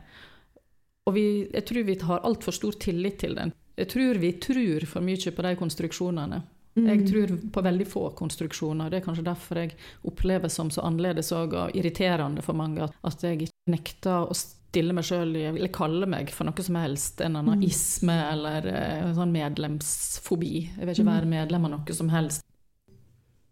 Og 1.05 1.17
vi, 1.17 1.25
jeg 1.51 1.65
tror 1.67 1.83
vi 1.83 1.97
har 1.99 2.23
altfor 2.23 2.55
stor 2.55 2.77
tillit 2.79 3.19
til 3.19 3.35
den. 3.35 3.51
Jeg 3.75 3.89
tror 3.91 4.21
vi 4.21 4.31
tror 4.39 4.85
for 4.87 5.03
mye 5.03 5.31
på 5.35 5.43
de 5.43 5.55
konstruksjonene. 5.59 6.41
Mm. 6.75 6.87
Jeg 6.89 7.07
tror 7.07 7.33
på 7.51 7.63
veldig 7.63 7.87
få 7.87 8.09
konstruksjoner. 8.19 8.89
Det 8.89 8.99
er 8.99 9.05
kanskje 9.05 9.27
derfor 9.27 9.59
jeg 9.61 9.75
oppleves 10.07 10.57
som 10.57 10.71
så 10.71 10.83
annerledes 10.87 11.31
og, 11.35 11.53
irriterende 11.75 12.43
for 12.43 12.57
mange 12.57 12.87
at, 12.87 13.23
jeg 13.23 13.47
nekter 13.71 14.27
å 14.27 14.35
stille 14.75 14.93
meg 14.95 15.07
sjøl 15.07 15.31
eller 15.39 15.71
kalle 15.71 16.05
meg 16.11 16.29
for 16.35 16.43
noe 16.49 16.63
som 16.65 16.75
helst. 16.75 17.21
En 17.23 17.35
annen 17.39 17.61
Mm. 17.61 17.63
isme 17.69 18.15
eller 18.33 18.67
eh, 18.67 19.05
en 19.07 19.15
sånn 19.15 19.31
medlemsfobi. 19.31 20.53
Jeg 20.75 20.85
vil 20.85 20.93
ikke 20.95 21.05
Mm. 21.07 21.13
være 21.15 21.31
medlem 21.31 21.65
av 21.65 21.71
noe 21.71 21.93
som 21.95 22.09
helst. 22.09 22.43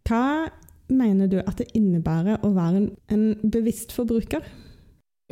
Hva 0.06 0.50
mener 0.90 1.28
du 1.32 1.40
at 1.40 1.58
det 1.58 1.72
innebærer 1.74 2.42
å 2.44 2.52
være 2.54 2.92
en, 3.10 3.36
bevisst 3.50 3.94
forbruker? 3.96 4.44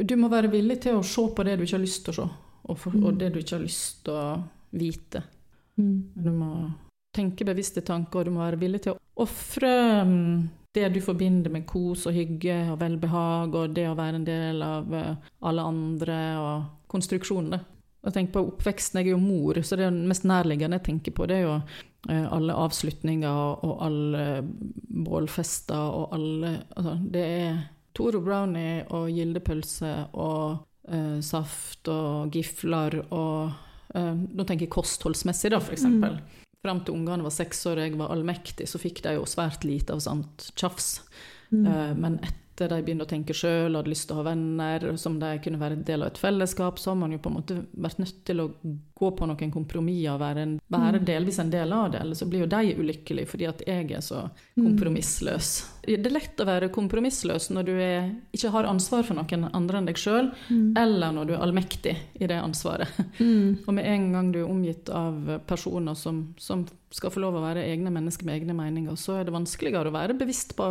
Du 0.01 0.15
må 0.15 0.29
være 0.31 0.49
villig 0.49 0.79
til 0.81 0.95
å 0.95 1.03
se 1.03 1.21
på 1.35 1.43
det 1.43 1.57
du 1.59 1.65
ikke 1.65 1.77
har 1.77 1.83
lyst 1.85 2.05
til 2.05 2.13
å 2.13 2.15
se, 2.15 2.29
og, 2.69 2.77
for, 2.77 2.91
Mm. 2.91 3.05
og 3.05 3.17
det 3.19 3.33
du 3.33 3.39
ikke 3.39 3.57
har 3.57 3.65
lyst 3.65 4.03
til 4.05 4.13
å 4.13 4.43
vite. 4.73 5.23
Du 5.77 6.31
må 6.31 6.71
tenke 7.13 7.43
bevisste 7.45 7.81
tanker, 7.83 8.19
og 8.19 8.25
du 8.25 8.31
må 8.31 8.39
være 8.49 8.59
villig 8.59 8.81
til 8.83 8.93
å 8.93 8.97
ofre 9.17 10.05
mm, 10.05 10.49
det 10.75 10.87
du 10.93 11.01
forbinder 11.03 11.51
med 11.51 11.65
kos 11.67 12.05
og 12.07 12.15
hygge 12.15 12.57
og 12.71 12.79
velbehag, 12.81 13.55
og 13.55 13.75
det 13.75 13.89
å 13.89 13.97
være 13.97 14.21
en 14.21 14.27
del 14.27 14.63
av 14.65 14.95
eh, 14.95 15.29
alle 15.47 15.67
andre 15.73 16.19
og 16.39 16.91
konstruksjonene. 16.91 17.61
Og 18.01 18.13
tenk 18.15 18.31
på 18.33 18.41
oppveksten, 18.41 19.01
jeg 19.01 19.11
er 19.11 19.13
jo 19.13 19.21
mor, 19.21 19.59
så 19.61 19.77
det 19.77 19.91
mest 19.93 20.25
nærliggende 20.25 20.79
jeg 20.79 20.87
tenker 20.87 21.13
på, 21.17 21.27
det 21.29 21.37
er 21.37 21.43
jo 21.45 21.57
eh, 22.09 22.25
alle 22.33 22.55
avslutninger 22.57 23.67
og, 23.67 23.75
alle 23.85 24.23
bålfester 25.05 25.77
og 25.99 26.15
alle 26.17 26.55
altså, 26.75 26.97
Det 27.13 27.25
er 27.43 27.61
Toro 27.93 28.21
brownie 28.23 28.85
og 28.95 29.09
gildepølse 29.11 29.91
og 30.15 30.63
eh, 30.87 31.19
saft 31.25 31.91
og 31.91 32.31
gifler 32.33 33.01
og 33.03 33.51
eh, 33.93 34.13
Nå 34.15 34.45
tenker 34.47 34.65
jeg 34.65 34.73
kostholdsmessig, 34.73 35.51
da, 35.53 35.59
for 35.61 35.75
eksempel. 35.75 36.17
Fram 36.61 36.83
til 36.85 36.93
ungene 36.93 37.25
var 37.25 37.33
seks 37.33 37.63
år 37.69 37.79
og 37.79 37.87
jeg 37.87 37.97
var 37.97 38.11
allmektig, 38.13 38.67
så 38.69 38.81
fikk 38.81 39.01
de 39.05 39.15
jo 39.17 39.25
svært 39.29 39.65
lite 39.65 39.95
av 39.95 40.03
sånt 40.03 40.51
tjafs. 40.53 40.99
Mm. 41.49 41.65
Men 41.97 41.97
Men 41.97 42.19
etter 42.63 42.77
de 42.77 42.83
begynte 42.85 43.05
å 43.05 43.09
tenke 43.09 43.33
sjøl, 43.33 43.75
hadde 43.75 43.89
lyst 43.91 44.07
til 44.07 44.15
å 44.15 44.21
ha 44.21 44.27
venner, 44.29 44.85
som 44.97 45.19
de 45.19 45.33
kunne 45.43 45.59
være 45.61 45.73
en 45.79 45.83
del 45.83 46.01
av 46.03 46.11
et 46.11 46.17
fellesskap, 46.21 46.77
så 46.79 46.91
har 46.91 46.95
man 47.01 47.11
jo 47.11 47.17
på 47.19 47.29
en 47.31 47.35
måte 47.39 47.57
vært 47.77 47.99
nødt 47.99 48.23
til 48.25 48.41
å 48.43 48.49
gå 49.01 49.09
på 49.17 49.25
noen 49.25 49.51
kompromisser 49.51 50.11
og 50.13 50.19
være, 50.21 50.37
en, 50.45 50.59
være 50.69 50.99
Mm. 51.01 51.05
delvis 51.05 51.39
en 51.39 51.49
del 51.49 51.73
av 51.73 51.91
det. 51.91 52.01
Eller 52.01 52.15
så 52.15 52.27
blir 52.29 52.41
jo 52.41 52.45
de 52.47 52.75
ulykkelige 52.77 53.27
fordi 53.27 53.47
at 53.49 53.63
jeg 53.65 53.91
er 53.91 54.01
så 54.01 54.29
Mm. 54.57 54.65
kompromissløs. 54.77 55.65
Det 55.87 56.05
er 56.05 56.11
lett 56.13 56.37
å 56.37 56.45
være 56.45 56.69
kompromissløs 56.69 57.49
når 57.51 57.65
du 57.65 57.71
er, 57.79 58.11
ikke 58.33 58.51
har 58.51 58.65
ansvar 58.69 59.03
for 59.03 59.15
noen 59.15 59.49
andre 59.53 59.77
enn 59.79 59.85
deg 59.87 59.95
sjøl, 59.97 60.31
Mm. 60.49 60.77
eller 60.77 61.11
når 61.11 61.27
du 61.27 61.33
er 61.33 61.39
allmektig 61.41 61.95
i 62.19 62.27
det 62.27 62.37
ansvaret. 62.41 62.87
Mm. 63.19 63.57
Og 63.67 63.73
med 63.73 63.85
en 63.85 64.11
gang 64.13 64.31
du 64.31 64.39
er 64.45 64.49
omgitt 64.49 64.89
av 64.89 65.41
personer 65.47 65.95
som, 65.95 66.33
som 66.37 66.65
skal 66.91 67.09
få 67.09 67.21
lov 67.21 67.33
å 67.35 67.41
være 67.41 67.65
egne 67.65 67.89
mennesker 67.89 68.25
med 68.25 68.41
egne 68.41 68.53
meninger, 68.53 68.93
så 68.99 69.19
er 69.19 69.23
det 69.25 69.33
vanskeligere 69.33 69.87
å 69.89 69.95
være 69.95 70.17
bevisst 70.19 70.55
på 70.55 70.63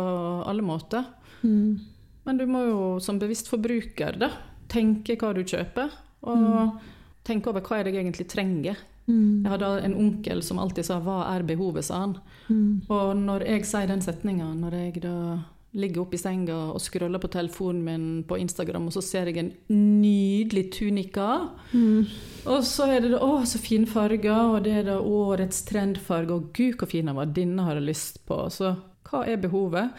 alle 0.47 0.61
måter. 0.61 1.03
Mm. 1.43 1.79
Men 2.25 2.37
du 2.37 2.45
må 2.45 2.65
jo 2.67 2.99
som 2.99 3.19
bevisst 3.19 3.49
forbruker 3.49 4.19
da, 4.19 4.29
tenke 4.69 5.17
hva 5.17 5.33
du 5.33 5.43
kjøper, 5.43 5.89
og 6.23 6.79
tenke 7.23 7.49
over 7.49 7.61
hva 7.61 7.79
er 7.79 7.83
det 7.83 7.95
jeg 7.95 8.05
egentlig 8.05 8.27
trenger. 8.29 8.77
Mm. 9.07 9.43
Jeg 9.43 9.51
hadde 9.51 9.71
en 9.85 9.95
onkel 9.97 10.43
som 10.43 10.59
alltid 10.59 10.85
sa 10.85 10.99
'hva 10.99 11.35
er 11.35 11.43
behovet', 11.43 11.83
sa 11.83 11.99
han. 11.99 12.17
Mm. 12.49 12.81
Og 12.89 13.15
når 13.17 13.45
jeg 13.47 13.65
sier 13.65 13.87
den 13.87 14.01
setninga, 14.01 14.53
når 14.53 14.71
jeg 14.71 15.01
da 15.01 15.39
ligger 15.73 16.01
oppe 16.01 16.15
i 16.15 16.17
senga 16.17 16.53
og 16.73 16.81
scroller 16.81 17.19
på 17.19 17.29
telefonen 17.31 17.83
min 17.83 18.23
på 18.27 18.37
Instagram, 18.37 18.87
og 18.87 18.93
så 18.93 19.01
ser 19.01 19.25
jeg 19.25 19.37
en 19.37 19.53
nydelig 19.69 20.71
tunika, 20.71 21.49
Mm. 21.73 22.05
og 22.45 22.61
så 22.63 22.87
er 22.89 22.99
det 23.01 23.19
'å, 23.19 23.45
så 23.45 23.57
fine 23.57 23.85
farger', 23.87 24.55
og 24.55 24.63
det 24.63 24.73
er 24.73 24.83
da 24.83 24.99
årets 24.99 25.63
trendfarge, 25.63 26.31
og 26.31 26.53
'gud, 26.53 26.77
hvor 26.77 26.87
fin 26.87 27.05
den 27.05 27.15
var', 27.15 27.33
denne 27.33 27.63
har 27.63 27.75
jeg 27.75 27.83
lyst 27.83 28.25
på. 28.25 28.49
Så 28.49 28.75
hva 29.05 29.27
er 29.27 29.37
behovet? 29.37 29.91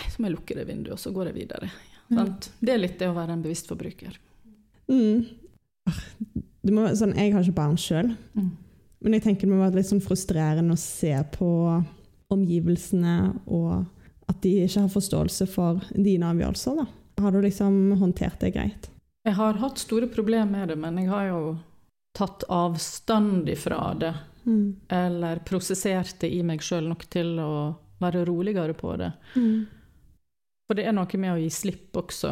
Nei, 0.00 0.08
så 0.10 0.22
må 0.22 0.30
jeg 0.30 0.36
lukke 0.38 0.56
det 0.56 0.64
vinduet, 0.68 0.94
og 0.96 1.00
så 1.02 1.12
går 1.12 1.30
jeg 1.30 1.36
videre. 1.42 1.68
Sant? 2.10 2.48
Det 2.58 2.72
er 2.74 2.80
litt 2.80 2.96
det 2.98 3.06
å 3.10 3.14
være 3.14 3.36
en 3.36 3.42
bevisst 3.44 3.68
forbruker. 3.70 4.16
Mm. 4.90 5.26
Ah, 5.86 6.00
må, 6.72 6.88
sånn, 6.98 7.12
jeg 7.16 7.34
har 7.34 7.44
ikke 7.44 7.54
barn 7.60 7.76
sjøl, 7.78 8.14
Mm. 8.34 8.50
men 9.00 9.12
jeg 9.14 9.22
tenker 9.22 9.46
det 9.46 9.52
må 9.52 9.60
være 9.62 9.78
litt 9.78 9.86
sånn 9.90 10.02
frustrerende 10.02 10.74
å 10.74 10.80
se 10.80 11.12
på 11.36 11.50
omgivelsene, 12.32 13.14
og 13.46 13.86
at 14.30 14.40
de 14.42 14.56
ikke 14.64 14.84
har 14.84 14.92
forståelse 14.92 15.46
for 15.50 15.80
dine 15.94 16.28
avgjørelser. 16.30 16.76
Da. 16.80 16.86
Har 17.22 17.32
du 17.34 17.40
liksom 17.42 17.96
håndtert 18.00 18.40
det 18.40 18.54
greit? 18.54 18.88
Jeg 19.26 19.36
har 19.36 19.58
hatt 19.60 19.78
store 19.82 20.08
problemer 20.08 20.50
med 20.50 20.68
det, 20.72 20.78
men 20.80 20.96
jeg 20.98 21.08
har 21.10 21.26
jo 21.28 21.58
tatt 22.16 22.44
avstand 22.48 23.48
ifra 23.52 23.98
det. 23.98 24.14
Mm. 24.46 24.76
Eller 24.88 25.42
prosessert 25.44 26.16
det 26.22 26.30
i 26.32 26.40
meg 26.46 26.62
sjøl 26.64 26.88
nok 26.88 27.04
til 27.12 27.36
å 27.42 27.50
være 28.00 28.24
roligere 28.24 28.74
på 28.74 28.94
det. 28.96 29.12
Mm. 29.36 29.66
For 30.70 30.78
det 30.78 30.84
er 30.86 30.94
noe 30.94 31.18
med 31.18 31.32
å 31.34 31.38
gi 31.40 31.48
slipp 31.50 31.96
også. 31.98 32.28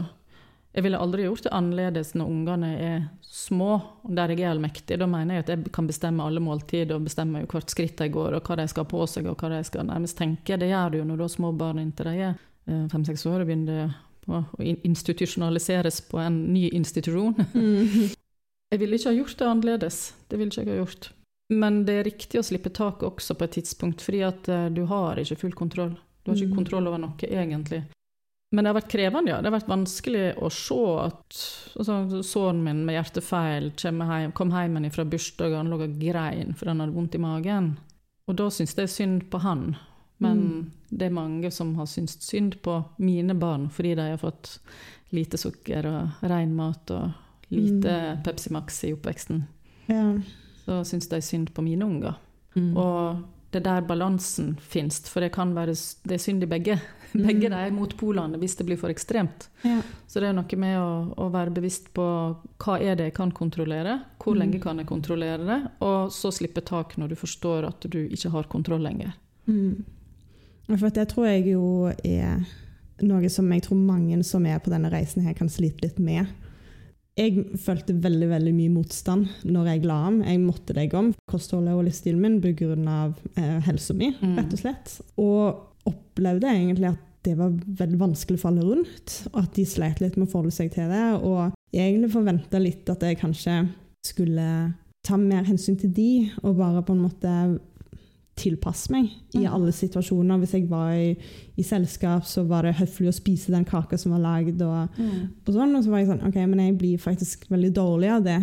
Jeg 0.77 0.85
ville 0.85 0.99
aldri 1.03 1.25
gjort 1.25 1.43
det 1.49 1.51
annerledes 1.57 2.13
når 2.15 2.29
ungene 2.31 2.69
er 2.79 2.99
små, 3.27 3.71
og 4.07 4.13
der 4.15 4.31
jeg 4.31 4.45
er 4.45 4.53
allmektig. 4.53 4.95
Da 5.01 5.09
mener 5.11 5.35
jeg 5.41 5.43
at 5.43 5.51
jeg 5.57 5.73
kan 5.75 5.89
bestemme 5.89 6.23
alle 6.23 6.39
måltider 6.45 6.95
og 6.95 7.09
bestemme 7.09 7.41
hvert 7.51 7.75
skritt 7.75 7.99
de 7.99 8.07
går, 8.15 8.37
og 8.39 8.47
hva 8.47 8.61
de 8.61 8.67
skal 8.71 8.87
ha 8.87 8.91
på 8.93 9.01
seg, 9.11 9.27
og 9.27 9.43
hva 9.43 9.51
de 9.57 9.59
skal 9.67 9.89
nærmest 9.89 10.21
tenke. 10.21 10.55
Det 10.61 10.69
gjør 10.71 10.95
du 10.95 10.99
jo 11.01 11.09
når 11.09 11.19
du 11.19 11.25
har 11.27 11.35
små 11.35 11.51
barn 11.59 11.83
inntil 11.83 12.13
de 12.13 12.15
er 12.29 12.39
eh, 12.39 12.87
fem-seks 12.95 13.27
år 13.27 13.43
og 13.43 13.51
begynner 13.51 13.97
å 14.29 14.43
institusjonaliseres 14.87 16.01
på 16.07 16.23
en 16.23 16.39
ny 16.55 16.69
institusjon. 16.79 17.35
Mm. 17.59 18.15
Jeg 18.71 18.83
ville 18.85 18.99
ikke 19.01 19.09
ha 19.09 19.17
gjort 19.17 19.39
det 19.41 19.47
annerledes. 19.49 19.99
Det 20.29 20.39
ville 20.39 20.53
ikke 20.53 20.63
jeg 20.63 20.75
ha 20.77 20.81
gjort. 20.85 21.11
Men 21.59 21.83
det 21.89 21.95
er 21.99 22.05
riktig 22.13 22.39
å 22.39 22.45
slippe 22.45 22.71
taket 22.71 23.07
også 23.09 23.35
på 23.35 23.47
et 23.49 23.55
tidspunkt, 23.59 24.05
fordi 24.05 24.21
at 24.31 24.49
eh, 24.53 24.67
du 24.71 24.85
har 24.91 25.19
ikke 25.19 25.41
full 25.43 25.55
kontroll. 25.57 25.95
Du 26.23 26.31
har 26.31 26.37
ikke 26.37 26.53
Mm. 26.53 26.59
kontroll 26.61 26.87
over 26.93 27.01
noe, 27.01 27.17
egentlig. 27.25 27.83
Men 28.51 28.65
det 28.65 28.71
har 28.71 28.79
vært 28.79 28.93
krevende, 28.93 29.31
ja. 29.31 29.41
Det 29.43 29.51
har 29.51 29.59
vært 29.59 29.69
vanskelig 29.69 30.23
å 30.41 30.49
se 30.53 30.79
at 31.03 31.41
altså, 31.77 32.23
Sønnen 32.25 32.63
min 32.65 32.81
med 32.87 32.97
hjertefeil 32.97 33.71
hjem, 33.77 34.33
kom 34.33 34.55
hjem 34.57 34.91
fra 34.95 35.05
bursdag, 35.05 35.53
og 35.53 35.59
han 35.61 35.69
lå 35.73 35.81
og 35.85 35.99
grein 36.01 36.55
for 36.57 36.71
han 36.71 36.81
hadde 36.81 36.97
vondt 36.97 37.19
i 37.19 37.21
magen. 37.21 37.75
Og 38.29 38.37
da 38.41 38.49
syns 38.53 38.75
jeg 38.77 38.89
synd 38.93 39.29
på 39.31 39.41
han. 39.45 39.77
Men 40.19 40.39
Mm. 40.39 40.71
det 40.91 41.07
er 41.07 41.11
mange 41.15 41.51
som 41.53 41.75
har 41.77 41.87
syntes 41.87 42.19
synd 42.23 42.57
på 42.63 42.85
mine 42.99 43.35
barn 43.39 43.69
fordi 43.71 43.95
de 43.95 44.09
har 44.11 44.19
fått 44.19 44.59
lite 45.13 45.39
sukker 45.39 45.87
og 45.87 46.09
ren 46.29 46.55
mat 46.57 46.91
og 46.91 47.13
lite 47.51 48.17
Mm. 48.17 48.23
Pepsi 48.25 48.51
Max 48.51 48.85
i 48.85 48.93
oppveksten. 48.93 49.45
Ja. 49.89 50.19
Så 50.67 50.85
syns 50.85 51.09
de 51.09 51.21
synd 51.23 51.55
på 51.55 51.63
mine 51.63 51.85
unger. 51.85 52.17
Mm. 52.57 52.77
Og 52.77 53.23
det 53.53 53.61
er 53.61 53.81
der 53.81 53.87
balansen 53.87 54.59
finnes, 54.61 55.09
for 55.09 55.21
det 55.21 55.33
kan 55.33 55.55
være 55.55 55.73
det 56.05 56.13
er 56.13 56.19
synd 56.19 56.43
i 56.43 56.47
begge. 56.47 56.81
Begge 57.15 57.49
Mm. 57.49 57.51
de 57.51 57.57
er 57.57 57.71
motpolene 57.73 58.39
hvis 58.39 58.57
det 58.59 58.67
blir 58.67 58.77
for 58.79 58.89
ekstremt. 58.91 59.49
Ja. 59.65 59.81
Så 60.07 60.21
det 60.21 60.29
er 60.29 60.33
noe 60.37 60.57
med 60.57 60.77
å, 60.77 61.15
å 61.17 61.31
være 61.33 61.55
bevisst 61.55 61.93
på 61.95 62.05
hva 62.59 62.81
er 62.81 62.97
det 62.97 63.05
jeg 63.11 63.15
kan 63.15 63.31
kontrollere, 63.33 64.01
hvor 64.19 64.35
Mm. 64.35 64.39
lenge 64.41 64.61
kan 64.61 64.77
jeg 64.79 64.87
kontrollere 64.87 65.47
det, 65.47 65.71
og 65.81 66.11
så 66.11 66.31
slippe 66.33 66.65
tak 66.65 66.97
når 66.99 67.09
du 67.09 67.15
forstår 67.17 67.67
at 67.67 67.81
du 67.91 68.09
ikke 68.09 68.31
har 68.31 68.43
kontroll 68.45 68.81
lenger. 68.83 69.15
Mm. 69.47 69.85
For 70.77 70.91
det 70.91 71.09
tror 71.09 71.27
jeg 71.27 71.47
jo 71.55 71.87
er 72.05 72.45
noe 73.01 73.29
som 73.31 73.49
jeg 73.53 73.63
tror 73.63 73.77
mange 73.79 74.23
som 74.25 74.45
er 74.47 74.59
på 74.59 74.71
denne 74.71 74.91
reisen 74.91 75.23
her 75.25 75.33
kan 75.35 75.49
slite 75.49 75.81
litt 75.83 75.99
med. 75.99 76.27
Jeg 77.17 77.47
følte 77.59 77.95
veldig 77.99 78.29
veldig 78.31 78.53
mye 78.55 78.71
motstand 78.71 79.29
når 79.45 79.67
jeg 79.73 79.85
la 79.87 80.07
om. 80.07 80.21
Jeg 80.23 80.39
måtte 80.39 80.75
legge 80.77 80.95
om 80.95 81.09
kostholdet 81.31 81.75
og 81.75 81.85
livsstilen 81.89 82.21
min 82.21 82.41
pga. 82.41 83.15
Eh, 83.37 83.61
helsa 83.67 83.95
mi, 83.95 84.13
Mm. 84.21 84.37
rett 84.37 84.53
og 84.53 84.59
slett. 84.59 85.01
Og 85.17 85.57
opplevde 85.89 86.51
egentlig 86.53 86.93
at 86.93 87.05
det 87.27 87.35
var 87.39 87.53
veldig 87.53 87.99
vanskelig 88.01 88.41
for 88.41 88.53
alle 88.53 88.65
rundt, 88.65 89.15
og 89.33 89.41
at 89.43 89.57
de 89.57 89.65
sleit 89.69 90.01
litt 90.01 90.17
med 90.17 90.29
å 90.29 90.33
forholde 90.33 90.55
seg 90.55 90.71
til 90.75 90.91
det. 90.93 91.07
Og 91.19 91.51
jeg 91.75 91.91
egentlig 91.91 92.13
forventa 92.15 92.61
litt 92.63 92.89
at 92.93 93.03
jeg 93.05 93.19
kanskje 93.21 93.57
skulle 94.07 94.51
ta 95.07 95.19
mer 95.21 95.45
hensyn 95.49 95.79
til 95.81 95.93
de, 95.95 96.13
og 96.45 96.61
bare 96.61 96.85
på 96.87 96.95
en 96.95 97.05
måte 97.05 97.35
tilpasse 98.39 98.93
meg 98.95 99.11
i 99.35 99.45
alle 99.51 99.73
situasjoner. 99.75 100.39
Hvis 100.43 100.55
jeg 100.55 100.69
var 100.71 100.93
i, 100.95 101.11
i 101.59 101.65
selskap, 101.67 102.27
så 102.29 102.45
var 102.49 102.67
det 102.67 102.77
høflig 102.79 103.11
å 103.11 103.17
spise 103.17 103.55
den 103.55 103.67
kaka 103.69 103.99
som 103.99 104.15
var 104.15 104.23
lagd. 104.23 104.63
Og, 104.63 105.01
og 105.43 105.51
sånn, 105.51 105.75
og 105.75 105.83
så 105.85 105.93
var 105.93 106.05
jeg 106.05 106.11
sånn 106.13 106.25
OK, 106.29 106.39
men 106.45 106.63
jeg 106.63 106.79
blir 106.79 107.03
faktisk 107.03 107.49
veldig 107.51 107.73
dårlig 107.77 108.15
av 108.15 108.25
det. 108.29 108.39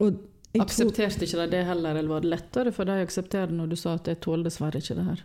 Og 0.00 0.24
Aksepterte 0.56 1.26
ikke 1.26 1.42
de 1.42 1.50
det 1.52 1.64
heller, 1.68 1.98
eller 1.98 2.08
var 2.08 2.22
det 2.24 2.32
lettere 2.32 2.72
for 2.72 2.88
deg 2.88 3.02
å 3.02 3.04
akseptere 3.04 3.52
når 3.52 3.74
du 3.74 3.76
sa 3.76 3.96
at 3.98 4.08
jeg 4.08 4.22
tåler 4.24 4.46
dessverre 4.46 4.80
ikke 4.80 4.96
det 4.96 5.04
her? 5.04 5.24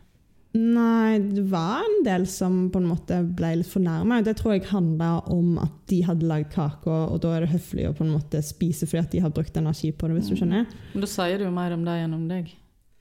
Nei, 0.53 1.19
det 1.31 1.43
var 1.51 1.83
en 1.85 1.99
del 2.05 2.25
som 2.27 2.69
på 2.73 2.79
en 2.81 2.87
måte 2.89 3.19
ble 3.37 3.53
litt 3.61 3.69
fornærma. 3.71 4.21
Det 4.25 4.33
tror 4.39 4.53
jeg 4.57 4.65
handla 4.71 5.11
om 5.31 5.57
at 5.63 5.75
de 5.91 6.01
hadde 6.07 6.27
lagd 6.27 6.49
kake, 6.53 6.87
og 6.91 7.21
da 7.23 7.35
er 7.37 7.45
det 7.45 7.53
høflig 7.53 7.85
å 7.89 7.93
på 7.97 8.03
en 8.05 8.13
måte 8.17 8.41
spise 8.43 8.87
fordi 8.89 9.03
at 9.05 9.11
de 9.15 9.21
har 9.23 9.31
brukt 9.35 9.55
energi 9.59 9.91
på 9.95 10.07
det, 10.09 10.17
hvis 10.19 10.31
du 10.33 10.35
skjønner. 10.39 10.65
Men 10.93 11.05
da 11.05 11.09
sier 11.11 11.37
det 11.39 11.47
jo 11.47 11.53
mer 11.55 11.75
om 11.77 11.85
deg 11.87 12.03
enn 12.05 12.17
om 12.17 12.25
deg, 12.29 12.49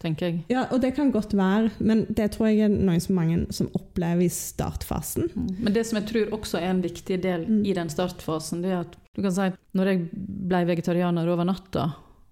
tenker 0.00 0.26
jeg. 0.30 0.36
Ja, 0.52 0.62
og 0.72 0.80
det 0.84 0.92
kan 0.96 1.10
godt 1.12 1.34
være, 1.36 1.72
men 1.80 2.04
det 2.08 2.30
tror 2.36 2.48
jeg 2.52 2.62
er 2.68 2.72
noe 2.72 3.00
som 3.02 3.18
mange 3.18 3.40
som 3.52 3.68
opplever 3.76 4.22
i 4.24 4.30
startfasen. 4.32 5.26
Men 5.58 5.74
det 5.74 5.82
som 5.90 5.98
jeg 6.00 6.06
tror 6.12 6.38
også 6.38 6.60
er 6.62 6.70
en 6.70 6.84
viktig 6.86 7.18
del 7.24 7.44
Mm. 7.50 7.64
i 7.66 7.74
den 7.76 7.90
startfasen, 7.92 8.62
det 8.62 8.70
er 8.70 8.80
at 8.86 8.94
du 9.16 9.22
kan 9.26 9.32
si 9.34 9.48
at 9.50 9.58
når 9.74 9.90
jeg 9.90 10.06
ble 10.48 10.62
vegetarianer 10.70 11.28
over 11.28 11.44
natta, 11.44 11.88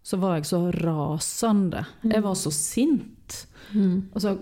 så 0.08 0.16
var 0.22 0.36
jeg 0.38 0.46
så 0.48 0.62
rasende. 0.72 1.82
Jeg 2.06 2.22
var 2.24 2.34
så 2.38 2.52
sint. 2.54 3.42
Altså, 4.14 4.38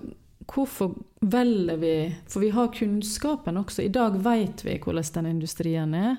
hvorfor 0.50 0.94
velger 1.20 1.76
vi 1.80 1.94
For 2.28 2.40
vi 2.40 2.50
har 2.54 2.72
kunnskapen 2.74 3.56
også. 3.56 3.82
I 3.82 3.92
dag 3.92 4.18
vet 4.22 4.64
vi 4.64 4.78
hvordan 4.78 5.12
den 5.14 5.32
industrien 5.34 5.94
er. 5.94 6.16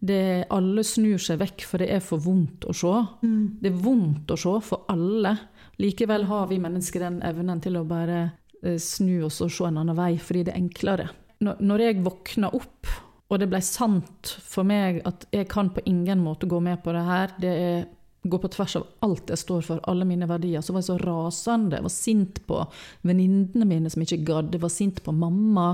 Det, 0.00 0.46
alle 0.48 0.84
snur 0.84 1.20
seg 1.20 1.42
vekk, 1.42 1.64
for 1.68 1.82
det 1.82 1.90
er 1.92 2.00
for 2.00 2.22
vondt 2.24 2.64
å 2.64 2.72
se. 2.72 2.92
Mm. 3.20 3.60
Det 3.60 3.68
er 3.68 3.82
vondt 3.84 4.32
å 4.32 4.38
se 4.40 4.54
for 4.64 4.86
alle. 4.88 5.34
Likevel 5.80 6.24
har 6.30 6.48
vi 6.48 6.60
mennesker 6.60 7.04
den 7.04 7.20
evnen 7.24 7.60
til 7.60 7.76
å 7.76 7.84
bare 7.88 8.22
eh, 8.62 8.78
snu 8.80 9.26
oss 9.28 9.42
og 9.44 9.52
se 9.52 9.68
en 9.68 9.80
annen 9.82 9.96
vei, 9.98 10.14
fordi 10.16 10.46
det 10.48 10.54
er 10.54 10.62
enklere. 10.62 11.06
Når, 11.44 11.60
når 11.60 11.84
jeg 11.84 12.02
våkna 12.04 12.52
opp, 12.56 12.88
og 13.30 13.38
det 13.38 13.48
ble 13.52 13.60
sant 13.62 14.32
for 14.42 14.66
meg 14.66 15.02
at 15.08 15.28
jeg 15.32 15.48
kan 15.52 15.68
på 15.72 15.84
ingen 15.88 16.24
måte 16.24 16.48
gå 16.50 16.58
med 16.64 16.80
på 16.84 16.96
det 16.96 17.04
her, 17.06 17.36
det 17.40 17.52
er 17.52 17.84
gå 18.22 18.38
på 18.38 18.48
tvers 18.52 18.76
av 18.76 18.86
alt 19.06 19.30
jeg 19.32 19.40
står 19.40 19.62
for, 19.64 19.80
alle 19.88 20.04
mine 20.04 20.28
verdier, 20.28 20.60
så 20.60 20.74
var 20.74 20.82
jeg 20.82 20.90
så 20.90 20.98
rasende. 21.00 21.78
Jeg 21.78 21.86
var 21.86 21.94
sint 21.94 22.40
på 22.48 22.58
venninnene 23.08 23.68
mine 23.68 23.92
som 23.92 24.04
ikke 24.04 24.20
gadd. 24.28 24.52
Jeg 24.54 24.64
var 24.64 24.72
sint 24.74 25.00
på 25.04 25.14
mamma, 25.16 25.70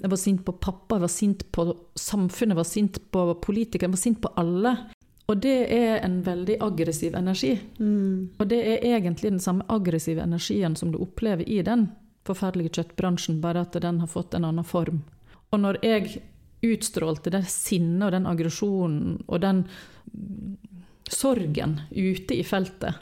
jeg 0.00 0.12
var 0.12 0.20
sint 0.20 0.44
på 0.46 0.56
pappa, 0.56 0.96
jeg 0.96 1.04
var 1.04 1.12
sint 1.12 1.44
på 1.52 1.66
samfunnet, 2.00 2.54
jeg 2.54 2.62
var 2.62 2.70
sint 2.70 3.02
på 3.12 3.26
politikere, 3.44 3.90
jeg 3.90 3.96
var 3.98 4.04
sint 4.06 4.22
på 4.24 4.32
alle. 4.40 4.74
Og 5.30 5.38
det 5.44 5.58
er 5.76 6.00
en 6.02 6.18
veldig 6.26 6.56
aggressiv 6.64 7.14
energi. 7.14 7.52
Mm. 7.78 8.40
Og 8.40 8.48
det 8.50 8.60
er 8.64 8.88
egentlig 8.96 9.36
den 9.36 9.42
samme 9.42 9.66
aggressive 9.70 10.24
energien 10.24 10.74
som 10.76 10.90
du 10.90 10.98
opplever 11.04 11.46
i 11.46 11.60
den 11.66 11.90
forferdelige 12.26 12.80
kjøttbransjen, 12.80 13.38
bare 13.44 13.62
at 13.66 13.76
den 13.82 14.00
har 14.00 14.10
fått 14.10 14.34
en 14.34 14.48
annen 14.48 14.66
form. 14.66 15.04
Og 15.52 15.62
når 15.62 15.78
jeg 15.84 16.22
utstrålte 16.66 17.32
det 17.32 17.44
sinnet 17.48 18.08
og 18.08 18.14
den 18.16 18.28
aggresjonen 18.28 19.20
og 19.26 19.40
den 19.44 19.62
sorgen 21.08 21.80
ute 21.90 22.34
i 22.34 22.44
feltet, 22.44 22.94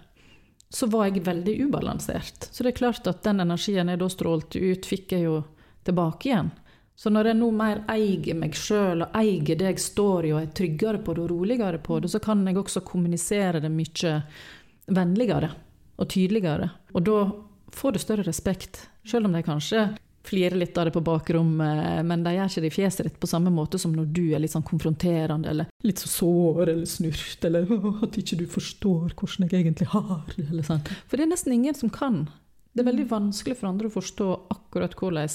så 0.68 0.86
var 0.86 1.08
jeg 1.08 1.24
veldig 1.24 1.54
ubalansert. 1.64 2.48
Så 2.52 2.62
det 2.62 2.74
er 2.74 2.80
klart 2.82 3.06
at 3.08 3.22
den 3.24 3.40
energien 3.40 3.88
jeg 3.88 4.00
da 4.00 4.08
strålte 4.12 4.60
ut, 4.60 4.86
fikk 4.86 5.14
jeg 5.16 5.24
jo 5.24 5.42
tilbake 5.88 6.28
igjen. 6.28 6.50
Så 6.98 7.12
når 7.14 7.30
jeg 7.30 7.38
nå 7.38 7.48
mer 7.54 7.84
eier 7.88 8.34
meg 8.34 8.56
sjøl 8.58 9.04
og 9.06 9.14
eier 9.16 9.54
det 9.54 9.68
jeg 9.70 9.82
står 9.84 10.26
i, 10.26 10.32
og 10.34 10.40
er 10.42 10.54
tryggere 10.60 11.00
på 11.04 11.14
det 11.14 11.22
og 11.24 11.30
roligere 11.30 11.78
på 11.78 12.00
det, 12.02 12.10
så 12.10 12.20
kan 12.22 12.42
jeg 12.46 12.58
også 12.58 12.82
kommunisere 12.86 13.62
det 13.62 13.70
mye 13.70 14.14
vennligere 14.98 15.52
og 15.98 16.08
tydeligere. 16.10 16.68
Og 16.98 17.06
da 17.06 17.20
får 17.74 17.94
du 17.94 18.02
større 18.02 18.26
respekt, 18.26 18.82
sjøl 19.06 19.28
om 19.28 19.36
de 19.36 19.44
kanskje 19.46 19.86
flirer 20.28 20.58
litt 20.60 20.76
av 20.78 20.88
det 20.88 20.94
på 20.94 21.02
bakrommet, 21.04 22.04
men 22.06 22.24
de 22.24 22.34
gjør 22.36 22.50
ikke 22.50 22.64
det 22.64 22.70
i 22.70 22.76
fjeset 22.76 23.08
ditt 23.08 23.20
på 23.20 23.30
samme 23.30 23.52
måte 23.54 23.80
som 23.80 23.94
når 23.96 24.10
du 24.14 24.24
er 24.36 24.42
litt 24.44 24.54
sånn 24.54 24.66
konfronterende, 24.66 25.48
eller 25.50 25.70
litt 25.86 26.02
så 26.02 26.10
sår 26.12 26.62
eller 26.66 26.90
snurt, 26.90 27.44
eller 27.48 27.70
at 28.06 28.18
ikke 28.20 28.40
du 28.42 28.44
forstår 28.50 29.14
hvordan 29.14 29.48
jeg 29.48 29.62
egentlig 29.62 29.88
har 29.94 30.20
det, 30.34 30.48
eller 30.48 30.66
sånn. 30.66 30.84
For 31.08 31.16
det 31.16 31.26
er 31.26 31.32
nesten 31.32 31.56
ingen 31.56 31.78
som 31.78 31.92
kan. 31.92 32.26
Det 32.72 32.84
er 32.84 32.90
veldig 32.92 33.08
vanskelig 33.10 33.56
for 33.58 33.72
andre 33.72 33.88
å 33.88 33.96
forstå 33.96 34.28
akkurat 34.54 34.94
hvordan 34.98 35.32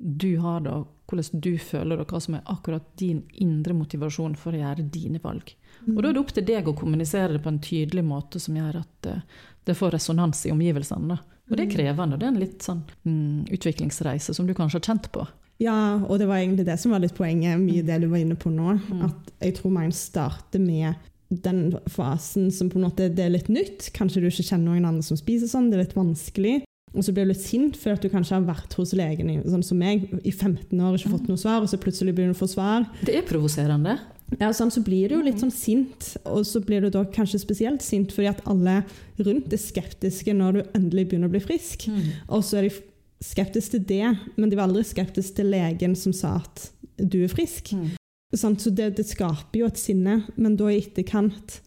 du 0.00 0.30
har 0.40 0.62
det, 0.64 0.76
hvordan 1.10 1.42
du 1.44 1.52
føler 1.58 1.96
det, 1.96 2.04
og 2.04 2.14
hva 2.14 2.20
som 2.24 2.36
er 2.38 2.46
akkurat 2.48 2.86
din 2.98 3.20
indre 3.42 3.76
motivasjon 3.76 4.36
for 4.40 4.56
å 4.56 4.62
gjøre 4.62 4.88
dine 4.92 5.20
valg. 5.22 5.52
Og 5.86 6.00
da 6.00 6.08
er 6.08 6.16
det 6.16 6.22
opp 6.22 6.32
til 6.36 6.46
deg 6.48 6.68
å 6.68 6.76
kommunisere 6.76 7.36
det 7.36 7.42
på 7.44 7.52
en 7.52 7.60
tydelig 7.64 8.04
måte 8.04 8.40
som 8.42 8.56
gjør 8.56 8.80
at 8.82 9.08
eh, 9.08 9.22
det 9.68 9.76
får 9.76 9.94
resonans 9.96 10.42
i 10.48 10.52
omgivelsene. 10.54 11.14
da. 11.14 11.39
Og 11.50 11.58
det 11.58 11.66
er 11.66 11.74
krevende. 11.74 12.18
Det 12.18 12.26
er 12.28 12.32
en 12.32 12.40
litt 12.40 12.64
sånn 12.64 12.80
mm, 13.04 13.50
utviklingsreise 13.56 14.34
som 14.36 14.46
du 14.46 14.54
kanskje 14.56 14.78
har 14.80 14.86
kjent 14.92 15.10
på. 15.14 15.26
Ja, 15.60 16.00
og 16.06 16.22
det 16.22 16.30
var 16.30 16.40
egentlig 16.40 16.64
det 16.70 16.78
som 16.80 16.94
var 16.94 17.02
litt 17.02 17.16
poenget, 17.18 17.60
mye 17.60 17.84
det 17.84 17.98
du 18.00 18.08
var 18.08 18.22
inne 18.22 18.38
på 18.40 18.52
nå. 18.54 18.78
Mm. 18.80 19.04
At 19.10 19.32
jeg 19.44 19.58
tror 19.58 19.74
mange 19.74 19.96
starter 19.96 20.62
med 20.62 20.96
den 21.30 21.76
fasen 21.90 22.48
som 22.50 22.70
på 22.70 22.80
en 22.80 22.88
måte 22.88 23.10
det 23.12 23.26
er 23.26 23.34
litt 23.34 23.50
nytt. 23.52 23.90
Kanskje 23.96 24.22
du 24.22 24.30
ikke 24.30 24.46
kjenner 24.46 24.72
noen 24.72 24.88
andre 24.88 25.04
som 25.06 25.18
spiser 25.20 25.50
sånn, 25.50 25.68
det 25.70 25.78
er 25.78 25.84
litt 25.84 25.98
vanskelig. 25.98 26.60
Og 26.90 27.04
så 27.06 27.12
blir 27.14 27.28
du 27.28 27.30
litt 27.30 27.42
sint 27.42 27.76
for 27.78 27.94
at 27.94 28.02
du 28.02 28.10
kanskje 28.10 28.34
har 28.34 28.48
vært 28.48 28.72
hos 28.78 28.94
legen 28.98 29.30
sånn 29.46 29.62
som 29.62 29.78
meg, 29.78 30.08
i 30.26 30.32
15 30.32 30.72
år 30.74 30.94
og 30.94 30.98
ikke 30.98 31.12
fått 31.12 31.28
noe 31.30 31.38
svar, 31.38 31.62
og 31.62 31.70
så 31.70 31.78
plutselig 31.78 32.16
begynner 32.16 32.34
du 32.34 32.38
å 32.38 32.42
få 32.42 32.50
svar. 32.50 32.88
Det 33.06 33.14
er 33.14 33.28
provoserende. 33.28 33.94
Ja, 34.38 34.52
sånn, 34.54 34.70
så 34.70 34.82
blir 34.86 35.10
du 35.10 35.16
jo 35.16 35.24
litt 35.26 35.40
sånn 35.42 35.50
sint, 35.50 36.12
og 36.28 36.44
så 36.46 36.60
blir 36.62 36.84
du 36.84 36.90
da 36.94 37.02
kanskje 37.10 37.40
spesielt 37.42 37.82
sint 37.82 38.12
fordi 38.14 38.28
at 38.30 38.42
alle 38.50 38.80
rundt 39.18 39.52
er 39.52 39.60
skeptiske 39.60 40.34
når 40.36 40.52
du 40.52 40.60
endelig 40.78 41.08
begynner 41.10 41.30
å 41.30 41.34
bli 41.34 41.42
frisk. 41.42 41.88
Og 42.28 42.44
så 42.46 42.60
er 42.60 42.68
de 42.68 42.74
skeptiske 43.24 43.74
til 43.74 43.88
det, 43.88 44.12
men 44.36 44.52
de 44.52 44.56
var 44.58 44.68
aldri 44.68 44.84
skeptiske 44.86 45.40
til 45.40 45.50
legen 45.52 45.96
som 45.98 46.14
sa 46.16 46.36
at 46.38 46.68
du 47.00 47.24
er 47.24 47.32
frisk. 47.32 47.72
Mm. 47.74 47.90
Sånn, 48.36 48.56
Så 48.60 48.70
det, 48.70 48.92
det 49.00 49.08
skaper 49.08 49.58
jo 49.64 49.66
et 49.66 49.80
sinne, 49.80 50.20
men 50.36 50.56
da 50.56 50.70
i 50.70 50.78
etterkant 50.78 51.58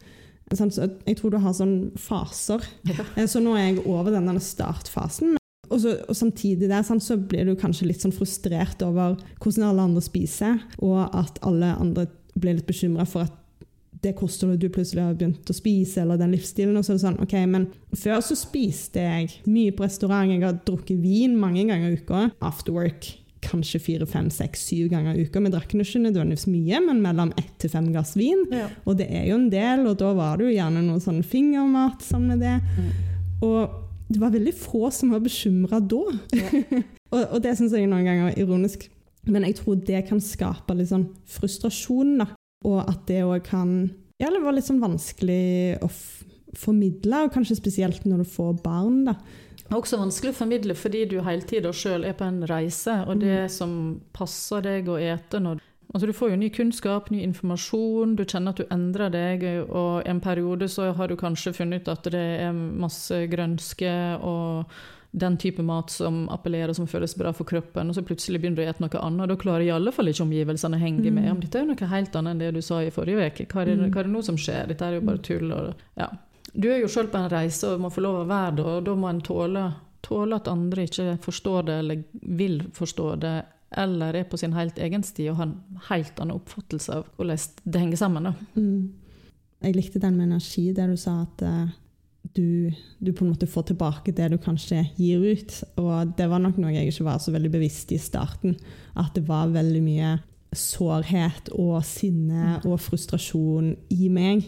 sånn, 0.53 0.71
Så 0.71 0.87
jeg 1.07 1.17
tror 1.19 1.33
du 1.33 1.39
har 1.41 1.53
sånn 1.57 1.91
faser. 1.99 2.63
Ja. 2.87 3.03
Eh, 3.17 3.27
Så 3.27 3.41
nå 3.43 3.57
er 3.57 3.73
jeg 3.73 3.85
over 3.85 4.13
denne 4.13 4.37
startfasen. 4.39 5.35
Og, 5.69 5.79
så, 5.81 5.95
og 6.07 6.15
samtidig 6.15 6.69
der 6.69 6.83
sant, 6.85 7.03
så 7.03 7.17
blir 7.17 7.47
du 7.47 7.55
kanskje 7.57 7.87
litt 7.89 8.03
sånn 8.03 8.13
frustrert 8.13 8.81
over 8.85 9.17
hvordan 9.41 9.69
alle 9.69 9.87
andre 9.89 10.03
spiser, 10.05 10.59
og 10.83 11.07
at 11.15 11.39
alle 11.41 11.71
andre 11.81 12.07
blir 12.33 12.57
litt 12.57 12.69
bekymra 12.69 13.05
for 13.09 13.27
at 13.27 13.39
det 14.03 14.15
kostholdet 14.19 14.59
du 14.59 14.67
plutselig 14.73 15.03
har 15.03 15.15
begynt 15.15 15.47
å 15.47 15.55
spise, 15.55 16.01
eller 16.01 16.19
den 16.19 16.33
livsstilen. 16.35 16.75
Og 16.75 16.83
så 16.83 16.91
er 16.93 16.97
det 16.97 17.05
sånn, 17.05 17.19
ok, 17.23 17.35
men 17.47 17.69
Før 17.95 18.19
så 18.25 18.35
spiste 18.35 18.99
jeg 18.99 19.29
mye 19.47 19.71
på 19.75 19.85
restaurant, 19.85 20.31
jeg 20.31 20.43
har 20.43 20.57
drukket 20.67 20.99
vin 20.99 21.37
mange 21.39 21.63
ganger 21.69 21.93
i 21.93 21.99
uka. 22.01 22.25
After 22.43 22.75
work 22.75 23.13
kanskje 23.43 23.79
fire, 23.83 24.07
fem, 24.07 24.29
seks, 24.31 24.61
syv 24.69 24.89
ganger 24.93 25.17
i 25.17 25.25
uka. 25.27 25.41
Vi 25.43 25.51
drakk 25.51 25.73
ikke 25.75 26.01
nødvendigvis 26.01 26.47
mye, 26.47 26.79
men 26.85 27.01
mellom 27.03 27.33
ett 27.39 27.53
til 27.61 27.71
fem 27.73 27.89
glass 27.91 28.15
vin. 28.19 28.45
Ja. 28.53 28.69
Og 28.87 28.97
det 28.99 29.09
er 29.11 29.27
jo 29.29 29.39
en 29.39 29.49
del, 29.51 29.85
og 29.89 29.97
da 30.01 30.13
var 30.17 30.39
det 30.39 30.49
jo 30.49 30.55
gjerne 30.55 30.83
noe 30.85 31.03
sånn 31.03 31.23
fingermat 31.27 32.03
sammen 32.05 32.37
med 32.37 32.45
det. 32.45 32.57
Og 33.43 33.79
det 34.13 34.21
var 34.21 34.33
veldig 34.33 34.55
få 34.55 34.89
som 34.93 35.13
var 35.13 35.23
bekymra 35.23 35.81
da. 35.81 36.03
og, 37.13 37.21
og 37.21 37.39
det 37.43 37.55
syns 37.59 37.75
jeg 37.75 37.89
noen 37.89 38.07
ganger 38.07 38.31
er 38.31 38.41
ironisk. 38.43 38.87
Men 39.29 39.45
jeg 39.47 39.59
tror 39.61 39.79
det 39.87 40.03
kan 40.09 40.21
skape 40.23 40.75
litt 40.75 40.91
sånn 40.91 41.07
frustrasjon, 41.29 42.17
da. 42.23 42.29
Og 42.67 42.79
at 42.83 43.07
det 43.09 43.23
òg 43.27 43.43
kan 43.47 43.73
Ja, 44.21 44.29
det 44.31 44.43
var 44.43 44.55
litt 44.55 44.67
sånn 44.69 44.83
vanskelig 44.83 45.79
å 45.83 45.89
formidle, 46.55 47.25
og 47.25 47.33
kanskje 47.33 47.57
spesielt 47.57 48.05
når 48.05 48.23
du 48.23 48.29
får 48.29 48.53
barn, 48.63 49.03
da. 49.09 49.17
Også 49.73 49.97
vanskelig 49.97 50.33
å 50.33 50.37
formidle 50.37 50.75
fordi 50.77 51.05
du 51.09 51.17
hele 51.25 51.45
tida 51.49 51.71
sjøl 51.73 52.05
er 52.05 52.15
på 52.17 52.27
en 52.27 52.43
reise, 52.47 52.99
og 53.07 53.23
det 53.23 53.47
som 53.51 53.99
passer 54.15 54.63
deg 54.65 54.89
å 54.91 54.99
ete 55.01 55.41
når 55.43 55.61
Altså 55.93 56.07
Du 56.09 56.13
får 56.17 56.31
jo 56.31 56.37
ny 56.41 56.47
kunnskap, 56.49 57.09
ny 57.13 57.19
informasjon, 57.21 58.15
du 58.17 58.23
kjenner 58.25 58.55
at 58.55 58.57
du 58.63 58.71
endrer 58.73 59.11
deg. 59.13 59.43
Og 59.69 60.01
en 60.09 60.21
periode 60.23 60.65
så 60.71 60.87
har 60.97 61.11
du 61.11 61.13
kanskje 61.19 61.53
funnet 61.53 61.83
ut 61.83 61.91
at 61.93 62.09
det 62.09 62.23
er 62.47 62.55
masse 62.55 63.19
grønske 63.29 63.91
og 64.25 64.73
den 65.13 65.35
type 65.37 65.61
mat 65.61 65.91
som 65.93 66.23
appellerer, 66.33 66.73
som 66.73 66.87
føles 66.89 67.13
bra 67.17 67.29
for 67.37 67.45
kroppen, 67.45 67.89
og 67.91 67.95
så 67.95 68.01
plutselig 68.01 68.39
begynner 68.41 68.57
du 68.57 68.63
å 68.65 68.73
spise 68.73 68.81
noe 68.87 69.01
annet. 69.05 69.29
Da 69.29 69.35
klarer 69.37 69.61
i 69.67 69.69
alle 69.73 69.91
fall 69.93 70.09
ikke 70.09 70.23
omgivelsene 70.25 70.79
å 70.79 70.81
henge 70.81 71.11
med. 71.13 71.29
Om 71.31 71.39
dette 71.43 71.59
er 71.59 71.65
jo 71.67 71.69
noe 71.73 71.89
helt 71.91 72.15
annet 72.17 72.31
enn 72.33 72.41
det 72.41 72.51
du 72.55 72.61
sa 72.65 72.79
i 72.81 72.89
forrige 72.93 73.27
uke. 73.29 73.45
Hva, 73.51 73.61
er 73.61 73.65
det- 73.75 73.91
hva 73.93 73.99
er 74.01 74.09
det 74.09 74.13
nå 74.15 74.23
som 74.25 74.35
skjer? 74.37 74.67
Dette 74.67 74.81
er 74.87 74.95
jo 74.97 75.01
bare 75.05 75.21
tull. 75.21 75.51
Og, 75.53 75.75
ja. 75.97 76.07
Du 76.55 76.67
er 76.71 76.79
jo 76.81 76.87
sjøl 76.87 77.07
på 77.13 77.17
en 77.21 77.29
reise 77.29 77.63
og 77.75 77.79
må 77.81 77.91
få 77.93 78.01
lov 78.01 78.25
å 78.25 78.27
være 78.27 78.55
det, 78.55 78.65
og 78.65 78.83
da 78.85 78.95
må 78.95 79.09
en 79.09 79.21
tåle, 79.21 79.73
tåle 80.01 80.35
at 80.35 80.47
andre 80.47 80.87
ikke 80.87 81.19
forstår 81.21 81.65
det 81.65 81.77
eller 81.79 82.03
vil 82.21 82.59
forstå 82.73 83.19
det, 83.19 83.45
eller 83.77 84.13
er 84.15 84.23
på 84.25 84.37
sin 84.37 84.53
helt 84.53 84.75
egen 84.77 85.01
sti 85.03 85.29
og 85.29 85.37
har 85.37 85.45
en 85.45 85.55
helt 85.89 86.19
annen 86.19 86.35
oppfattelse 86.39 86.89
av 86.93 87.05
hvordan 87.17 87.37
det 87.65 87.79
henger 87.81 87.97
sammen. 87.97 88.35
Mm. 88.55 88.89
Jeg 89.63 89.75
likte 89.75 89.99
den 90.01 90.17
med 90.17 90.27
energi, 90.27 90.73
der 90.73 90.87
du 90.87 90.97
sa 90.97 91.21
at 91.23 91.41
eh, 91.41 91.67
du, 92.35 92.73
du 92.99 93.11
på 93.13 93.25
en 93.25 93.33
måte 93.33 93.47
får 93.49 93.69
tilbake 93.71 94.13
det 94.15 94.31
du 94.33 94.37
kanskje 94.41 94.83
gir 94.97 95.23
ut. 95.23 95.57
Og 95.81 96.13
det 96.17 96.27
var 96.31 96.41
nok 96.43 96.59
noe 96.61 96.73
jeg 96.73 96.91
ikke 96.91 97.07
var 97.07 97.21
så 97.23 97.33
veldig 97.35 97.51
bevisst 97.53 97.93
i 97.93 97.99
starten. 98.01 98.55
At 98.99 99.13
det 99.17 99.25
var 99.27 99.53
veldig 99.53 99.83
mye 99.85 100.15
sårhet 100.53 101.49
og 101.57 101.79
sinne 101.87 102.59
og 102.63 102.79
frustrasjon 102.81 103.73
i 103.93 104.09
meg. 104.13 104.47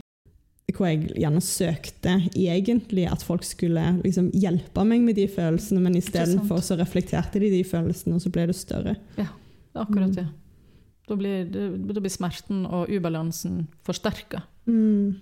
Hvor 0.76 0.90
jeg 0.90 1.14
gjerne 1.22 1.42
søkte 1.46 2.16
egentlig 2.34 3.06
at 3.08 3.22
folk 3.24 3.46
skulle 3.48 3.84
liksom 4.02 4.32
hjelpe 4.36 4.84
meg 4.88 5.06
med 5.06 5.16
de 5.16 5.28
følelsene, 5.32 5.80
men 5.84 5.96
istedenfor 6.00 6.60
så 6.66 6.76
reflekterte 6.80 7.40
de 7.40 7.52
de 7.54 7.62
følelsene, 7.64 8.18
og 8.18 8.26
så 8.26 8.32
ble 8.34 8.50
det 8.50 8.58
større. 8.60 8.98
Det 9.16 9.24
er 9.24 9.86
akkurat 9.86 10.18
det. 10.18 10.26
Da 11.06 11.16
blir, 11.16 11.46
da 11.54 12.02
blir 12.02 12.12
smerten 12.12 12.66
og 12.66 12.90
ubalansen 12.90 13.68
forsterka. 13.86 14.42
Mm. 14.66 15.22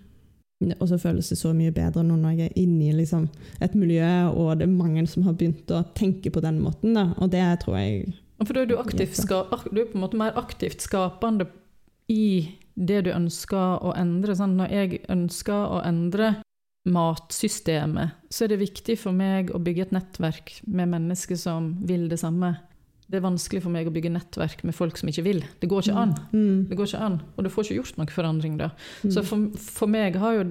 Og 0.80 0.88
så 0.90 1.00
føles 1.02 1.30
det 1.32 1.38
så 1.40 1.54
mye 1.56 1.74
bedre 1.76 2.04
nå 2.06 2.18
når 2.20 2.38
jeg 2.38 2.52
er 2.52 2.60
inne 2.64 2.90
i 2.90 2.96
liksom, 2.98 3.28
et 3.64 3.76
miljø, 3.78 4.10
og 4.32 4.60
det 4.60 4.68
er 4.68 4.74
mange 4.74 5.06
som 5.10 5.28
har 5.28 5.38
begynt 5.40 5.72
å 5.74 5.84
tenke 5.98 6.32
på 6.34 6.44
den 6.44 6.62
måten. 6.64 6.96
Da. 6.98 7.10
Og 7.20 7.32
det 7.34 7.44
tror 7.64 7.80
jeg 7.82 8.14
For 8.44 8.54
da 8.56 8.64
er 8.64 8.72
du, 8.72 8.78
aktivt, 8.80 9.18
ska, 9.20 9.44
du 9.70 9.82
er 9.82 9.92
på 9.92 10.00
en 10.00 10.06
måte 10.06 10.20
mer 10.20 10.36
aktivt 10.40 10.84
skapende 10.84 11.48
i 12.12 12.56
det 12.76 13.04
du 13.06 13.14
ønsker 13.14 13.84
å 13.86 13.94
endre. 14.00 14.36
Sant? 14.38 14.58
når 14.58 14.74
jeg 14.74 15.04
ønsker 15.14 15.78
å 15.78 15.84
endre 15.86 16.36
matsystemet, 16.90 18.18
så 18.28 18.44
er 18.44 18.54
det 18.54 18.64
viktig 18.64 18.98
for 19.00 19.16
meg 19.16 19.54
å 19.56 19.62
bygge 19.64 19.88
et 19.88 19.96
nettverk 19.96 20.58
med 20.68 20.92
mennesker 20.92 21.40
som 21.40 21.74
vil 21.88 22.10
det 22.12 22.20
samme. 22.20 22.58
Det 23.10 23.18
er 23.20 23.26
vanskelig 23.26 23.62
for 23.62 23.70
meg 23.74 23.88
å 23.88 23.94
bygge 23.94 24.12
nettverk 24.14 24.64
med 24.64 24.74
folk 24.76 24.98
som 24.98 25.10
ikke 25.10 25.24
vil. 25.26 25.44
Det 25.60 25.70
går 25.70 25.82
ikke 25.88 25.98
an. 26.00 26.16
Mm. 26.32 26.68
Det 26.70 26.78
går 26.80 26.88
ikke 26.88 27.02
an, 27.04 27.22
Og 27.38 27.44
du 27.44 27.50
får 27.50 27.64
ikke 27.68 27.76
gjort 27.82 27.98
noen 27.98 28.08
forandring 28.16 28.58
da. 28.58 28.70
Mm. 29.04 29.12
Så 29.12 29.24
for, 29.28 29.50
for 29.60 29.88
meg 29.88 30.16
har 30.16 30.34
jo 30.40 30.44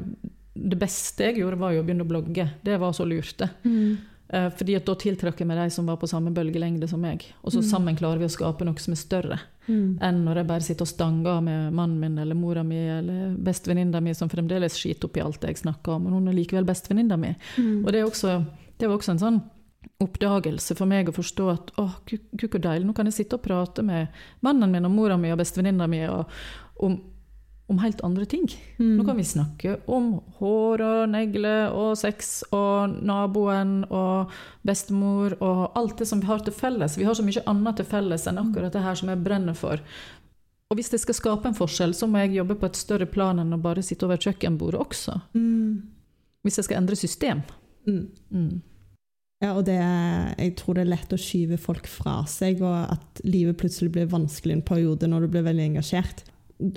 det 0.54 0.78
beste 0.78 1.24
jeg 1.24 1.38
gjorde, 1.40 1.58
var 1.58 1.72
jo 1.72 1.80
å 1.82 1.84
begynne 1.86 2.04
å 2.04 2.08
blogge. 2.10 2.50
Det 2.62 2.78
var 2.78 2.92
så 2.92 3.06
lurt, 3.08 3.36
det. 3.40 3.48
Mm. 3.64 3.96
Eh, 4.32 4.48
fordi 4.56 4.76
at 4.76 4.84
da 4.88 4.94
tiltrakk 4.96 5.40
jeg 5.40 5.48
meg 5.48 5.58
de 5.58 5.70
som 5.72 5.86
var 5.88 5.96
på 6.00 6.08
samme 6.08 6.30
bølgelengde 6.32 6.88
som 6.88 7.00
meg. 7.00 7.24
Og 7.42 7.52
så 7.52 7.60
Mm. 7.62 7.68
sammen 7.70 7.96
klarer 7.96 8.18
vi 8.18 8.24
å 8.28 8.32
skape 8.36 8.64
noe 8.64 8.78
som 8.78 8.92
er 8.92 8.96
større 9.00 9.40
Mm. 9.68 9.98
enn 10.02 10.24
når 10.24 10.34
jeg 10.36 10.46
bare 10.46 10.60
sitter 10.60 10.82
og 10.82 10.88
stanger 10.88 11.40
med 11.42 11.72
mannen 11.72 12.00
min 12.00 12.18
eller 12.18 12.34
mora 12.34 12.62
mi 12.64 12.76
eller 12.76 13.34
bestevenninna 13.36 14.00
mi, 14.02 14.12
som 14.12 14.28
fremdeles 14.28 14.74
skiter 14.76 15.04
opp 15.06 15.16
i 15.16 15.20
alt 15.20 15.40
jeg 15.40 15.56
snakker 15.56 15.94
om, 15.94 16.02
men 16.04 16.12
hun 16.12 16.28
er 16.28 16.32
likevel 16.32 16.64
bestevenninna 16.66 17.16
mi. 17.18 17.34
Mm. 17.56 17.84
Og 17.86 17.92
det, 17.92 18.02
også, 18.04 18.44
det 18.78 18.88
var 18.88 18.96
også 18.98 19.10
en 19.12 19.18
sånn 19.18 19.42
oppdagelse 20.02 20.76
for 20.78 20.90
meg 20.90 21.08
å 21.10 21.14
forstå 21.16 21.48
at 21.52 21.72
å, 21.80 21.88
gud, 22.08 22.26
gud, 22.32 22.50
hvor 22.52 22.62
deilig, 22.64 22.88
nå 22.88 22.96
kan 22.96 23.08
jeg 23.08 23.20
sitte 23.20 23.38
og 23.38 23.46
prate 23.46 23.84
med 23.86 24.12
mannen 24.44 24.72
min 24.72 24.88
og 24.88 24.94
mora 24.94 25.16
mi 25.20 25.32
og 25.32 25.40
bestevenninna 25.40 25.88
mi 25.90 26.02
og, 26.08 26.30
om, 26.82 26.96
om 27.72 27.82
helt 27.82 28.02
andre 28.06 28.26
ting. 28.28 28.48
Mm. 28.78 28.96
Nå 28.98 29.06
kan 29.08 29.18
vi 29.18 29.26
snakke 29.26 29.76
om 29.90 30.14
hår 30.38 30.84
og 30.86 31.02
negler 31.12 31.74
og 31.76 31.94
sex 32.00 32.42
og 32.50 32.98
naboen 33.02 33.82
og 33.90 34.32
bestemor 34.66 35.38
og 35.40 35.78
alt 35.78 36.02
det 36.02 36.08
som 36.10 36.22
vi 36.22 36.30
har 36.30 36.42
til 36.44 36.56
felles. 36.56 36.98
Vi 36.98 37.06
har 37.08 37.16
så 37.18 37.26
mye 37.26 37.44
annet 37.50 37.80
til 37.80 37.88
felles 37.88 38.26
enn 38.28 38.42
akkurat 38.42 38.74
det 38.74 38.84
her 38.84 38.98
som 38.98 39.12
jeg 39.12 39.22
brenner 39.24 39.56
for. 39.58 39.82
Og 40.72 40.78
hvis 40.78 40.88
jeg 40.94 41.02
skal 41.02 41.18
skape 41.18 41.50
en 41.50 41.56
forskjell, 41.56 41.92
så 41.92 42.06
må 42.08 42.22
jeg 42.22 42.38
jobbe 42.38 42.56
på 42.56 42.68
et 42.70 42.78
større 42.80 43.04
plan 43.04 43.36
enn 43.42 43.52
å 43.52 43.60
bare 43.60 43.84
sitte 43.84 44.06
over 44.08 44.16
kjøkkenbordet 44.16 44.80
også. 44.80 45.18
Mm. 45.36 45.82
Hvis 46.42 46.56
jeg 46.58 46.68
skal 46.70 46.78
endre 46.80 46.96
system. 46.96 47.42
Mm. 47.84 48.62
Ja, 49.42 49.56
og 49.56 49.64
det, 49.66 49.74
jeg 49.74 50.52
tror 50.58 50.76
det 50.78 50.84
er 50.84 50.92
lett 50.92 51.14
å 51.14 51.18
skyve 51.18 51.58
folk 51.58 51.88
fra 51.90 52.20
seg, 52.30 52.60
og 52.62 52.92
at 52.94 53.22
livet 53.26 53.58
plutselig 53.58 53.90
blir 53.94 54.10
vanskelig 54.12 54.54
en 54.54 54.66
periode 54.66 55.08
når 55.10 55.24
du 55.24 55.32
blir 55.34 55.46
veldig 55.48 55.64
engasjert. 55.72 56.22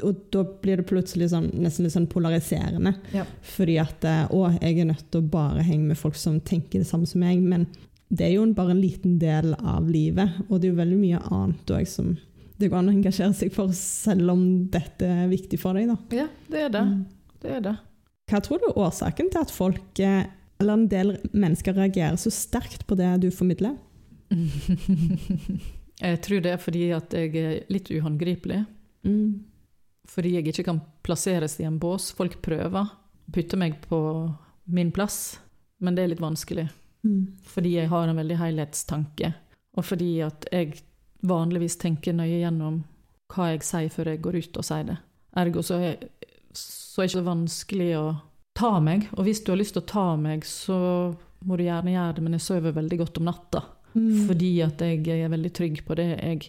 Og 0.02 0.24
da 0.34 0.42
blir 0.64 0.82
det 0.82 0.88
plutselig 0.90 1.30
sånn, 1.30 1.52
nesten 1.62 1.86
litt 1.86 1.94
sånn 1.94 2.10
polariserende. 2.10 2.96
Ja. 3.14 3.28
Fordi 3.46 3.76
at 3.84 4.08
eh, 4.10 4.24
å, 4.34 4.48
jeg 4.56 4.80
er 4.82 4.90
nødt 4.90 5.06
til 5.14 5.22
å 5.22 5.34
bare 5.36 5.66
henge 5.66 5.92
med 5.92 6.00
folk 6.00 6.18
som 6.18 6.40
tenker 6.42 6.82
det 6.82 6.90
samme 6.90 7.06
som 7.06 7.22
meg. 7.22 7.44
Men 7.46 7.68
det 8.10 8.32
er 8.32 8.34
jo 8.40 8.48
bare 8.58 8.74
en 8.74 8.82
liten 8.82 9.20
del 9.22 9.54
av 9.62 9.86
livet, 9.90 10.40
og 10.48 10.58
det 10.58 10.70
er 10.70 10.74
jo 10.74 10.80
veldig 10.82 10.98
mye 11.04 11.22
annet 11.30 11.76
òg 11.78 11.90
som 11.90 12.16
det 12.56 12.70
går 12.72 12.80
an 12.80 12.90
å 12.90 12.96
engasjere 12.96 13.36
seg 13.36 13.52
for, 13.54 13.74
selv 13.76 14.32
om 14.32 14.46
dette 14.72 15.06
er 15.06 15.30
viktig 15.30 15.60
for 15.60 15.78
deg. 15.78 15.92
da. 15.92 16.24
ja, 16.24 16.28
det 16.50 16.66
er 16.66 16.74
det. 16.74 16.84
Mm. 16.88 17.36
Det 17.44 17.54
er 17.58 17.64
det. 17.66 17.76
Hva 18.32 18.42
tror 18.42 18.62
du 18.62 18.70
er 18.72 18.80
årsaken 18.88 19.30
til 19.34 19.44
at 19.44 19.54
folk, 19.54 20.00
eh, 20.02 20.24
eller 20.60 20.74
en 20.74 20.88
del 20.92 21.18
mennesker, 21.32 21.76
reagerer 21.76 22.16
så 22.20 22.32
sterkt 22.32 22.86
på 22.88 22.98
det 23.00 23.10
du 23.24 23.30
formidler? 23.32 23.76
jeg 26.06 26.22
tror 26.26 26.44
det 26.44 26.54
er 26.54 26.62
fordi 26.62 26.86
at 26.96 27.14
jeg 27.16 27.36
er 27.42 27.60
litt 27.72 27.92
uhåndgripelig. 27.92 28.64
Mm. 29.06 29.44
Fordi 30.10 30.36
jeg 30.38 30.48
ikke 30.52 30.68
kan 30.70 30.82
plasseres 31.06 31.58
i 31.60 31.68
en 31.68 31.80
bås. 31.82 32.12
Folk 32.16 32.40
prøver 32.46 32.82
å 32.82 33.32
putte 33.34 33.60
meg 33.60 33.80
på 33.90 34.00
min 34.66 34.92
plass, 34.96 35.38
men 35.84 35.98
det 35.98 36.06
er 36.06 36.14
litt 36.14 36.24
vanskelig. 36.24 36.68
Mm. 37.06 37.38
Fordi 37.46 37.76
jeg 37.76 37.92
har 37.92 38.10
en 38.10 38.18
veldig 38.18 38.38
helhetstanke, 38.40 39.34
og 39.78 39.86
fordi 39.86 40.12
at 40.26 40.48
jeg 40.54 40.80
vanligvis 41.26 41.78
tenker 41.82 42.16
nøye 42.16 42.40
gjennom 42.40 42.84
hva 43.34 43.52
jeg 43.52 43.66
sier 43.66 43.92
før 43.94 44.12
jeg 44.14 44.22
går 44.26 44.40
ut 44.42 44.60
og 44.62 44.66
sier 44.66 44.88
det. 44.88 44.98
Ergo 45.42 45.64
så 45.66 45.80
er, 45.82 45.98
så 46.56 47.02
er 47.02 47.08
det 47.08 47.14
ikke 47.14 47.28
vanskelig 47.28 47.92
å 48.00 48.06
ta 48.56 48.76
meg, 48.84 49.10
og 49.16 49.28
hvis 49.28 49.44
du 49.44 49.52
har 49.52 49.60
lyst 49.60 49.76
til 49.76 49.84
å 49.84 49.90
ta 49.90 50.06
meg, 50.20 50.46
så 50.48 50.78
må 51.46 51.58
du 51.58 51.66
gjerne 51.66 51.94
gjøre 51.94 52.18
det, 52.18 52.24
men 52.26 52.38
jeg 52.38 52.46
sover 52.46 52.76
veldig 52.76 53.02
godt 53.04 53.20
om 53.22 53.28
natta. 53.30 53.66
Mm. 53.96 54.28
Fordi 54.28 54.52
at 54.66 54.82
jeg 54.84 55.04
er 55.08 55.32
veldig 55.32 55.52
trygg 55.56 55.84
på 55.88 55.98
det 56.00 56.08
jeg 56.14 56.48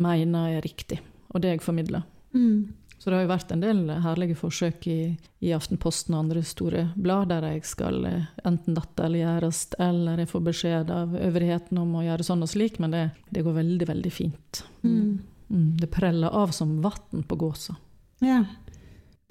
mener 0.00 0.56
er 0.56 0.64
riktig, 0.64 1.00
og 1.32 1.42
det 1.42 1.56
jeg 1.56 1.64
formidler. 1.64 2.04
Mm. 2.36 2.76
Så 3.00 3.08
det 3.08 3.16
har 3.16 3.24
jo 3.24 3.30
vært 3.30 3.52
en 3.54 3.62
del 3.62 3.78
herlige 4.04 4.36
forsøk 4.36 4.86
i, 4.92 4.98
i 5.40 5.52
Aftenposten 5.56 6.12
og 6.12 6.26
andre 6.26 6.42
store 6.44 6.82
blad 7.00 7.30
der 7.32 7.46
jeg 7.48 7.62
skal 7.64 8.04
eh, 8.04 8.26
enten 8.44 8.76
datte 8.76 9.06
eller 9.06 9.22
gjøres, 9.22 9.62
eller 9.80 10.20
jeg 10.20 10.28
får 10.28 10.42
beskjed 10.50 10.92
av 10.92 11.14
øvrigheten 11.16 11.80
om 11.80 11.94
å 11.96 12.04
gjøre 12.04 12.26
sånn 12.28 12.44
og 12.44 12.50
slik, 12.52 12.76
men 12.84 12.92
det, 12.92 13.06
det 13.32 13.44
går 13.46 13.56
veldig, 13.56 13.88
veldig 13.88 14.12
fint. 14.12 14.60
Mm. 14.84 15.14
Mm, 15.48 15.70
det 15.80 15.88
preller 15.94 16.36
av 16.42 16.52
som 16.52 16.76
vann 16.84 17.24
på 17.24 17.40
gåsa. 17.40 17.78
Ja. 18.20 18.42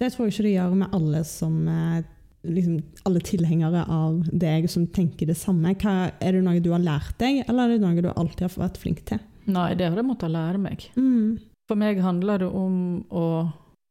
Det 0.00 0.08
tror 0.14 0.26
jeg 0.26 0.34
ikke 0.34 0.46
det 0.46 0.54
gjør 0.54 0.76
med 0.80 0.96
alle 0.96 1.20
som 1.28 1.56
eh, 1.68 2.02
liksom, 2.48 2.78
alle 3.08 3.20
tilhengere 3.24 3.82
av 3.84 4.22
deg 4.32 4.68
som 4.72 4.86
tenker 4.88 5.28
det 5.28 5.36
samme. 5.36 5.74
Hva, 5.80 6.10
er 6.20 6.36
det 6.36 6.44
noe 6.46 6.62
du 6.64 6.70
har 6.72 6.82
lært 6.84 7.18
deg, 7.20 7.42
eller 7.46 7.68
er 7.68 7.76
det 7.76 7.84
noe 7.84 8.04
du 8.04 8.10
alltid 8.14 8.46
har 8.46 8.56
vært 8.62 8.80
flink 8.80 9.04
til? 9.10 9.20
Nei, 9.50 9.74
det 9.76 9.88
har 9.88 9.98
jeg 9.98 10.08
måttet 10.08 10.32
lære 10.32 10.60
meg. 10.62 10.86
Mm. 10.96 11.40
For 11.68 11.78
meg 11.80 12.00
handler 12.02 12.42
det 12.42 12.48
om 12.48 12.78
å 13.12 13.26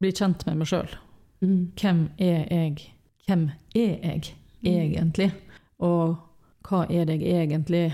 bli 0.02 0.12
kjent 0.15 0.45
med 0.48 0.60
meg 0.62 0.72
sjøl. 0.72 0.89
Mm. 1.43 1.62
Hvem 1.80 2.02
er 2.17 2.41
jeg? 2.50 2.89
Hvem 3.28 3.45
er 3.78 3.93
jeg 4.10 4.26
egentlig? 4.65 5.30
Og 5.86 6.17
hva 6.67 6.84
er 6.89 7.06
det 7.08 7.19
jeg 7.22 7.45
egentlig 7.45 7.86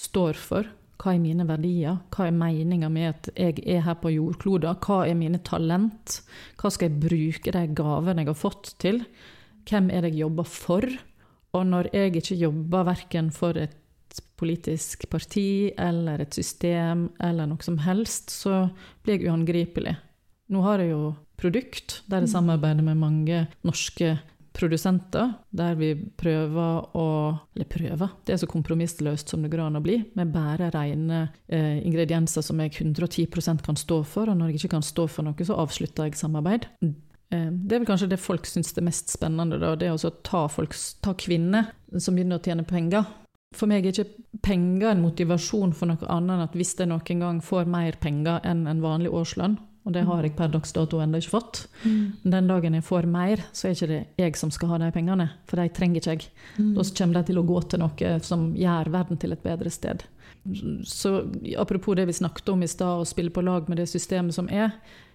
står 0.00 0.38
for? 0.40 0.68
Hva 1.00 1.14
er 1.14 1.22
mine 1.22 1.46
verdier? 1.48 1.96
Hva 2.12 2.26
er 2.28 2.36
meninga 2.36 2.90
med 2.92 3.08
at 3.08 3.28
jeg 3.32 3.62
er 3.64 3.84
her 3.86 3.96
på 4.02 4.12
jordkloda? 4.12 4.74
Hva 4.84 5.06
er 5.08 5.16
mine 5.16 5.40
talent? 5.46 6.20
Hva 6.60 6.72
skal 6.72 6.90
jeg 6.90 7.00
bruke 7.00 7.54
de 7.56 7.62
gavene 7.76 8.20
jeg 8.20 8.28
har 8.28 8.36
fått 8.36 8.74
til? 8.82 9.00
Hvem 9.70 9.88
er 9.88 10.04
det 10.04 10.12
jeg 10.12 10.26
jobber 10.26 10.48
for? 10.48 10.84
Og 11.56 11.64
når 11.66 11.88
jeg 11.96 12.18
ikke 12.20 12.36
jobber 12.42 12.84
verken 12.92 13.30
for 13.32 13.56
et 13.56 13.76
politisk 14.40 15.06
parti 15.12 15.70
eller 15.78 16.20
et 16.24 16.36
system 16.36 17.08
eller 17.22 17.48
noe 17.48 17.64
som 17.64 17.78
helst, 17.84 18.32
så 18.32 18.66
blir 19.04 19.18
jeg 19.18 19.30
uangripelig. 19.30 19.96
Nå 20.50 20.64
har 20.66 20.82
jeg 20.82 20.92
jo 20.92 21.14
produkt 21.40 22.00
der 22.10 22.24
jeg 22.24 22.34
samarbeider 22.34 22.84
med 22.84 23.00
mange 23.00 23.44
norske 23.64 24.18
produsenter, 24.56 25.34
der 25.50 25.76
vi 25.78 25.92
prøver 25.94 26.96
å 26.96 27.06
Eller 27.54 27.68
prøver, 27.70 28.14
det 28.24 28.34
er 28.34 28.40
så 28.42 28.48
kompromissløst 28.50 29.30
som 29.30 29.42
det 29.42 29.50
går 29.52 29.62
an 29.66 29.78
å 29.78 29.84
bli, 29.84 29.98
med 30.18 30.32
bare 30.34 30.70
rene 30.74 31.20
eh, 31.48 31.78
ingredienser 31.86 32.44
som 32.44 32.60
jeg 32.62 32.72
110% 32.78 33.62
kan 33.66 33.78
stå 33.78 34.00
for, 34.08 34.30
og 34.30 34.38
når 34.38 34.50
jeg 34.50 34.60
ikke 34.60 34.74
kan 34.76 34.86
stå 34.86 35.06
for 35.10 35.26
noe, 35.26 35.46
så 35.46 35.58
avslutter 35.60 36.08
jeg 36.08 36.18
samarbeid. 36.18 36.66
Eh, 36.82 37.48
det 37.50 37.76
er 37.76 37.82
vel 37.82 37.88
kanskje 37.88 38.10
det 38.10 38.20
folk 38.22 38.48
syns 38.48 38.72
er 38.74 38.86
mest 38.86 39.12
spennende, 39.12 39.60
da, 39.62 39.74
det 39.78 39.92
å 39.92 40.12
ta, 40.26 40.46
ta 40.48 41.14
kvinner 41.18 41.72
som 41.98 42.16
begynner 42.16 42.40
å 42.40 42.44
tjene 42.44 42.66
penger. 42.66 43.06
For 43.56 43.70
meg 43.70 43.86
er 43.86 43.94
ikke 43.94 44.38
penger 44.46 44.92
en 44.92 45.02
motivasjon 45.02 45.72
for 45.74 45.90
noe 45.90 46.06
annet 46.06 46.36
enn 46.36 46.44
at 46.44 46.54
hvis 46.58 46.76
jeg 46.78 46.90
noen 46.90 47.22
gang 47.24 47.40
får 47.42 47.66
mer 47.70 47.98
penger 48.02 48.44
enn 48.46 48.66
en 48.70 48.82
vanlig 48.84 49.10
årslønn, 49.10 49.58
og 49.86 49.92
det 49.96 50.02
har 50.04 50.22
jeg 50.26 50.34
per 50.36 50.48
dags 50.52 50.72
dato 50.76 50.98
ennå 51.00 51.18
ikke 51.22 51.32
fått, 51.32 51.66
Mm. 51.84 52.12
den 52.24 52.46
dagen 52.48 52.74
jeg 52.74 52.84
får 52.84 53.06
mer, 53.08 53.36
så 53.52 53.68
er 53.68 53.74
ikke 53.74 53.88
det 53.88 54.00
jeg 54.18 54.36
som 54.36 54.50
skal 54.50 54.68
ha 54.68 54.78
de 54.78 54.90
pengene, 54.92 55.30
for 55.48 55.56
de 55.56 55.68
trenger 55.72 56.00
ikke 56.02 56.10
jeg. 56.18 56.26
Mm. 56.58 56.74
Da 56.76 56.82
kommer 56.98 57.14
de 57.14 57.22
til 57.30 57.38
å 57.40 57.46
gå 57.46 57.60
til 57.68 57.78
noe 57.80 58.18
som 58.20 58.54
gjør 58.54 58.90
verden 58.92 59.16
til 59.18 59.32
et 59.32 59.42
bedre 59.42 59.70
sted. 59.70 60.02
Så 60.84 61.14
apropos 61.58 61.94
det 61.96 62.06
vi 62.06 62.12
snakket 62.12 62.48
om 62.52 62.62
i 62.62 62.68
stad, 62.68 63.00
å 63.00 63.06
spille 63.08 63.30
på 63.30 63.42
lag 63.44 63.68
med 63.68 63.78
det 63.78 63.88
systemet 63.88 64.34
som 64.34 64.48
er. 64.48 64.72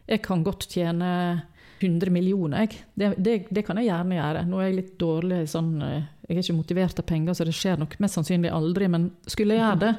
Jeg 0.07 0.21
kan 0.21 0.43
godt 0.43 0.67
tjene 0.69 1.43
100 1.81 2.09
millioner, 2.11 2.65
jeg. 2.65 2.77
Det, 2.95 3.13
det, 3.17 3.47
det 3.51 3.65
kan 3.65 3.77
jeg 3.77 3.89
gjerne 3.89 4.15
gjøre. 4.17 4.43
Nå 4.47 4.59
er 4.61 4.69
jeg 4.69 4.75
litt 4.79 4.93
dårlig 5.01 5.41
sånn 5.51 5.81
eh, 5.83 6.03
Jeg 6.29 6.37
er 6.37 6.41
ikke 6.41 6.57
motivert 6.57 6.99
av 7.01 7.05
penger, 7.05 7.33
så 7.37 7.45
det 7.45 7.53
skjer 7.53 7.77
nok 7.81 7.97
mest 8.01 8.15
sannsynlig 8.17 8.49
aldri. 8.53 8.87
Men 8.89 9.11
skulle 9.27 9.53
jeg 9.57 9.61
gjøre 9.61 9.81
det, 9.83 9.91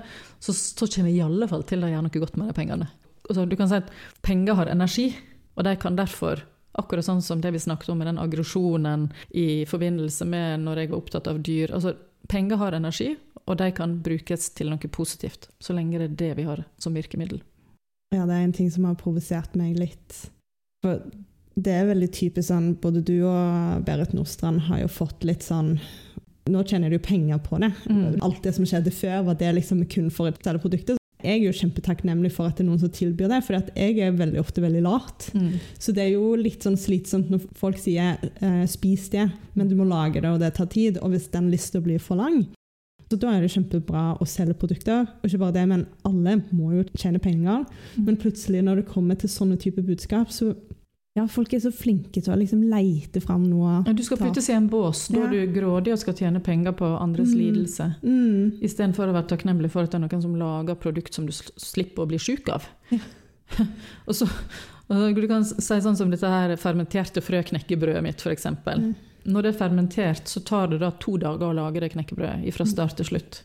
så, 0.43 0.53
så 0.57 0.87
kommer 0.89 1.11
jeg 1.13 1.19
i 1.21 1.27
alle 1.27 1.47
fall 1.51 1.63
til 1.69 1.85
å 1.85 1.91
gjøre 1.91 2.07
noe 2.09 2.23
godt 2.23 2.37
med 2.41 2.49
de 2.51 2.57
pengene. 2.57 2.89
Altså, 3.29 3.47
du 3.47 3.57
kan 3.59 3.71
si 3.71 3.81
at 3.81 3.91
penger 4.27 4.59
har 4.59 4.71
energi, 4.73 5.11
og 5.57 5.67
de 5.67 5.75
kan 5.81 5.99
derfor 5.99 6.45
Akkurat 6.77 7.07
sånn 7.07 7.23
som 7.25 7.41
det 7.41 7.55
vi 7.55 7.61
snakket 7.63 7.89
om 7.89 8.03
med 8.03 8.11
den 8.11 8.19
aggresjonen 8.21 9.07
i 9.33 9.65
forbindelse 9.65 10.27
med 10.29 10.61
når 10.61 10.83
jeg 10.83 10.91
var 10.91 10.99
opptatt 10.99 11.31
av 11.31 11.39
dyr. 11.41 11.71
Altså, 11.73 11.95
penger 12.29 12.61
har 12.61 12.77
energi, 12.77 13.15
og 13.47 13.57
de 13.63 13.71
kan 13.73 13.95
brukes 14.05 14.51
til 14.59 14.69
noe 14.69 14.91
positivt. 14.93 15.49
Så 15.57 15.73
lenge 15.73 15.97
det 16.03 16.11
er 16.11 16.19
det 16.21 16.33
vi 16.43 16.45
har 16.45 16.67
som 16.77 16.93
virkemiddel. 16.93 17.41
Ja, 18.13 18.27
det 18.27 18.37
er 18.37 18.45
en 18.45 18.53
ting 18.53 18.69
som 18.71 18.85
har 18.85 18.99
provosert 19.01 19.57
meg 19.59 19.79
litt. 19.81 20.19
For 20.85 21.01
det 21.57 21.73
er 21.73 21.89
veldig 21.89 22.11
typisk 22.13 22.51
sånn 22.51 22.75
Både 22.83 23.01
du 23.01 23.15
og 23.25 23.87
Berit 23.87 24.13
Nordstrand 24.13 24.67
har 24.69 24.83
jo 24.83 24.91
fått 24.93 25.25
litt 25.25 25.47
sånn 25.47 25.79
Nå 26.53 26.61
tjener 26.69 26.93
du 26.93 26.99
penger 27.03 27.41
på 27.43 27.57
det. 27.59 27.73
Mm. 27.89 28.21
Alt 28.23 28.45
det 28.45 28.53
som 28.55 28.69
skjedde 28.69 28.93
før, 28.95 29.25
var 29.31 29.39
det 29.41 29.49
liksom 29.57 29.81
kun 29.91 30.13
for 30.15 30.29
å 30.29 30.37
selge 30.37 30.61
produkter. 30.63 31.01
Jeg 31.27 31.41
er 31.41 31.49
jo 31.49 31.55
kjempetakknemlig 31.59 32.31
for 32.35 32.47
at 32.47 32.59
det 32.59 32.65
er 32.65 32.69
noen 32.71 32.83
som 32.83 32.93
tilbyr 32.95 33.33
det, 33.33 33.41
for 33.43 33.59
jeg 33.59 33.97
er 33.99 34.15
veldig 34.15 34.39
ofte 34.43 34.63
veldig 34.63 34.83
lat. 34.87 35.31
Mm. 35.35 35.57
Så 35.83 35.95
det 35.97 36.05
er 36.05 36.13
jo 36.15 36.37
litt 36.39 36.63
sånn 36.63 36.79
slitsomt 36.79 37.33
når 37.33 37.49
folk 37.59 37.81
sier 37.83 38.21
eh, 38.39 38.63
'spis 38.71 39.09
det', 39.11 39.33
men 39.59 39.69
du 39.69 39.75
må 39.79 39.89
lage 39.89 40.23
det, 40.23 40.31
og 40.31 40.39
det 40.41 40.55
tar 40.55 40.71
tid. 40.71 41.01
Og 41.03 41.11
hvis 41.13 41.27
den 41.35 41.51
lista 41.51 41.83
blir 41.83 41.99
for 41.99 42.21
lang, 42.21 42.45
så 43.07 43.19
da 43.23 43.33
er 43.37 43.45
det 43.45 43.53
kjempebra 43.53 44.17
å 44.19 44.27
selge 44.27 44.57
produkter. 44.59 45.05
Og 45.21 45.29
ikke 45.29 45.43
bare 45.45 45.55
det, 45.55 45.67
men 45.71 45.85
alle 46.09 46.41
må 46.51 46.73
jo 46.75 46.87
tjene 46.99 47.21
penger. 47.23 47.63
Men 48.03 48.19
plutselig, 48.19 48.65
når 48.67 48.81
det 48.81 48.89
kommer 48.91 49.19
til 49.19 49.31
sånne 49.31 49.59
type 49.63 49.83
budskap, 49.87 50.33
så 50.35 50.55
ja, 51.17 51.25
folk 51.33 51.55
er 51.57 51.63
så 51.65 51.71
flinke 51.73 52.21
til 52.21 52.35
å 52.35 52.37
liksom 52.37 52.67
leite 52.69 53.23
fram 53.25 53.47
noe. 53.49 53.79
Ja, 53.87 53.95
Du 53.97 54.03
skal 54.05 54.19
puttes 54.21 54.51
i 54.51 54.53
en 54.53 54.69
bås. 54.69 55.07
Da 55.09 55.23
Ja. 55.23 55.27
er 55.27 55.31
du 55.47 55.53
grådig 55.55 55.93
og 55.95 55.99
skal 56.03 56.15
tjene 56.15 56.43
penger 56.45 56.73
på 56.77 56.91
andres 57.01 57.33
Mm. 57.33 57.39
lidelse. 57.41 57.87
Mm. 58.03 58.61
Istedenfor 58.61 59.09
å 59.09 59.15
være 59.17 59.29
takknemlig 59.29 59.71
for 59.71 59.83
at 59.83 59.91
det 59.91 60.03
er 60.03 60.07
noen 60.07 60.23
som 60.23 60.35
lager 60.37 60.75
produkt 60.77 61.15
som 61.15 61.25
du 61.25 61.33
slipper 61.33 62.05
å 62.05 62.09
bli 62.09 62.19
syk 62.19 62.49
av. 62.49 62.67
Ja. 62.91 62.99
og 64.09 64.15
så, 64.15 64.29
og 64.91 65.15
du 65.15 65.27
kan 65.27 65.45
si 65.45 65.81
sånn 65.81 65.97
som 65.97 66.11
dette 66.11 66.29
her 66.29 66.55
fermenterte 66.57 67.23
frø 67.23 67.43
knekkebrødet 67.43 68.03
mitt, 68.03 68.21
f.eks. 68.21 68.47
Mm. 68.47 68.95
når 69.27 69.43
det 69.43 69.55
er 69.55 69.59
fermentert, 69.69 70.27
så 70.27 70.45
tar 70.45 70.69
det 70.69 70.81
da 70.81 70.91
to 70.91 71.17
dager 71.17 71.49
å 71.49 71.55
lage 71.55 71.81
det 71.81 71.93
knekkebrødet 71.95 72.53
fra 72.55 72.67
start 72.67 72.97
til 72.97 73.07
slutt. 73.07 73.43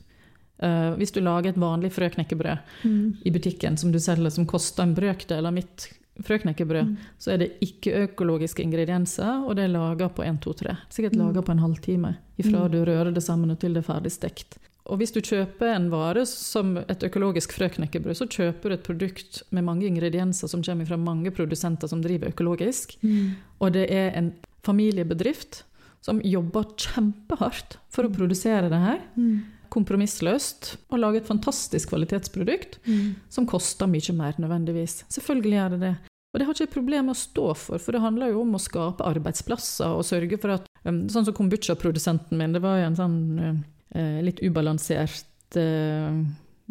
Uh, 0.62 0.94
hvis 1.00 1.12
du 1.12 1.22
lager 1.22 1.50
et 1.50 1.58
vanlig 1.58 1.90
frøknekkebrød 1.92 2.60
mm. 2.84 3.18
i 3.26 3.32
butikken 3.32 3.78
som 3.78 3.92
du 3.92 3.98
selger, 3.98 4.30
som 4.30 4.46
koster 4.46 4.84
en 4.84 4.94
brøkdel 4.94 5.48
av 5.48 5.54
mitt 5.56 5.88
frøknekkebrød, 6.20 6.90
mm. 6.90 7.12
så 7.22 7.34
er 7.34 7.42
det 7.42 7.54
ikke-økologiske 7.64 8.64
ingredienser, 8.64 9.46
og 9.48 9.56
det 9.58 9.66
er 9.66 9.74
laga 9.74 10.10
på 10.12 10.26
1, 10.26 10.42
2, 10.44 10.54
3. 10.64 10.76
Sikkert 10.92 11.16
mm. 11.16 11.22
laga 11.24 11.46
på 11.46 11.56
en 11.56 11.64
halvtime 11.64 12.12
ifra 12.42 12.66
mm. 12.66 12.74
du 12.74 12.84
rører 12.86 13.14
det 13.16 13.24
sammen 13.24 13.54
og 13.54 13.62
til 13.62 13.78
det 13.78 13.84
er 13.84 13.88
ferdig 13.88 14.12
stekt. 14.14 14.60
Og 14.92 14.98
hvis 14.98 15.14
du 15.14 15.22
kjøper 15.22 15.76
en 15.76 15.90
vare 15.94 16.24
som 16.28 16.74
et 16.82 17.04
økologisk 17.06 17.54
frøknekkebrød, 17.56 18.18
så 18.18 18.28
kjøper 18.28 18.72
du 18.72 18.76
et 18.76 18.86
produkt 18.86 19.42
med 19.54 19.66
mange 19.68 19.86
ingredienser 19.88 20.50
som 20.52 20.64
kommer 20.66 20.90
fra 20.90 20.98
mange 21.00 21.32
produsenter 21.32 21.88
som 21.88 22.02
driver 22.04 22.34
økologisk. 22.34 22.98
Mm. 23.06 23.38
Og 23.62 23.76
det 23.78 23.86
er 23.94 24.12
en 24.18 24.34
familiebedrift 24.66 25.64
som 26.02 26.22
jobber 26.26 26.66
kjempehardt 26.82 27.78
for 27.94 28.08
å 28.08 28.12
mm. 28.12 28.18
produsere 28.18 28.72
det 28.74 28.82
her. 28.82 29.04
Mm. 29.16 29.61
Kompromissløst. 29.72 30.76
Og 30.92 31.02
lage 31.02 31.22
et 31.22 31.28
fantastisk 31.30 31.94
kvalitetsprodukt 31.94 32.80
mm. 32.86 33.04
som 33.32 33.50
koster 33.50 33.90
mye 33.92 34.16
mer 34.18 34.40
nødvendigvis. 34.42 35.02
Selvfølgelig 35.12 35.58
gjør 35.58 35.76
det 35.76 35.84
det. 35.88 35.94
Og 36.32 36.40
det 36.40 36.46
har 36.48 36.56
ikke 36.56 36.64
jeg 36.64 36.72
problem 36.72 37.10
med 37.10 37.18
å 37.18 37.20
stå 37.20 37.50
for, 37.60 37.82
for 37.84 37.92
det 37.92 38.06
handler 38.06 38.32
jo 38.32 38.46
om 38.46 38.56
å 38.56 38.62
skape 38.62 39.04
arbeidsplasser 39.04 39.98
og 39.98 40.06
sørge 40.08 40.38
for 40.40 40.54
at 40.56 40.70
um, 40.88 41.04
Sånn 41.12 41.26
som 41.28 41.36
kombucha-produsenten 41.36 42.40
min, 42.40 42.54
det 42.56 42.62
var 42.64 42.78
jo 42.80 42.86
en 42.88 42.96
sånn 42.96 43.18
uh, 43.36 43.58
Eh, 43.92 44.22
litt 44.24 44.40
ubalansert 44.40 45.58
eh, 45.60 46.20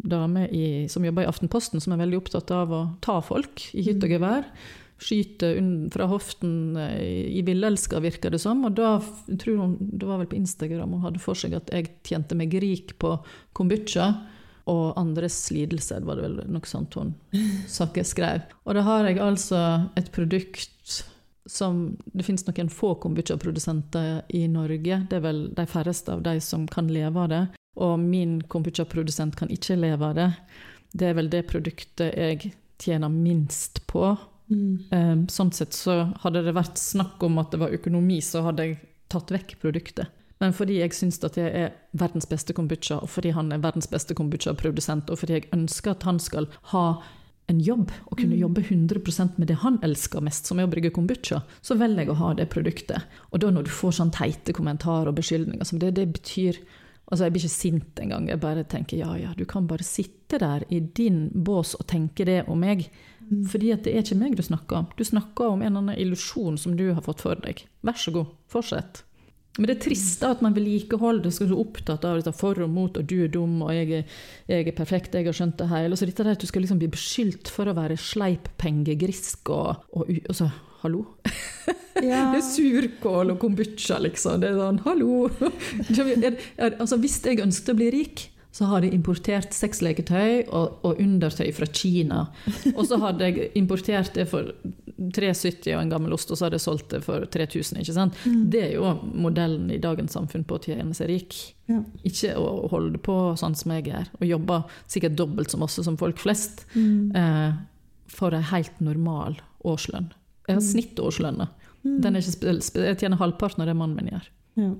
dame 0.01 0.47
i, 0.49 0.89
som 0.89 1.05
jobber 1.05 1.27
i 1.27 1.29
Aftenposten, 1.29 1.81
som 1.81 1.93
er 1.93 2.01
veldig 2.01 2.17
opptatt 2.17 2.49
av 2.55 2.71
å 2.73 2.81
ta 3.05 3.19
folk 3.21 3.67
i 3.77 3.83
hytt 3.85 4.01
og 4.01 4.09
mm. 4.09 4.15
gevær. 4.15 4.47
Skyte 5.01 5.55
fra 5.93 6.05
hoften 6.05 6.77
eh, 6.77 7.25
i 7.37 7.41
villelska, 7.41 7.99
virker 7.99 8.29
det 8.29 8.39
som. 8.39 8.65
Og 8.67 8.75
da 8.77 8.99
tror 9.39 9.57
hun, 9.57 9.77
det 9.79 10.05
var 10.05 10.21
vel 10.21 10.29
på 10.29 10.37
Instagram 10.37 10.93
hun 10.93 11.05
hadde 11.07 11.23
for 11.23 11.37
seg 11.37 11.55
at 11.57 11.71
jeg 11.73 11.89
tjente 12.05 12.37
meg 12.37 12.53
rik 12.61 12.95
på 13.01 13.15
kombucha. 13.57 14.11
Og 14.69 14.93
andres 14.99 15.39
lidelser, 15.51 16.03
var 16.05 16.19
det 16.19 16.27
vel 16.27 16.35
noe 16.53 16.69
sånt 16.69 16.93
hun 16.99 17.15
Sakke 17.79 18.05
skrev. 18.05 18.45
Og 18.63 18.77
da 18.77 18.85
har 18.85 19.09
jeg 19.09 19.17
altså 19.23 19.61
et 19.97 20.11
produkt 20.13 21.01
som 21.49 21.97
Det 22.13 22.21
finnes 22.23 22.45
noen 22.45 22.69
få 22.69 22.93
kombucha-produsenter 23.01 24.21
i 24.37 24.43
Norge. 24.47 24.99
Det 25.09 25.17
er 25.17 25.23
vel 25.23 25.39
de 25.57 25.65
færreste 25.65 26.13
av 26.13 26.21
de 26.21 26.35
som 26.43 26.67
kan 26.69 26.87
leve 26.93 27.17
av 27.17 27.31
det. 27.31 27.41
Og 27.81 27.97
min 27.99 28.37
kombucha-produsent 28.45 29.35
kan 29.39 29.49
ikke 29.49 29.79
leve 29.79 30.05
av 30.05 30.19
det. 30.19 30.29
Det 30.93 31.09
er 31.09 31.17
vel 31.17 31.31
det 31.33 31.47
produktet 31.49 32.13
jeg 32.13 32.53
tjener 32.81 33.09
minst 33.09 33.81
på. 33.89 34.13
Mm. 34.51 34.73
Um, 34.91 35.27
sånn 35.31 35.53
sett 35.55 35.75
så 35.77 36.11
hadde 36.23 36.43
det 36.43 36.55
vært 36.57 36.79
snakk 36.79 37.23
om 37.23 37.39
at 37.41 37.53
det 37.53 37.61
var 37.61 37.75
økonomi, 37.75 38.19
så 38.25 38.43
hadde 38.49 38.67
jeg 38.67 38.81
tatt 39.11 39.31
vekk 39.31 39.55
produktet. 39.63 40.11
Men 40.41 40.55
fordi 40.57 40.79
jeg 40.79 40.95
syns 40.97 41.19
at 41.23 41.37
jeg 41.37 41.51
er 41.53 41.73
verdens 41.97 42.25
beste 42.29 42.55
kombucha, 42.57 42.97
og 43.03 43.11
fordi 43.13 43.33
han 43.35 43.51
er 43.53 43.61
verdens 43.61 43.89
beste 43.91 44.17
kombucha-produsent, 44.17 45.11
og 45.13 45.21
fordi 45.21 45.37
jeg 45.37 45.49
ønsker 45.53 45.93
at 45.93 46.05
han 46.07 46.19
skal 46.19 46.49
ha 46.73 46.85
en 47.51 47.59
jobb, 47.61 47.91
og 48.07 48.17
kunne 48.17 48.37
mm. 48.37 48.41
jobbe 48.41 48.63
100 48.63 49.37
med 49.37 49.47
det 49.51 49.59
han 49.61 49.77
elsker 49.85 50.23
mest, 50.23 50.49
som 50.49 50.59
er 50.59 50.67
å 50.67 50.71
brygge 50.71 50.93
kombucha, 50.95 51.41
så 51.61 51.77
velger 51.77 52.05
jeg 52.05 52.13
å 52.13 52.19
ha 52.21 52.31
det 52.37 52.49
produktet. 52.53 53.09
Og 53.31 53.43
da 53.43 53.51
når 53.53 53.67
du 53.67 53.73
får 53.75 53.97
sånn 53.99 54.13
teite 54.15 54.55
kommentarer 54.55 55.11
og 55.11 55.19
beskyldninger 55.19 55.67
som 55.67 55.81
det, 55.81 55.95
det 55.99 56.09
betyr 56.13 56.61
Altså, 57.11 57.25
Jeg 57.25 57.33
blir 57.33 57.41
ikke 57.43 57.51
sint 57.51 57.99
engang. 57.99 58.27
Jeg 58.29 58.39
bare 58.39 58.61
tenker 58.63 58.95
ja, 58.95 59.09
ja, 59.19 59.33
du 59.35 59.43
kan 59.43 59.65
bare 59.67 59.83
sitte 59.83 60.37
der 60.39 60.63
i 60.71 60.79
din 60.79 61.25
bås 61.35 61.73
og 61.75 61.83
tenke 61.91 62.23
det 62.23 62.45
om 62.47 62.61
meg. 62.63 62.85
Mm. 63.31 63.45
Fordi 63.47 63.71
at 63.71 63.85
det 63.87 63.93
er 63.95 64.03
ikke 64.03 64.19
meg 64.19 64.35
du 64.35 64.43
snakker 64.43 64.81
om. 64.81 64.89
Du 64.99 65.05
snakker 65.07 65.53
om 65.53 65.61
en 65.61 65.69
eller 65.71 65.85
annen 65.85 66.01
illusjon 66.01 66.59
som 66.59 66.75
du 66.77 66.89
har 66.91 67.03
fått 67.05 67.23
for 67.23 67.39
deg. 67.39 67.63
Vær 67.87 67.97
så 67.99 68.13
god, 68.15 68.35
fortsett. 68.51 69.05
Men 69.57 69.67
det 69.67 69.73
er 69.75 69.83
trist 69.83 70.21
at 70.23 70.39
man 70.43 70.53
vedlikeholder 70.55 71.25
det, 71.25 71.33
skal 71.35 71.49
være 71.49 71.55
så 71.57 71.63
opptatt 71.65 72.05
av 72.07 72.19
dette 72.19 72.31
for 72.35 72.59
og 72.63 72.71
mot, 72.71 72.95
og 72.95 73.07
du 73.07 73.17
er 73.25 73.31
dum, 73.31 73.57
og 73.65 73.73
jeg 73.75 73.89
er, 73.97 74.19
jeg 74.47 74.67
er 74.69 74.75
perfekt, 74.77 75.15
jeg 75.17 75.27
har 75.27 75.35
skjønt 75.35 75.57
det 75.59 75.67
hele. 75.71 75.97
Så 75.99 76.07
dette 76.07 76.23
der 76.23 76.37
at 76.37 76.43
du 76.43 76.47
skal 76.47 76.63
liksom 76.63 76.79
bli 76.79 76.91
beskyldt 76.91 77.51
for 77.51 77.67
å 77.67 77.75
være 77.75 77.99
sleipengegrisk 77.99 79.51
og, 79.51 79.87
og, 79.91 80.11
og 80.23 80.37
så 80.37 80.51
Hallo? 80.81 81.05
Ja. 82.01 82.31
det 82.31 82.39
er 82.39 82.45
surkål 82.47 83.33
og 83.35 83.41
kombucha, 83.43 83.99
liksom. 84.01 84.39
Det 84.41 84.47
er 84.49 84.55
sånn, 84.57 84.79
hallo! 84.87 85.27
altså, 86.79 86.97
hvis 86.97 87.19
jeg 87.27 87.43
ønsket 87.43 87.73
å 87.73 87.75
bli 87.77 87.89
rik, 87.93 88.23
så 88.51 88.67
hadde 88.67 88.89
jeg 88.89 88.97
importert 88.97 89.55
sexleketøy 89.55 90.49
og, 90.51 90.81
og, 90.83 90.99
undertøy 90.99 91.53
fra 91.55 91.67
Kina. 91.71 92.25
Og 92.75 92.83
så 92.89 92.97
hadde 92.99 93.29
jeg 93.29 93.47
importert 93.55 94.11
det 94.17 94.25
for 94.27 94.51
370 95.15 95.71
og 95.71 95.79
en 95.79 95.93
gammel 95.93 96.15
ost, 96.17 96.33
og 96.33 96.37
så 96.37 96.45
hadde 96.45 96.59
jeg 96.59 96.65
solgt 96.65 96.91
det 96.91 96.99
for 97.05 97.23
3000. 97.31 97.79
ikke 97.79 97.95
sant? 97.95 98.19
Mm. 98.27 98.43
Det 98.51 98.63
er 98.65 98.73
jo 98.75 98.91
modellen 99.15 99.71
i 99.71 99.79
dagens 99.81 100.17
samfunn 100.17 100.43
på 100.47 100.59
å 100.59 100.63
tjene 100.67 100.91
seg 100.97 101.13
rik. 101.13 101.39
Ja. 101.71 101.79
Ikke 102.07 102.35
å 102.41 102.67
holde 102.73 102.99
på 102.99 103.17
sånn 103.39 103.55
som 103.55 103.71
jeg 103.77 103.87
er, 103.95 104.11
og 104.19 104.27
jobbe 104.27 104.61
sikkert 104.83 105.15
dobbelt 105.19 105.53
så 105.53 105.61
masse 105.61 105.87
som 105.87 105.99
folk 105.99 106.19
flest 106.19 106.65
mm. 106.75 107.15
eh, 107.15 107.49
for 108.11 108.35
en 108.35 108.49
helt 108.51 108.83
normal 108.83 109.39
årslønn. 109.63 110.11
Jeg 110.49 110.57
har 110.57 110.59
mm. 110.59 110.71
snittårslønna. 110.73 111.47
Mm. 111.87 112.19
Jeg 112.19 112.99
tjener 112.99 113.21
halvparten 113.21 113.63
av 113.63 113.71
det 113.71 113.79
mannen 113.79 113.95
min 113.95 114.11
gjør. 114.11 114.33
Ja. 114.59 114.73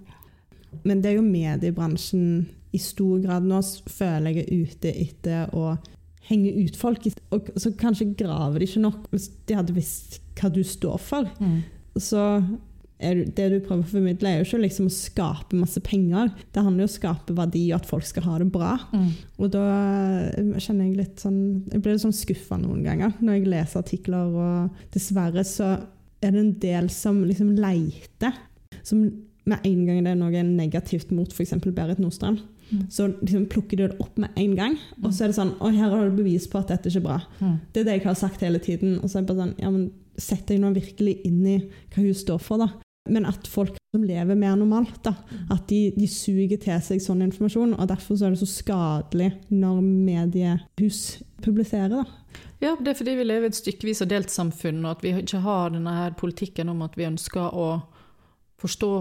Men 0.88 1.04
det 1.04 1.12
er 1.12 1.20
jo 1.20 1.28
mediebransjen 1.28 2.26
i 2.72 2.80
stor 2.80 3.20
grad 3.24 3.48
nå 3.48 3.60
føler 3.92 4.38
jeg 4.38 4.46
er 4.46 4.66
ute 4.66 4.94
etter 5.04 5.56
å 5.58 5.76
henge 6.30 6.54
ut 6.64 6.80
folk. 6.80 7.08
Og 7.36 7.52
så 7.60 7.74
kanskje 7.80 8.14
graver 8.18 8.62
de 8.62 8.70
ikke 8.70 8.84
nok 8.84 9.08
hvis 9.12 9.30
de 9.50 9.58
hadde 9.58 9.76
visst 9.76 10.22
hva 10.40 10.52
du 10.54 10.62
står 10.66 11.00
for. 11.04 11.28
Mm. 11.44 11.62
Så 12.00 12.24
det 13.02 13.48
du 13.50 13.56
prøver 13.66 13.82
å 13.82 13.90
formidle, 13.90 14.30
er 14.30 14.42
jo 14.42 14.46
ikke 14.46 14.62
liksom 14.62 14.88
å 14.88 14.94
skape 14.94 15.58
masse 15.58 15.82
penger. 15.84 16.30
Det 16.54 16.62
handler 16.62 16.86
jo 16.86 16.90
om 16.90 16.92
å 16.92 16.98
skape 17.00 17.36
verdi, 17.38 17.64
og 17.72 17.80
at 17.80 17.90
folk 17.90 18.06
skal 18.06 18.28
ha 18.28 18.36
det 18.42 18.48
bra. 18.54 18.76
Mm. 18.94 19.08
Og 19.42 19.50
da 19.56 19.66
kjenner 20.62 20.86
jeg 20.86 21.00
litt 21.00 21.24
sånn 21.24 21.40
Jeg 21.72 21.82
blir 21.82 21.96
litt 21.96 22.06
sånn 22.06 22.16
skuffa 22.16 22.60
noen 22.62 22.86
ganger 22.86 23.18
når 23.20 23.40
jeg 23.40 23.50
leser 23.56 23.82
artikler, 23.82 24.38
og 24.38 24.94
dessverre 24.94 25.46
så 25.48 25.74
er 26.22 26.36
det 26.36 26.44
en 26.44 26.56
del 26.62 26.92
som 26.94 27.24
liksom 27.26 27.56
leiter. 27.58 28.38
Som 28.86 29.08
med 29.50 29.66
en 29.66 29.86
gang 29.88 30.04
det 30.06 30.12
er 30.14 30.20
noe 30.20 30.44
negativt 30.46 31.14
mot 31.16 31.32
f.eks. 31.34 31.56
Berit 31.74 32.02
Nordstrand, 32.02 32.44
Mm. 32.72 32.86
Så 32.90 33.08
liksom 33.08 33.46
plukker 33.46 33.78
de 33.78 33.88
det 33.88 34.00
opp 34.00 34.18
med 34.18 34.30
en 34.36 34.56
gang. 34.56 34.78
Og 35.04 35.14
så 35.14 35.26
er 35.26 35.32
det 35.32 35.38
sånn 35.38 35.56
Å, 35.60 35.72
her 35.76 35.92
har 35.92 36.08
du 36.08 36.22
bevis 36.22 36.48
på 36.50 36.62
at 36.62 36.72
dette 36.72 36.92
ikke 36.92 37.02
er 37.02 37.08
bra. 37.08 37.18
Mm. 37.42 37.58
Det 37.72 37.82
er 37.82 37.88
det 37.88 37.98
jeg 37.98 38.06
har 38.06 38.22
sagt 38.22 38.46
hele 38.46 38.62
tiden. 38.64 38.96
Og 39.02 39.10
så 39.10 39.20
er 39.20 39.26
det 39.26 39.34
bare 39.34 39.44
sånn 39.46 39.58
Ja, 39.60 39.74
men 39.74 39.90
sett 40.22 40.48
deg 40.48 40.62
nå 40.62 40.72
virkelig 40.76 41.18
inn 41.28 41.44
i 41.48 41.58
hva 41.92 42.04
hun 42.04 42.16
står 42.16 42.40
for, 42.44 42.62
da. 42.62 42.70
Men 43.10 43.26
at 43.26 43.48
folk 43.50 43.76
som 43.92 44.04
lever 44.06 44.38
mer 44.38 44.56
normalt, 44.60 45.00
da, 45.04 45.16
mm. 45.18 45.46
at 45.56 45.64
de, 45.72 45.80
de, 45.98 46.08
suger 46.08 46.60
til 46.62 46.84
seg 46.86 47.02
sånn 47.04 47.24
informasjon. 47.26 47.74
Og 47.76 47.88
derfor 47.90 48.20
så 48.20 48.28
er 48.28 48.36
det 48.36 48.44
så 48.44 48.50
skadelig 48.50 49.32
når 49.50 49.80
mediehus 49.82 51.02
publiserer. 51.44 52.04
da. 52.04 52.44
Ja, 52.62 52.76
det 52.78 52.94
er 52.94 53.00
fordi 53.00 53.18
vi 53.18 53.26
lever 53.26 53.50
i 53.50 53.52
et 53.52 53.58
stykkevis 53.58 54.04
og 54.06 54.12
delt 54.12 54.32
samfunn, 54.32 54.84
og 54.86 55.00
at 55.00 55.04
vi 55.04 55.16
ikke 55.18 55.42
har 55.44 55.74
denne 55.74 55.96
her 55.98 56.14
politikken 56.16 56.70
om 56.72 56.86
at 56.86 56.96
vi 57.00 57.10
ønsker 57.10 57.58
å 57.58 57.72
forstå 58.62 58.94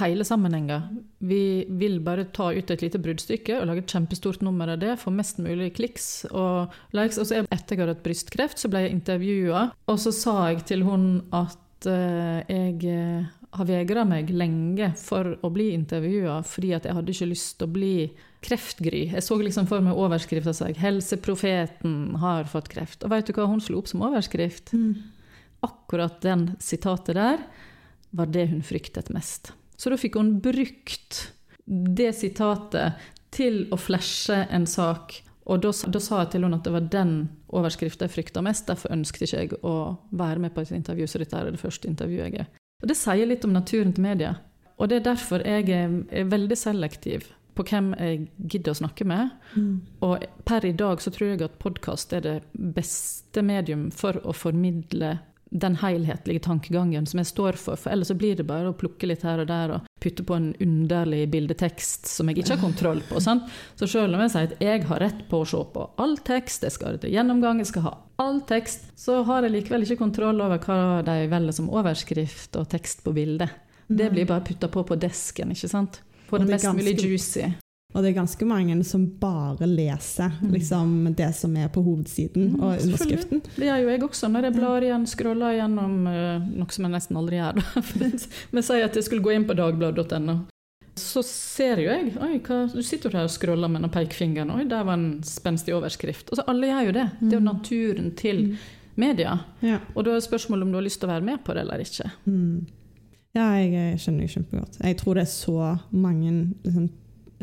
hele 0.00 0.24
sammenhenger. 0.24 0.88
Vi 1.18 1.66
vil 1.68 2.00
bare 2.04 2.26
ta 2.34 2.50
ut 2.52 2.70
et 2.70 2.82
lite 2.82 3.00
bruddstykke 3.02 3.60
og 3.60 3.68
lage 3.70 3.84
et 3.84 3.94
kjempestort 3.94 4.42
nummer 4.44 4.72
av 4.72 4.80
det, 4.82 4.96
få 5.00 5.12
mest 5.14 5.38
mulig 5.42 5.72
kliks 5.78 6.26
og 6.30 6.74
likes. 6.96 7.20
Og 7.22 7.28
så 7.28 7.42
etter 7.44 7.76
jeg 7.76 7.82
hadde 7.82 7.94
hatt 7.94 8.04
brystkreft, 8.06 8.60
så 8.60 8.70
ble 8.72 8.86
jeg 8.86 8.96
intervjua, 8.96 9.68
og 9.86 10.02
så 10.02 10.14
sa 10.14 10.36
jeg 10.50 10.66
til 10.72 10.86
hun 10.86 11.08
at 11.36 11.88
uh, 11.88 12.42
jeg 12.50 12.78
eh, 12.90 13.26
har 13.56 13.68
vegra 13.68 14.04
meg 14.08 14.30
lenge 14.34 14.90
for 15.00 15.36
å 15.44 15.50
bli 15.52 15.70
intervjua, 15.76 16.40
fordi 16.46 16.72
at 16.76 16.88
jeg 16.88 16.96
hadde 16.96 17.14
ikke 17.14 17.30
lyst 17.30 17.56
til 17.58 17.68
å 17.68 17.74
bli 17.76 17.96
kreftgry. 18.46 19.02
Jeg 19.14 19.24
så 19.24 19.38
liksom 19.40 19.68
for 19.70 19.84
meg 19.84 19.98
overskrifta 19.98 20.54
som 20.54 20.72
'Helseprofeten 20.74 22.16
har 22.22 22.44
fått 22.44 22.70
kreft'. 22.72 23.04
Og 23.04 23.10
vet 23.10 23.26
du 23.26 23.32
hva 23.32 23.48
hun 23.48 23.60
slo 23.60 23.78
opp 23.78 23.88
som 23.88 24.04
overskrift? 24.06 24.72
Mm. 24.72 25.12
Akkurat 25.66 26.20
den 26.20 26.56
sitatet 26.60 27.16
der 27.16 27.38
var 28.10 28.26
det 28.26 28.48
hun 28.50 28.62
fryktet 28.62 29.10
mest. 29.10 29.52
Så 29.76 29.92
da 29.92 29.98
fikk 30.00 30.18
hun 30.18 30.36
brukt 30.42 31.22
det 31.66 32.12
sitatet 32.16 33.06
til 33.34 33.64
å 33.74 33.78
flashe 33.80 34.44
en 34.54 34.66
sak. 34.70 35.20
Og 35.46 35.62
da, 35.62 35.70
da 35.70 36.02
sa 36.02 36.22
jeg 36.22 36.32
til 36.32 36.46
henne 36.46 36.58
at 36.58 36.66
det 36.66 36.74
var 36.74 36.90
den 36.90 37.16
overskriften 37.54 38.06
jeg 38.06 38.14
frykta 38.14 38.42
mest. 38.42 38.66
Derfor 38.70 38.94
ønsket 38.96 39.26
ikke 39.26 39.42
jeg 39.42 39.58
å 39.66 39.76
være 40.16 40.42
med 40.42 40.54
på 40.54 40.64
et 40.64 40.74
intervju, 40.74 41.08
så 41.10 41.22
dette 41.22 41.38
er 41.38 41.50
det 41.52 41.62
første 41.62 41.90
intervjuet 41.90 42.24
jeg 42.26 42.46
er. 42.46 42.52
Og 42.82 42.90
Det 42.90 42.98
sier 42.98 43.28
litt 43.28 43.44
om 43.46 43.54
naturen 43.56 43.94
til 43.96 44.04
media. 44.04 44.36
Og 44.76 44.90
det 44.90 45.00
er 45.00 45.06
derfor 45.06 45.44
jeg 45.46 45.70
er, 45.72 46.00
er 46.12 46.32
veldig 46.32 46.58
selektiv 46.60 47.30
på 47.56 47.64
hvem 47.64 47.94
jeg 47.96 48.26
gidder 48.52 48.74
å 48.74 48.80
snakke 48.82 49.06
med. 49.08 49.30
Mm. 49.56 49.76
Og 50.04 50.26
per 50.48 50.66
i 50.68 50.74
dag 50.76 51.00
så 51.00 51.12
tror 51.14 51.32
jeg 51.32 51.46
at 51.46 51.56
podkast 51.62 52.12
er 52.12 52.24
det 52.26 52.36
beste 52.52 53.44
medium 53.46 53.88
for 53.94 54.20
å 54.24 54.34
formidle 54.36 55.16
den 55.50 55.76
helhetlige 55.78 56.42
tankegangen 56.46 57.06
som 57.06 57.20
jeg 57.20 57.30
står 57.30 57.58
for. 57.60 57.78
For 57.78 57.92
ellers 57.92 58.10
så 58.10 58.16
blir 58.18 58.36
det 58.36 58.46
bare 58.48 58.72
å 58.72 58.76
plukke 58.76 59.08
litt 59.08 59.24
her 59.26 59.42
og 59.42 59.50
der 59.50 59.74
og 59.76 59.90
putte 60.02 60.24
på 60.26 60.36
en 60.36 60.48
underlig 60.62 61.26
bildetekst 61.32 62.08
som 62.10 62.28
jeg 62.28 62.42
ikke 62.42 62.56
har 62.56 62.62
kontroll 62.62 63.02
på. 63.08 63.20
Sant? 63.22 63.46
Så 63.78 63.88
selv 63.90 64.16
om 64.16 64.24
jeg 64.24 64.34
sier 64.34 64.50
at 64.50 64.64
jeg 64.64 64.86
har 64.90 65.02
rett 65.02 65.22
på 65.30 65.42
å 65.42 65.48
se 65.48 65.62
på 65.72 65.86
all 66.02 66.16
tekst, 66.26 66.66
jeg 66.66 66.74
skal 66.74 66.96
ha 66.96 67.02
til 67.02 67.14
gjennomgang, 67.14 67.62
jeg 67.62 67.70
skal 67.72 67.86
ha 67.86 67.94
all 68.22 68.40
tekst, 68.48 68.90
så 68.98 69.20
har 69.28 69.46
jeg 69.46 69.54
likevel 69.54 69.86
ikke 69.86 70.00
kontroll 70.00 70.42
over 70.42 70.60
hva 70.66 71.04
de 71.06 71.28
velger 71.30 71.56
som 71.56 71.70
overskrift 71.72 72.58
og 72.58 72.68
tekst 72.72 73.04
på 73.04 73.14
bildet. 73.16 73.62
Det 73.86 74.10
blir 74.10 74.26
bare 74.26 74.42
putta 74.42 74.68
på 74.72 74.82
på 74.82 74.98
desken, 74.98 75.54
ikke 75.54 75.70
sant? 75.70 76.00
På 76.26 76.40
det 76.40 76.48
det 76.48 76.56
mest 76.56 76.72
mulig 76.74 76.96
juicy. 76.98 77.52
Og 77.94 78.02
det 78.02 78.10
er 78.10 78.16
ganske 78.18 78.44
mange 78.48 78.74
som 78.84 79.06
bare 79.20 79.66
leser 79.70 80.32
Mm. 80.42 80.50
liksom, 80.52 81.14
det 81.16 81.34
som 81.34 81.56
er 81.56 81.68
på 81.68 81.82
hovedsiden 81.82 82.50
Mm, 82.56 82.60
og 82.62 82.80
underskriften. 82.82 83.40
Det 83.56 83.64
gjør 83.64 83.80
jo 83.82 83.88
jeg 83.88 84.02
også, 84.02 84.28
når 84.28 84.42
jeg 84.42 84.52
blar 84.54 84.80
igjen, 84.82 85.06
scroller 85.06 85.54
gjennom 85.56 86.06
eh, 86.06 86.38
noe 86.58 86.66
som 86.70 86.84
jeg 86.84 86.92
nesten 86.92 87.16
aldri 87.16 87.36
gjør. 87.38 87.62
Men 88.52 88.62
si 88.62 88.80
at 88.82 88.94
jeg 88.94 89.04
skulle 89.04 89.22
gå 89.22 89.32
inn 89.36 89.46
på 89.46 89.54
dagbladet.no. 89.56 90.36
Så 90.96 91.22
ser 91.24 91.76
jo 91.78 91.90
jeg 91.90 92.16
Oi, 92.20 92.38
hva, 92.40 92.66
du 92.72 92.82
sitter 92.82 93.10
jo 93.10 93.16
der 93.18 93.24
og 93.28 93.30
scroller 93.30 93.68
med 93.68 93.88
pekefingeren. 93.92 94.50
Oi, 94.50 94.64
der 94.64 94.82
var 94.84 94.94
en 94.96 95.22
spenstig 95.22 95.74
overskrift. 95.76 96.30
Altså, 96.32 96.44
alle 96.48 96.66
gjør 96.72 96.86
jo 96.86 96.92
det. 96.92 97.06
Det 97.20 97.32
er 97.32 97.38
jo 97.38 97.40
Mm. 97.40 97.50
naturen 97.54 98.10
til 98.16 98.36
Mm. 98.50 98.56
media. 98.96 99.38
Ja. 99.62 99.78
Og 99.94 100.04
da 100.04 100.10
er 100.16 100.20
spørsmålet 100.20 100.62
om 100.62 100.72
du 100.72 100.76
har 100.76 100.82
lyst 100.84 101.00
til 101.00 101.08
å 101.08 101.12
være 101.12 101.24
med 101.24 101.44
på 101.44 101.54
det 101.54 101.60
eller 101.62 101.78
ikke. 101.80 102.10
Mm. 102.26 102.66
ja, 103.36 103.52
jeg 103.60 103.72
eh, 103.74 103.96
skjønner 103.96 104.22
jo 104.26 104.34
kjempegodt. 104.40 104.78
Jeg 104.82 104.96
tror 104.96 105.14
det 105.14 105.22
er 105.22 105.32
så 105.32 105.80
mange 105.92 106.54
liksom, 106.64 106.88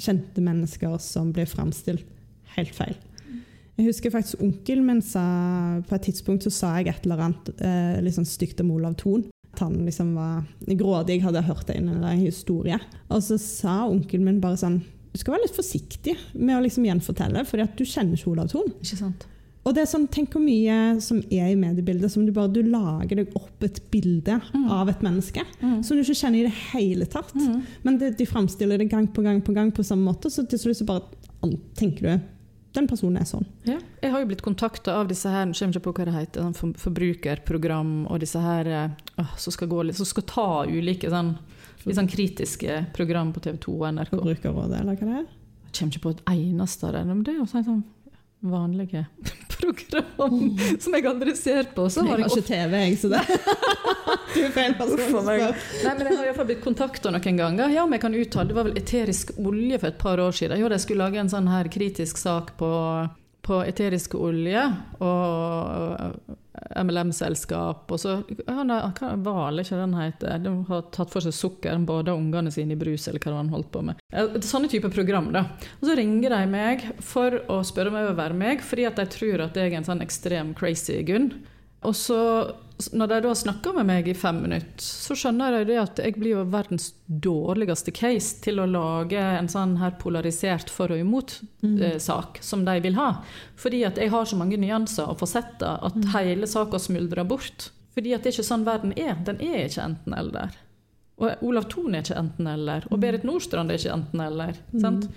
kjente 0.01 0.43
mennesker 0.43 0.95
som 1.01 1.31
blir 1.35 1.49
framstilt 1.49 2.07
helt 2.55 2.73
feil. 2.75 2.95
Jeg 3.73 3.87
husker 3.87 4.13
faktisk 4.13 4.41
onkelen 4.45 4.85
min 4.85 4.99
sa 5.01 5.23
På 5.87 5.95
et 5.97 6.03
tidspunkt 6.05 6.45
så 6.45 6.51
sa 6.53 6.75
jeg 6.77 6.91
et 6.91 7.07
eller 7.07 7.23
annet 7.25 7.47
eh, 7.57 8.01
litt 8.05 8.13
sånn 8.13 8.29
stygt 8.29 8.61
om 8.61 8.69
Olav 8.75 8.99
Thon. 9.01 9.25
At 9.53 9.63
han 9.65 9.79
liksom 9.85 10.13
var 10.17 10.43
grådig, 10.77 11.21
hadde 11.23 11.45
hørt 11.45 11.69
en 11.73 11.89
eller 11.89 12.05
annen 12.11 12.25
historie. 12.25 12.77
Og 13.09 13.23
så 13.25 13.39
sa 13.41 13.83
onkelen 13.89 14.27
min 14.29 14.41
bare 14.43 14.59
sånn 14.61 14.81
Du 15.13 15.19
skal 15.21 15.35
være 15.35 15.47
litt 15.47 15.57
forsiktig 15.57 16.15
med 16.33 16.57
å 16.57 16.63
liksom 16.65 16.85
gjenfortelle, 16.87 17.43
at 17.45 17.77
du 17.77 17.85
kjenner 17.85 18.17
ikke 18.17 18.31
Olav 18.31 18.49
Thon. 18.53 18.71
Ikke 18.81 18.97
sant? 18.97 19.27
Og 19.65 19.73
det 19.73 19.81
er 19.83 19.87
sånn, 19.87 20.09
Tenk 20.11 20.33
hvor 20.35 20.41
mye 20.43 20.99
som 21.01 21.21
er 21.31 21.47
i 21.53 21.55
mediebildet. 21.55 22.11
som 22.11 22.25
Du 22.25 22.31
bare, 22.35 22.51
du 22.51 22.61
lager 22.63 23.15
deg 23.15 23.29
opp 23.35 23.63
et 23.63 23.79
bilde 23.91 24.41
Mm. 24.53 24.69
av 24.69 24.89
et 24.89 24.99
menneske 25.01 25.41
Mm. 25.61 25.81
som 25.83 25.95
du 25.95 26.03
ikke 26.03 26.19
kjenner 26.19 26.39
i 26.39 26.43
det 26.49 26.53
hele 26.73 27.05
tatt. 27.05 27.33
Mm. 27.33 27.63
Men 27.83 27.97
det, 27.97 28.17
de 28.17 28.25
framstiller 28.25 28.77
det 28.77 28.89
gang 28.89 29.07
på 29.07 29.23
gang 29.23 29.41
på 29.41 29.53
gang 29.53 29.71
på 29.71 29.83
samme 29.83 30.03
måte, 30.13 30.29
så 30.29 30.43
til 30.47 30.59
slutt 30.59 30.77
så 30.81 30.85
bare 30.85 31.01
tenker 31.75 32.01
du 32.01 32.21
den 32.73 32.87
personen 32.87 33.17
er 33.21 33.25
sånn. 33.25 33.45
Ja. 33.65 33.77
Jeg 34.01 34.11
har 34.11 34.19
jo 34.19 34.25
blitt 34.25 34.41
kontakta 34.41 34.95
av 34.99 35.07
disse 35.07 35.29
her, 35.29 35.45
jeg 35.45 35.53
kommer 35.55 35.73
ikke 35.77 35.83
på 35.83 35.93
hva 35.93 36.05
det 36.05 36.13
heter, 36.13 36.53
for, 36.55 36.73
forbrukerprogram 36.73 38.07
og 38.09 38.19
disse 38.19 38.39
her 38.41 38.65
øh, 39.19 39.25
som, 39.37 39.51
skal 39.53 39.67
gå, 39.69 39.93
som 39.93 40.05
skal 40.09 40.23
ta 40.23 40.47
ulike 40.67 41.09
sånn, 41.11 41.35
litt 41.85 41.95
sånn 41.99 42.09
kritiske 42.09 42.87
program 42.95 43.31
på 43.35 43.41
TV 43.45 43.57
2 43.59 43.75
og 43.77 43.87
NRK. 43.93 44.09
Forbrukerrådet, 44.17 44.79
eller 44.81 44.95
hva 44.95 45.07
det 45.07 45.17
er. 45.21 45.27
Jeg 45.69 45.73
kommer 45.79 45.93
ikke 45.93 46.03
på 46.05 46.13
et 46.15 46.23
eneste 46.33 46.87
av 46.89 46.93
det, 46.97 47.05
men 47.07 47.23
det 47.23 47.33
er 47.33 47.39
jo 47.39 47.45
sånn 47.49 47.83
vanlige 48.43 49.05
program 49.53 50.57
som 50.79 50.95
jeg 50.97 51.05
aldri 51.07 51.35
ser 51.39 51.69
på. 51.75 51.87
Så 51.89 52.03
Jeg 52.03 52.09
har 52.09 52.19
har 52.19 52.23
jeg 52.25 52.31
ikke 52.31 52.47
TV, 52.49 52.75
jeg, 52.83 52.97
så 52.99 53.11
det 53.13 53.21
Du 54.33 54.39
er 54.41 54.53
feil 54.55 54.73
person. 54.75 54.97
Nei, 55.29 55.35
men 55.93 56.07
jeg 56.07 56.17
har 56.17 56.23
i 56.23 56.29
hvert 56.31 56.39
fall 56.39 56.49
blitt 56.49 56.63
kontakta 56.63 57.11
noen 57.13 57.37
ganger. 57.39 57.69
Ja, 57.73 57.83
om 57.85 57.93
jeg 57.93 58.01
kan 58.03 58.15
uttale, 58.17 58.49
Det 58.49 58.57
var 58.57 58.67
vel 58.67 58.79
eterisk 58.81 59.35
olje 59.37 59.79
for 59.79 59.91
et 59.93 59.99
par 60.01 60.19
år 60.23 60.33
siden. 60.35 60.59
Jo, 60.59 60.71
de 60.73 60.79
skulle 60.81 61.05
lage 61.05 61.21
en 61.21 61.31
sånn 61.31 61.47
her 61.51 61.69
kritisk 61.71 62.17
sak 62.21 62.55
på, 62.59 62.71
på 63.43 63.59
eterisk 63.65 64.15
olje 64.15 64.61
og 65.03 66.39
MLM-selskap. 66.79 67.91
Og 67.91 67.99
så 67.99 68.15
Hval, 68.23 69.61
ikke 69.61 69.79
den 69.79 69.95
heter. 69.97 70.39
De 70.43 70.53
har 70.69 70.85
tatt 70.95 71.11
for 71.11 71.25
seg 71.25 71.35
sukker, 71.35 71.81
bada 71.87 72.15
ungene 72.15 72.53
sine 72.53 72.77
i 72.77 72.79
brus, 72.79 73.07
eller 73.09 73.23
hva 73.23 73.35
han 73.41 73.51
holdt 73.53 73.71
på 73.73 73.83
med. 73.89 74.03
Sånne 74.45 74.71
typer 74.71 74.93
program, 74.93 75.31
da. 75.35 75.45
Og 75.81 75.89
så 75.89 75.97
ringer 75.99 76.37
de 76.37 76.43
meg 76.53 76.85
for 77.03 77.41
å 77.51 77.59
spørre 77.67 77.91
om 77.91 77.99
jeg 77.99 78.11
vil 78.11 78.21
være 78.21 78.39
med, 78.45 78.63
fordi 78.63 78.87
at 78.89 79.01
de 79.01 79.07
tror 79.17 79.47
at 79.47 79.59
jeg 79.59 79.73
er 79.73 79.81
en 79.81 79.89
sånn 79.91 80.05
ekstrem 80.05 80.53
crazy 80.57 81.01
Gunn. 81.07 81.33
Og 81.83 81.97
så, 81.99 82.19
når 82.91 83.11
de 83.11 83.17
da 83.25 83.33
snakker 83.37 83.75
med 83.77 83.87
meg 83.87 84.07
i 84.09 84.15
fem 84.17 84.41
minutter, 84.43 84.83
så 84.83 85.15
skjønner 85.17 85.55
de 85.55 85.61
det 85.71 85.77
at 85.81 86.01
jeg 86.03 86.15
blir 86.19 86.35
jo 86.35 86.43
verdens 86.51 86.89
dårligste 87.07 87.93
case 87.95 88.41
til 88.43 88.59
å 88.59 88.67
lage 88.69 89.21
en 89.21 89.49
sånn 89.51 89.77
her 89.81 89.95
polarisert 90.01 90.71
for 90.73 90.91
og 90.93 90.99
imot-sak 91.03 92.41
som 92.43 92.65
de 92.67 92.75
vil 92.83 92.97
ha. 92.99 93.09
Fordi 93.59 93.83
at 93.87 94.01
jeg 94.01 94.11
har 94.13 94.27
så 94.29 94.39
mange 94.39 94.59
nyanser 94.59 95.09
og 95.09 95.21
fasetter 95.21 95.79
at 95.87 96.11
hele 96.15 96.49
saka 96.49 96.81
smuldrer 96.81 97.27
bort. 97.29 97.69
Fordi 97.93 98.15
at 98.15 98.25
det 98.25 98.31
er 98.31 98.37
ikke 98.37 98.49
sånn 98.51 98.65
verden 98.67 98.95
er. 98.97 99.15
Den 99.25 99.41
er 99.43 99.67
ikke 99.67 99.85
enten-eller. 99.85 100.57
Og 101.21 101.45
Olav 101.45 101.69
Thon 101.69 101.93
er 101.93 102.01
ikke 102.01 102.17
enten-eller. 102.19 102.87
Og 102.89 102.99
Berit 103.03 103.25
Nordstrand 103.27 103.71
er 103.71 103.79
ikke 103.79 103.93
enten-eller. 103.93 104.57
sant? 104.81 105.07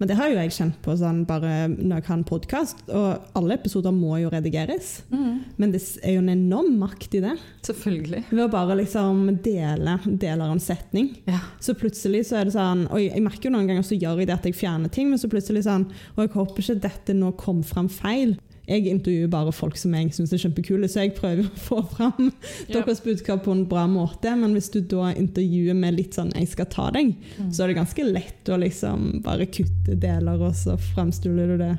Men 0.00 0.08
det 0.08 0.16
har 0.16 0.30
jo 0.32 0.38
jeg 0.38 0.54
kjent 0.56 0.78
på 0.80 0.94
sånn 0.96 1.22
bare 1.28 1.68
når 1.68 1.98
jeg 1.98 2.06
har 2.06 2.16
en 2.16 2.24
podkast, 2.24 2.78
og 2.88 3.36
alle 3.36 3.58
episoder 3.58 3.92
må 3.92 4.16
jo 4.22 4.30
redigeres. 4.32 5.02
Men 5.10 5.74
det 5.74 5.82
er 6.00 6.16
jo 6.16 6.22
en 6.22 6.32
enorm 6.32 6.78
makt 6.80 7.18
i 7.18 7.22
det. 7.26 7.34
Selvfølgelig. 7.68 8.22
Ved 8.30 8.44
å 8.46 8.50
bare 8.52 8.78
liksom 8.80 9.26
dele 9.44 9.98
deler 10.08 10.46
av 10.46 10.54
en 10.54 10.62
setning. 10.62 11.12
Ja. 11.28 11.42
Så 11.60 11.76
plutselig 11.76 12.24
så 12.30 12.40
er 12.40 12.48
det 12.48 12.54
sånn 12.54 12.86
Og 12.88 13.00
jeg 13.02 13.20
merker 13.22 13.48
jo 13.48 13.54
noen 13.54 13.68
ganger 13.68 13.84
så 13.86 13.98
gjør 13.98 14.22
jeg 14.22 14.30
det 14.30 14.38
at 14.38 14.46
jeg 14.48 14.56
fjerner 14.56 14.92
ting, 14.92 15.10
men 15.12 15.20
så 15.20 15.28
plutselig 15.30 15.66
sånn 15.66 15.84
Og 16.14 16.22
jeg 16.24 16.32
håper 16.34 16.64
ikke 16.64 16.78
dette 16.86 17.16
nå 17.16 17.34
kom 17.40 17.60
fram 17.66 17.90
feil. 17.92 18.38
Jeg 18.68 18.86
intervjuer 18.86 19.28
bare 19.32 19.52
folk 19.52 19.76
som 19.76 19.94
jeg 19.94 20.12
syns 20.14 20.32
er 20.32 20.42
kjempekule, 20.44 20.88
så 20.88 21.04
jeg 21.04 21.14
prøver 21.16 21.46
å 21.48 21.56
få 21.58 21.80
fram 21.94 22.28
yep. 22.30 22.72
deres 22.74 23.00
budskap 23.02 23.42
på 23.44 23.52
en 23.52 23.64
bra 23.70 23.86
måte. 23.90 24.34
Men 24.36 24.52
hvis 24.54 24.70
du 24.70 24.80
da 24.80 25.10
intervjuer 25.14 25.74
med 25.74 25.96
litt 25.96 26.14
sånn 26.14 26.32
'jeg 26.34 26.48
skal 26.48 26.66
ta 26.66 26.90
deg', 26.90 27.14
Mm. 27.38 27.52
så 27.52 27.62
er 27.62 27.66
det 27.68 27.76
ganske 27.76 28.04
lett 28.12 28.44
å 28.48 28.58
liksom 28.58 29.22
bare 29.22 29.46
kutte 29.46 29.98
deler, 29.98 30.40
og 30.40 30.54
så 30.54 30.76
fremstiller 30.78 31.46
du 31.46 31.56
det 31.58 31.78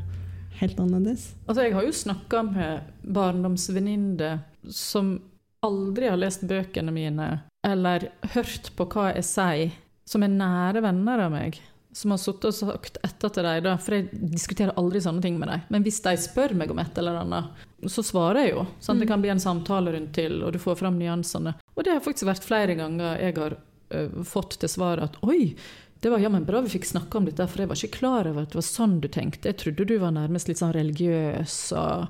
helt 0.60 0.78
annerledes. 0.80 1.34
Altså, 1.48 1.64
jeg 1.64 1.74
har 1.74 1.84
jo 1.84 1.92
snakka 1.92 2.44
med 2.54 2.82
barndomsvenninner 3.06 4.40
som 4.70 5.20
aldri 5.64 6.10
har 6.10 6.18
lest 6.18 6.42
bøkene 6.48 6.92
mine, 6.94 7.42
eller 7.66 8.10
hørt 8.34 8.72
på 8.76 8.86
hva 8.90 9.14
jeg 9.16 9.24
sier, 9.28 9.72
som 10.06 10.24
er 10.24 10.34
nære 10.34 10.82
venner 10.82 11.20
av 11.28 11.32
meg. 11.32 11.60
Som 11.94 12.14
har 12.14 12.22
sittet 12.22 12.48
og 12.48 12.56
sagt 12.56 13.00
etter 13.04 13.34
til 13.36 13.48
dem, 13.48 13.80
for 13.84 13.98
jeg 13.98 14.30
diskuterer 14.32 14.78
aldri 14.80 15.02
sånne 15.04 15.24
ting 15.24 15.36
med 15.40 15.52
dem. 15.52 15.66
Men 15.74 15.84
hvis 15.84 16.00
de 16.06 16.14
spør 16.20 16.56
meg 16.56 16.72
om 16.72 16.80
et 16.80 17.02
eller 17.02 17.20
annet, 17.26 17.66
så 17.92 18.04
svarer 18.06 18.46
jeg 18.46 18.54
jo. 18.54 18.66
Sant? 18.80 19.02
Det 19.02 19.10
kan 19.10 19.24
bli 19.24 19.34
en 19.34 19.44
samtale 19.44 19.92
rundt 19.96 20.14
til, 20.16 20.40
og 20.46 20.54
du 20.56 20.60
får 20.62 20.80
fram 20.80 21.00
nyansene. 21.00 21.58
Og 21.76 21.84
det 21.84 21.96
har 21.96 22.04
faktisk 22.06 22.30
vært 22.30 22.48
flere 22.48 22.78
ganger 22.80 23.20
jeg 23.20 23.36
har 23.42 23.58
uh, 23.58 24.22
fått 24.28 24.60
til 24.62 24.72
svar 24.72 25.04
at 25.04 25.18
oi, 25.28 25.56
det 26.02 26.10
var 26.10 26.24
jammen 26.24 26.46
bra 26.48 26.64
vi 26.66 26.72
fikk 26.74 26.88
snakke 26.90 27.20
om 27.20 27.28
dette, 27.28 27.46
for 27.46 27.62
jeg 27.62 27.70
var 27.70 27.78
ikke 27.78 28.00
klar 28.00 28.30
over 28.30 28.46
at 28.46 28.54
det 28.54 28.58
var 28.58 28.66
sånn 28.66 28.96
du 29.04 29.10
tenkte. 29.12 29.52
Jeg 29.52 29.60
trodde 29.62 29.86
du 29.86 29.98
var 30.02 30.16
nærmest 30.16 30.50
litt 30.50 30.62
sånn 30.62 30.74
religiøs. 30.74 31.58
Og... 31.78 32.08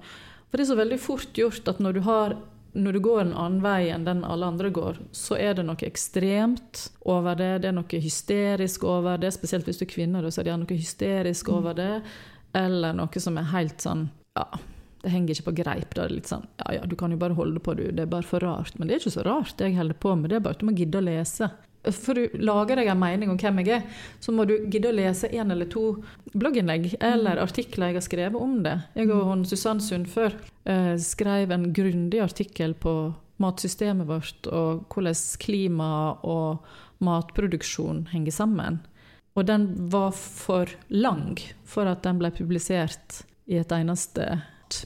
For 0.48 0.60
det 0.60 0.64
er 0.64 0.70
så 0.70 0.80
veldig 0.80 1.00
fort 1.02 1.42
gjort 1.42 1.68
at 1.68 1.82
når 1.84 1.98
du, 1.98 2.02
har, 2.06 2.38
når 2.74 2.96
du 2.96 3.00
går 3.04 3.22
en 3.22 3.34
annen 3.34 3.62
vei 3.64 3.90
enn 3.92 4.06
den 4.08 4.24
alle 4.24 4.48
andre 4.48 4.70
går, 4.72 5.00
så 5.12 5.36
er 5.36 5.58
det 5.58 5.66
noe 5.68 5.88
ekstremt 5.88 6.86
over 7.10 7.36
det, 7.36 7.52
det 7.64 7.72
er 7.72 7.76
noe 7.76 8.02
hysterisk 8.04 8.86
over 8.88 9.20
det, 9.22 9.34
spesielt 9.36 9.68
hvis 9.68 9.82
du 9.82 9.86
er 9.86 9.92
kvinne, 9.92 10.24
så 10.32 10.42
er 10.42 10.50
det 10.50 10.60
noe 10.62 10.78
hysterisk 10.78 11.52
over 11.52 11.76
det, 11.78 11.94
eller 12.58 12.96
noe 12.96 13.24
som 13.24 13.40
er 13.40 13.50
helt 13.52 13.84
sånn 13.84 14.08
ja, 14.40 14.46
det 15.04 15.12
henger 15.12 15.36
ikke 15.36 15.50
på 15.50 15.56
greip. 15.60 15.96
Da 15.98 16.06
er 16.06 16.14
litt 16.16 16.30
sånn 16.30 16.46
ja 16.62 16.78
ja, 16.78 16.86
du 16.88 16.96
kan 17.00 17.12
jo 17.12 17.20
bare 17.20 17.36
holde 17.36 17.60
på, 17.64 17.76
du, 17.76 17.90
det 17.92 18.06
er 18.06 18.12
bare 18.12 18.28
for 18.28 18.44
rart. 18.44 18.78
Men 18.78 18.88
det 18.88 18.96
er 18.96 19.04
ikke 19.04 19.18
så 19.18 19.28
rart, 19.28 19.58
det 19.60 19.72
jeg 19.72 19.80
holder 19.82 20.00
på 20.00 20.16
med, 20.16 20.32
det 20.32 20.40
er 20.40 20.46
bare 20.46 20.56
at 20.56 20.64
du 20.64 20.70
må 20.70 20.78
gidde 20.78 21.02
å 21.02 21.08
lese. 21.10 21.52
For 21.90 22.18
du 22.18 22.38
lager 22.38 22.78
deg 22.78 22.92
en 22.92 23.00
mening 23.02 23.32
om 23.34 23.40
hvem 23.42 23.64
jeg 23.64 23.80
er, 23.80 24.04
så 24.22 24.34
må 24.36 24.46
du 24.46 24.54
gidde 24.70 24.92
å 24.92 24.96
lese 24.96 25.32
en 25.34 25.54
eller 25.54 25.70
to 25.72 25.96
blogginnlegg 26.34 26.94
eller 27.02 27.42
artikler 27.42 27.90
jeg 27.90 27.98
har 27.98 28.06
skrevet 28.06 28.38
om 28.38 28.60
det. 28.66 28.76
Jeg 28.98 29.10
og 29.10 29.26
hun 29.32 29.42
Susann 29.50 29.82
Sundfør 29.82 30.38
eh, 30.70 30.94
skrev 31.02 31.54
en 31.56 31.72
grundig 31.74 32.22
artikkel 32.22 32.76
på 32.78 32.96
matsystemet 33.42 34.06
vårt 34.06 34.50
og 34.54 34.86
hvordan 34.94 35.18
klima 35.42 35.92
og 36.22 36.62
matproduksjon 37.02 38.06
henger 38.12 38.36
sammen. 38.36 38.80
Og 39.34 39.48
den 39.48 39.72
var 39.90 40.12
for 40.14 40.70
lang 40.94 41.40
for 41.66 41.90
at 41.90 42.04
den 42.06 42.20
ble 42.22 42.30
publisert 42.36 43.24
i 43.50 43.58
et 43.58 43.74
eneste 43.74 44.28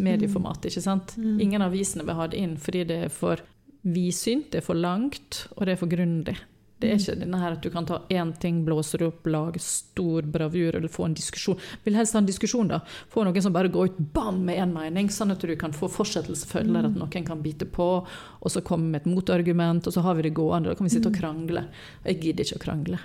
medieformat. 0.01 0.65
ikke 0.65 0.81
sant? 0.81 1.17
Mm. 1.17 1.39
Ingen 1.41 1.65
av 1.65 1.73
avisene 1.73 2.05
vil 2.05 2.17
ha 2.17 2.27
det 2.29 2.39
inn 2.41 2.55
fordi 2.61 2.85
det 2.87 2.99
er 3.07 3.13
for 3.13 3.41
vidsynt, 3.85 4.51
det 4.53 4.61
er 4.61 4.65
for 4.65 4.77
langt, 4.77 5.45
og 5.55 5.65
det 5.67 5.75
er 5.75 5.81
for 5.81 5.91
grundig. 5.91 6.37
Det 6.75 6.89
er 6.91 6.99
ikke 6.99 7.15
denne 7.21 7.39
her 7.39 7.53
at 7.55 7.63
du 7.63 7.69
kan 7.71 7.85
ta 7.87 8.01
én 8.11 8.33
ting, 8.41 8.59
blåse 8.67 8.99
det 8.99 9.07
opp, 9.07 9.27
lage 9.31 9.61
stor 9.63 10.25
bravur 10.27 10.75
eller 10.75 10.91
få 10.91 11.05
en 11.07 11.15
diskusjon. 11.15 11.59
Vil 11.85 11.95
helst 11.95 12.17
ha 12.17 12.19
en 12.19 12.27
diskusjon, 12.27 12.67
da. 12.73 12.81
Få 13.11 13.23
noen 13.23 13.43
som 13.45 13.55
bare 13.55 13.71
går 13.71 13.93
ut 13.93 14.01
bam 14.15 14.41
med 14.47 14.59
én 14.59 14.73
mening, 14.75 15.07
sånn 15.13 15.31
at 15.31 15.43
du 15.43 15.55
kan 15.59 15.75
få 15.75 15.87
fortsettelsefølger, 15.91 16.89
at 16.89 16.99
noen 16.99 17.27
kan 17.27 17.43
bite 17.45 17.69
på, 17.71 17.89
og 18.03 18.51
så 18.51 18.63
komme 18.65 18.91
med 18.91 19.05
et 19.05 19.11
motargument, 19.13 19.87
og 19.87 19.95
så 19.95 20.03
har 20.03 20.19
vi 20.19 20.27
det 20.27 20.35
gående. 20.35 20.73
Da 20.73 20.79
kan 20.79 20.89
vi 20.89 20.95
sitte 20.97 21.13
og 21.13 21.19
krangle. 21.19 21.67
Og 22.03 22.11
jeg 22.11 22.21
gidder 22.25 22.49
ikke 22.49 22.59
å 22.59 22.65
krangle. 22.67 22.99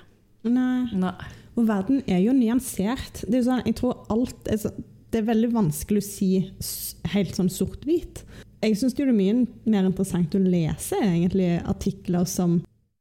Nei. 0.51 0.89
Nei. 0.99 1.15
Og 1.59 1.67
verden 1.69 2.03
er 2.11 2.23
jo 2.25 2.35
nyansert. 2.35 3.23
Det 3.23 3.37
er, 3.37 3.43
jo 3.43 3.49
sånn, 3.53 3.67
jeg 3.69 3.79
tror 3.79 4.03
alt 4.11 4.51
er, 4.51 4.59
så, 4.63 4.75
det 5.11 5.23
er 5.23 5.31
veldig 5.31 5.53
vanskelig 5.55 6.03
å 6.03 6.09
si 6.11 6.31
helt 7.15 7.39
sånn 7.39 7.51
sort-hvit. 7.53 8.25
Jeg 8.61 8.77
syns 8.77 8.97
det 8.97 9.07
er 9.07 9.15
mye 9.17 9.47
mer 9.71 9.87
interessant 9.89 10.35
å 10.37 10.43
lese 10.43 10.99
egentlig 11.01 11.55
artikler 11.65 12.27
som 12.29 12.59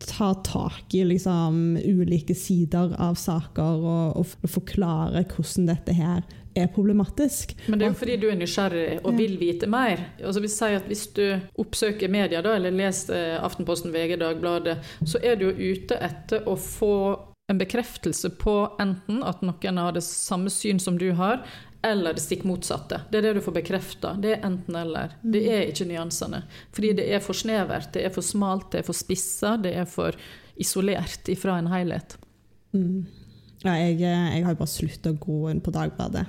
tar 0.07 0.33
tak 0.47 0.93
i 0.95 1.03
liksom, 1.05 1.77
ulike 1.83 2.35
sider 2.35 2.95
av 2.99 3.17
saker 3.19 3.81
og, 3.83 4.19
og 4.21 4.49
forklare 4.49 5.25
hvordan 5.27 5.67
dette 5.67 5.95
her 5.95 6.23
er 6.57 6.67
problematisk. 6.73 7.53
Men 7.67 7.79
det 7.79 7.85
er 7.85 7.91
jo 7.93 7.99
fordi 7.99 8.17
du 8.19 8.27
er 8.29 8.37
nysgjerrig 8.39 8.99
og 9.03 9.17
vil 9.19 9.35
vite 9.39 9.69
mer. 9.69 10.01
Altså 10.23 10.41
vi 10.43 10.51
sier 10.51 10.79
at 10.79 10.87
Hvis 10.89 11.07
du 11.15 11.23
oppsøker 11.61 12.11
media 12.11 12.41
da, 12.45 12.55
eller 12.57 12.73
leser 12.73 13.37
Aftenposten, 13.43 13.93
VG, 13.93 14.17
Dagbladet, 14.19 14.79
så 15.05 15.21
er 15.23 15.37
du 15.37 15.49
jo 15.49 15.73
ute 15.73 15.99
etter 15.99 16.47
å 16.49 16.55
få 16.59 16.95
en 17.49 17.57
bekreftelse 17.57 18.29
på 18.37 18.55
enten 18.81 19.23
at 19.25 19.41
noen 19.41 19.81
har 19.81 19.95
det 19.95 20.03
samme 20.05 20.51
syn 20.53 20.79
som 20.81 20.99
du 21.01 21.09
har, 21.17 21.41
eller 21.81 22.13
det 22.13 22.23
stikk 22.23 22.43
motsatte. 22.47 23.01
Det 23.11 23.19
er 23.19 23.29
det 23.29 23.37
du 23.37 23.41
får 23.45 23.55
bekrefta. 23.61 24.13
Det 24.19 24.33
er 24.35 24.43
enten-eller. 24.47 25.15
Det 25.21 25.43
er 25.47 25.69
ikke 25.69 25.87
nyansene. 25.87 26.43
Fordi 26.75 26.91
det 26.99 27.07
er 27.15 27.23
for 27.23 27.37
snevert, 27.37 27.93
det 27.95 28.03
er 28.07 28.13
for 28.13 28.25
smalt, 28.25 28.71
det 28.73 28.81
er 28.81 28.89
for 28.89 28.97
spissa, 28.97 29.55
det 29.61 29.75
er 29.79 29.87
for 29.87 30.17
isolert 30.59 31.31
ifra 31.31 31.55
en 31.59 31.71
helhet. 31.71 32.17
Mm. 32.75 33.07
Ja, 33.63 33.75
jeg, 33.79 33.99
jeg 34.03 34.43
har 34.45 34.59
bare 34.59 34.71
sluttet 34.71 35.13
å 35.13 35.17
gå 35.19 35.39
inn 35.51 35.63
på 35.63 35.73
Dagbladet. 35.75 36.27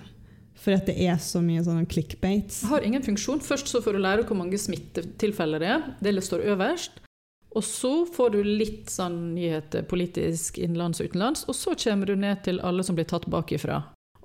For 0.60 0.76
det 0.86 0.96
er 1.00 1.16
så 1.22 1.40
mye 1.42 1.62
sånn 1.64 1.86
clickbates. 1.88 2.62
Har 2.68 2.84
ingen 2.84 3.04
funksjon. 3.04 3.40
Først 3.42 3.70
så 3.72 3.80
får 3.82 3.96
du 3.96 4.02
lære 4.04 4.26
hvor 4.28 4.36
mange 4.36 4.58
smittetilfeller 4.60 5.62
det 5.62 5.70
er. 5.72 5.86
Det 6.04 6.12
står 6.24 6.44
øverst. 6.52 7.00
Og 7.56 7.64
så 7.66 8.04
får 8.06 8.34
du 8.36 8.42
litt 8.46 8.90
sånn 8.92 9.32
nyheter 9.34 9.86
politisk 9.90 10.60
innenlands 10.60 11.00
og 11.00 11.10
utenlands. 11.10 11.46
Og 11.48 11.56
så 11.56 11.74
kommer 11.80 12.12
du 12.12 12.14
ned 12.18 12.44
til 12.46 12.60
alle 12.62 12.84
som 12.86 12.98
blir 12.98 13.08
tatt 13.10 13.26
bakifra. 13.32 13.80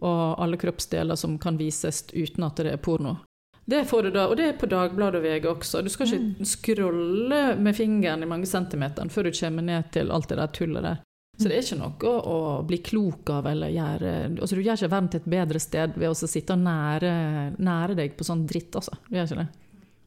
Og 0.05 0.41
alle 0.43 0.59
kroppsdeler 0.61 1.17
som 1.17 1.39
kan 1.41 1.57
vises 1.57 2.03
uten 2.13 2.45
at 2.45 2.61
det 2.61 2.75
er 2.75 2.81
porno. 2.81 3.17
Det 3.65 3.81
får 3.89 4.03
du 4.03 4.11
da, 4.13 4.27
og 4.29 4.37
det 4.37 4.45
er 4.45 4.57
på 4.61 4.69
Dagbladet 4.69 5.17
og 5.17 5.25
VG 5.25 5.47
også. 5.49 5.81
Du 5.81 5.89
skal 5.89 6.05
ikke 6.05 6.21
mm. 6.21 6.45
scrolle 6.45 7.41
med 7.57 7.73
fingeren 7.73 8.21
i 8.21 8.29
mange 8.29 8.45
centimeter 8.45 9.09
før 9.09 9.25
du 9.25 9.33
kommer 9.33 9.65
ned 9.65 9.89
til 9.95 10.13
alt 10.13 10.29
det 10.29 10.37
der 10.37 10.51
tullet 10.53 10.85
der. 10.85 11.01
Så 11.35 11.49
det 11.49 11.57
er 11.57 11.65
ikke 11.65 11.79
noe 11.81 12.11
å 12.31 12.37
bli 12.67 12.77
klok 12.85 13.31
av 13.35 13.49
eller 13.49 13.73
gjøre 13.73 14.11
altså 14.29 14.55
Du 14.55 14.61
gjør 14.61 14.77
ikke 14.77 14.91
verden 14.93 15.09
til 15.11 15.19
et 15.19 15.33
bedre 15.33 15.59
sted 15.59 15.97
ved 15.99 16.07
å 16.07 16.15
sitte 16.15 16.55
nære, 16.55 17.11
nære 17.59 17.97
deg 17.97 18.15
på 18.15 18.27
sånn 18.27 18.45
dritt, 18.47 18.71
altså. 18.77 18.95
Du 19.09 19.17
gjør 19.17 19.27
ikke 19.27 19.41
det. 19.41 19.49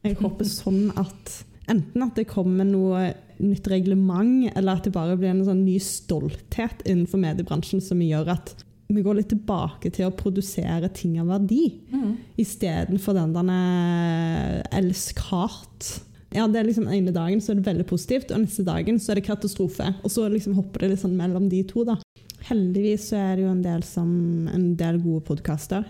Jeg 0.07 0.17
håper 0.23 0.49
sånn 0.49 0.85
at 0.97 1.35
enten 1.69 2.05
at 2.07 2.17
det 2.17 2.25
kommer 2.31 2.65
noe 2.65 3.11
nytt 3.43 3.67
reglement, 3.69 4.49
eller 4.55 4.79
at 4.79 4.87
det 4.87 4.95
bare 4.95 5.19
blir 5.19 5.35
en 5.35 5.45
sånn 5.45 5.61
ny 5.67 5.77
stolthet 5.83 6.81
innenfor 6.87 7.21
mediebransjen 7.21 7.83
som 7.83 8.01
gjør 8.01 8.33
at 8.33 8.55
vi 8.89 9.03
går 9.05 9.19
litt 9.19 9.29
tilbake 9.29 9.91
til 9.93 10.07
å 10.07 10.15
produsere 10.17 10.89
ting 10.95 11.19
av 11.21 11.29
verdi, 11.29 11.65
mm. 11.93 12.13
istedenfor 12.41 13.17
den 13.19 13.35
der 13.37 14.63
elsk-hat. 14.79 15.89
Ja, 16.33 16.47
det 16.49 16.61
er 16.61 16.67
liksom 16.67 16.89
ene 16.89 17.13
dagen 17.13 17.41
så 17.41 17.53
er 17.53 17.59
det 17.59 17.69
veldig 17.69 17.85
positivt, 17.89 18.33
og 18.33 18.43
neste 18.43 18.65
dagen 18.65 18.97
så 19.01 19.13
er 19.13 19.19
det 19.19 19.27
katastrofe. 19.29 19.91
Og 20.01 20.13
så 20.13 20.25
liksom 20.29 20.57
hopper 20.57 20.85
det 20.85 20.95
liksom 20.95 21.13
mellom 21.17 21.47
de 21.51 21.61
to. 21.69 21.85
da. 21.85 21.99
Heldigvis 22.49 23.11
så 23.11 23.21
er 23.21 23.37
det 23.37 23.45
jo 23.45 23.53
en 23.53 23.63
del, 23.65 23.85
som, 23.85 24.09
en 24.53 24.71
del 24.79 24.97
gode 25.03 25.25
podkaster. 25.27 25.85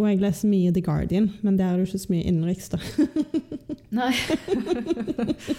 Og 0.00 0.06
jeg 0.08 0.22
leser 0.22 0.48
mye 0.48 0.72
The 0.72 0.80
Guardian, 0.84 1.28
men 1.44 1.58
der 1.58 1.68
er 1.68 1.76
det 1.76 1.84
jo 1.84 1.90
ikke 1.90 2.06
så 2.06 2.12
mye 2.14 2.28
innenriks, 2.30 2.70
da. 2.72 2.78
Nei. 3.98 4.08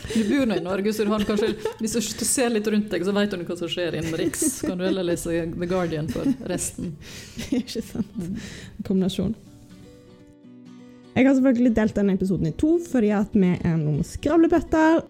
Du 0.10 0.24
bor 0.26 0.48
nå 0.50 0.58
i 0.58 0.64
Norge, 0.66 0.94
så 0.96 1.06
du 1.06 1.12
har 1.14 1.22
kanskje, 1.28 1.52
hvis 1.78 1.94
du 1.94 2.26
ser 2.26 2.50
litt 2.50 2.66
rundt 2.66 2.90
deg, 2.90 3.06
så 3.06 3.14
vet 3.14 3.30
du 3.30 3.44
hva 3.46 3.58
som 3.60 3.70
skjer 3.70 4.00
innenriks. 4.00 4.64
Kan 4.66 4.82
du 4.82 4.88
heller 4.88 5.06
lese 5.06 5.46
The 5.54 5.70
Guardian 5.70 6.10
for 6.10 6.26
resten. 6.50 6.96
ikke 7.60 7.86
sant. 7.86 8.22
Kombinasjon. 8.88 9.36
Jeg 11.14 11.28
har 11.28 11.36
selvfølgelig 11.38 11.76
delt 11.78 11.94
denne 11.94 12.16
episoden 12.18 12.50
i 12.50 12.56
to 12.58 12.80
fordi 12.82 13.12
at 13.14 13.36
vi 13.38 13.52
er 13.54 13.78
noen 13.78 14.02
skravlebøtter. 14.08 15.04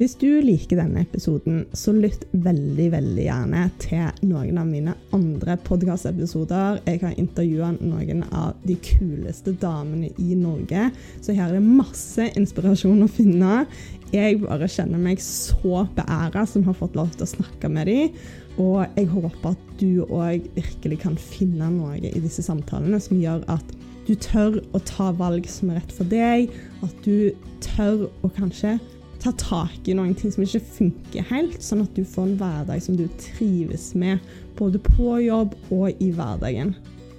Hvis 0.00 0.14
du 0.16 0.30
liker 0.40 0.78
denne 0.78 1.02
episoden, 1.04 1.66
så 1.76 1.92
lytt 1.92 2.22
veldig 2.32 2.86
veldig 2.94 3.24
gjerne 3.26 3.66
til 3.82 4.22
noen 4.30 4.56
av 4.56 4.68
mine 4.70 4.94
andre 5.12 5.58
podkastepisoder. 5.60 6.78
Jeg 6.86 7.02
har 7.02 7.18
intervjua 7.20 7.74
noen 7.82 8.22
av 8.32 8.54
de 8.64 8.78
kuleste 8.80 9.52
damene 9.60 10.08
i 10.16 10.38
Norge, 10.40 10.86
så 11.20 11.34
her 11.36 11.50
er 11.50 11.58
det 11.58 11.74
masse 11.82 12.30
inspirasjon 12.32 13.04
å 13.04 13.08
finne. 13.12 13.66
Jeg 14.08 14.38
bare 14.40 14.70
kjenner 14.72 15.02
meg 15.02 15.20
så 15.20 15.82
beæra 15.98 16.46
som 16.48 16.64
har 16.64 16.78
fått 16.78 16.96
lov 16.96 17.10
til 17.12 17.26
å 17.26 17.32
snakke 17.34 17.68
med 17.68 17.90
dem. 17.92 18.16
Og 18.56 18.86
jeg 18.96 19.10
håper 19.12 19.50
at 19.50 19.66
du 19.82 20.06
òg 20.06 20.46
virkelig 20.54 21.02
kan 21.02 21.18
finne 21.20 21.68
noe 21.74 21.98
i 22.00 22.22
disse 22.24 22.46
samtalene 22.46 23.02
som 23.04 23.20
gjør 23.20 23.44
at 23.52 23.76
du 24.08 24.14
tør 24.16 24.62
å 24.72 24.80
ta 24.80 25.10
valg 25.20 25.44
som 25.44 25.74
er 25.74 25.82
rett 25.82 25.92
for 25.92 26.08
deg, 26.08 26.48
at 26.88 27.04
du 27.04 27.36
tør 27.60 28.06
å 28.24 28.32
kanskje 28.32 28.78
ta 29.20 29.32
tak 29.36 29.88
i 29.88 29.94
noen 29.96 30.14
ting 30.16 30.32
som 30.32 30.44
ikke 30.44 30.62
funker 30.78 31.26
helt, 31.30 31.58
sånn 31.62 31.84
at 31.84 31.96
du 31.96 32.04
får 32.08 32.28
en 32.28 32.38
hverdag 32.40 32.84
som 32.84 32.96
du 32.96 33.06
trives 33.20 33.90
med, 33.98 34.20
både 34.58 34.80
på 34.82 35.18
jobb 35.24 35.56
og 35.74 36.00
i 36.00 36.10
hverdagen. 36.16 36.74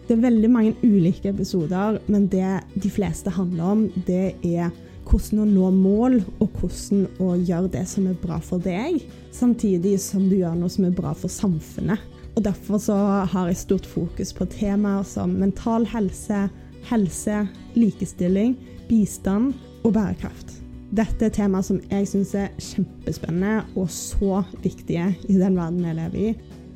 Det 0.08 0.18
er 0.18 0.24
veldig 0.26 0.50
mange 0.52 0.74
ulike 0.84 1.30
episoder, 1.32 2.00
men 2.12 2.26
det 2.32 2.62
de 2.74 2.90
fleste 2.92 3.32
handler 3.32 3.76
om, 3.76 3.84
det 4.08 4.34
er 4.42 4.72
hvordan 5.08 5.44
å 5.44 5.48
nå 5.50 5.70
mål, 5.76 6.18
og 6.44 6.58
hvordan 6.60 7.06
å 7.24 7.36
gjøre 7.38 7.72
det 7.74 7.86
som 7.90 8.08
er 8.10 8.18
bra 8.22 8.40
for 8.44 8.64
deg, 8.64 9.02
samtidig 9.36 9.98
som 10.02 10.28
du 10.30 10.38
gjør 10.40 10.58
noe 10.58 10.72
som 10.72 10.88
er 10.88 10.96
bra 10.96 11.14
for 11.18 11.32
samfunnet. 11.32 12.02
Og 12.36 12.46
Derfor 12.46 12.80
så 12.80 12.96
har 13.28 13.50
jeg 13.50 13.60
stort 13.60 13.88
fokus 13.88 14.32
på 14.36 14.48
temaer 14.54 15.04
som 15.08 15.36
mental 15.40 15.86
helse, 15.92 16.46
helse, 16.88 17.44
likestilling, 17.76 18.56
bistand 18.88 19.54
og 19.84 19.96
bærekraft. 19.98 20.51
Dette 20.92 21.30
er 21.30 21.32
temaer 21.32 21.64
som 21.64 21.78
jeg 21.88 22.08
syns 22.10 22.34
er 22.36 22.50
kjempespennende 22.60 23.62
og 23.80 23.88
så 23.94 24.42
viktige 24.60 25.14
i 25.30 25.38
den 25.40 25.56
verden 25.56 25.86
vi 25.86 25.94
lever 25.96 26.18
i. 26.20 26.32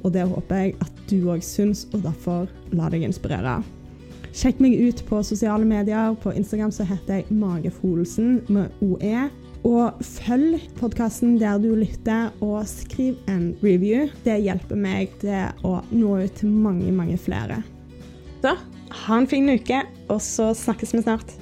Og 0.06 0.14
det 0.16 0.28
håper 0.30 0.62
jeg 0.62 0.76
at 0.86 1.02
du 1.10 1.18
òg 1.34 1.42
syns, 1.44 1.88
og 1.92 2.06
derfor 2.06 2.46
la 2.78 2.88
deg 2.94 3.04
inspirere. 3.08 3.58
Sjekk 4.36 4.60
meg 4.64 4.76
ut 4.84 5.02
på 5.08 5.22
sosiale 5.24 5.66
medier. 5.68 6.16
På 6.22 6.34
Instagram 6.36 6.72
så 6.76 6.86
heter 6.88 7.22
jeg 7.22 7.36
Magefolsen 7.40 8.42
med 8.52 8.72
OE. 8.86 9.28
Og 9.66 10.04
følg 10.06 10.62
podkasten 10.78 11.40
der 11.42 11.58
du 11.60 11.72
lytter, 11.76 12.30
og 12.46 12.68
skriv 12.70 13.18
en 13.32 13.54
review. 13.64 14.06
Det 14.24 14.38
hjelper 14.46 14.78
meg 14.78 15.16
til 15.24 15.66
å 15.66 15.80
nå 15.90 16.20
ut 16.22 16.38
til 16.38 16.54
mange, 16.54 16.92
mange 16.94 17.18
flere. 17.18 17.64
Så 18.44 18.54
ha 19.06 19.18
en 19.18 19.28
fin 19.28 19.50
uke, 19.50 19.82
og 20.08 20.22
så 20.22 20.54
snakkes 20.54 20.94
vi 20.94 21.02
snart. 21.08 21.36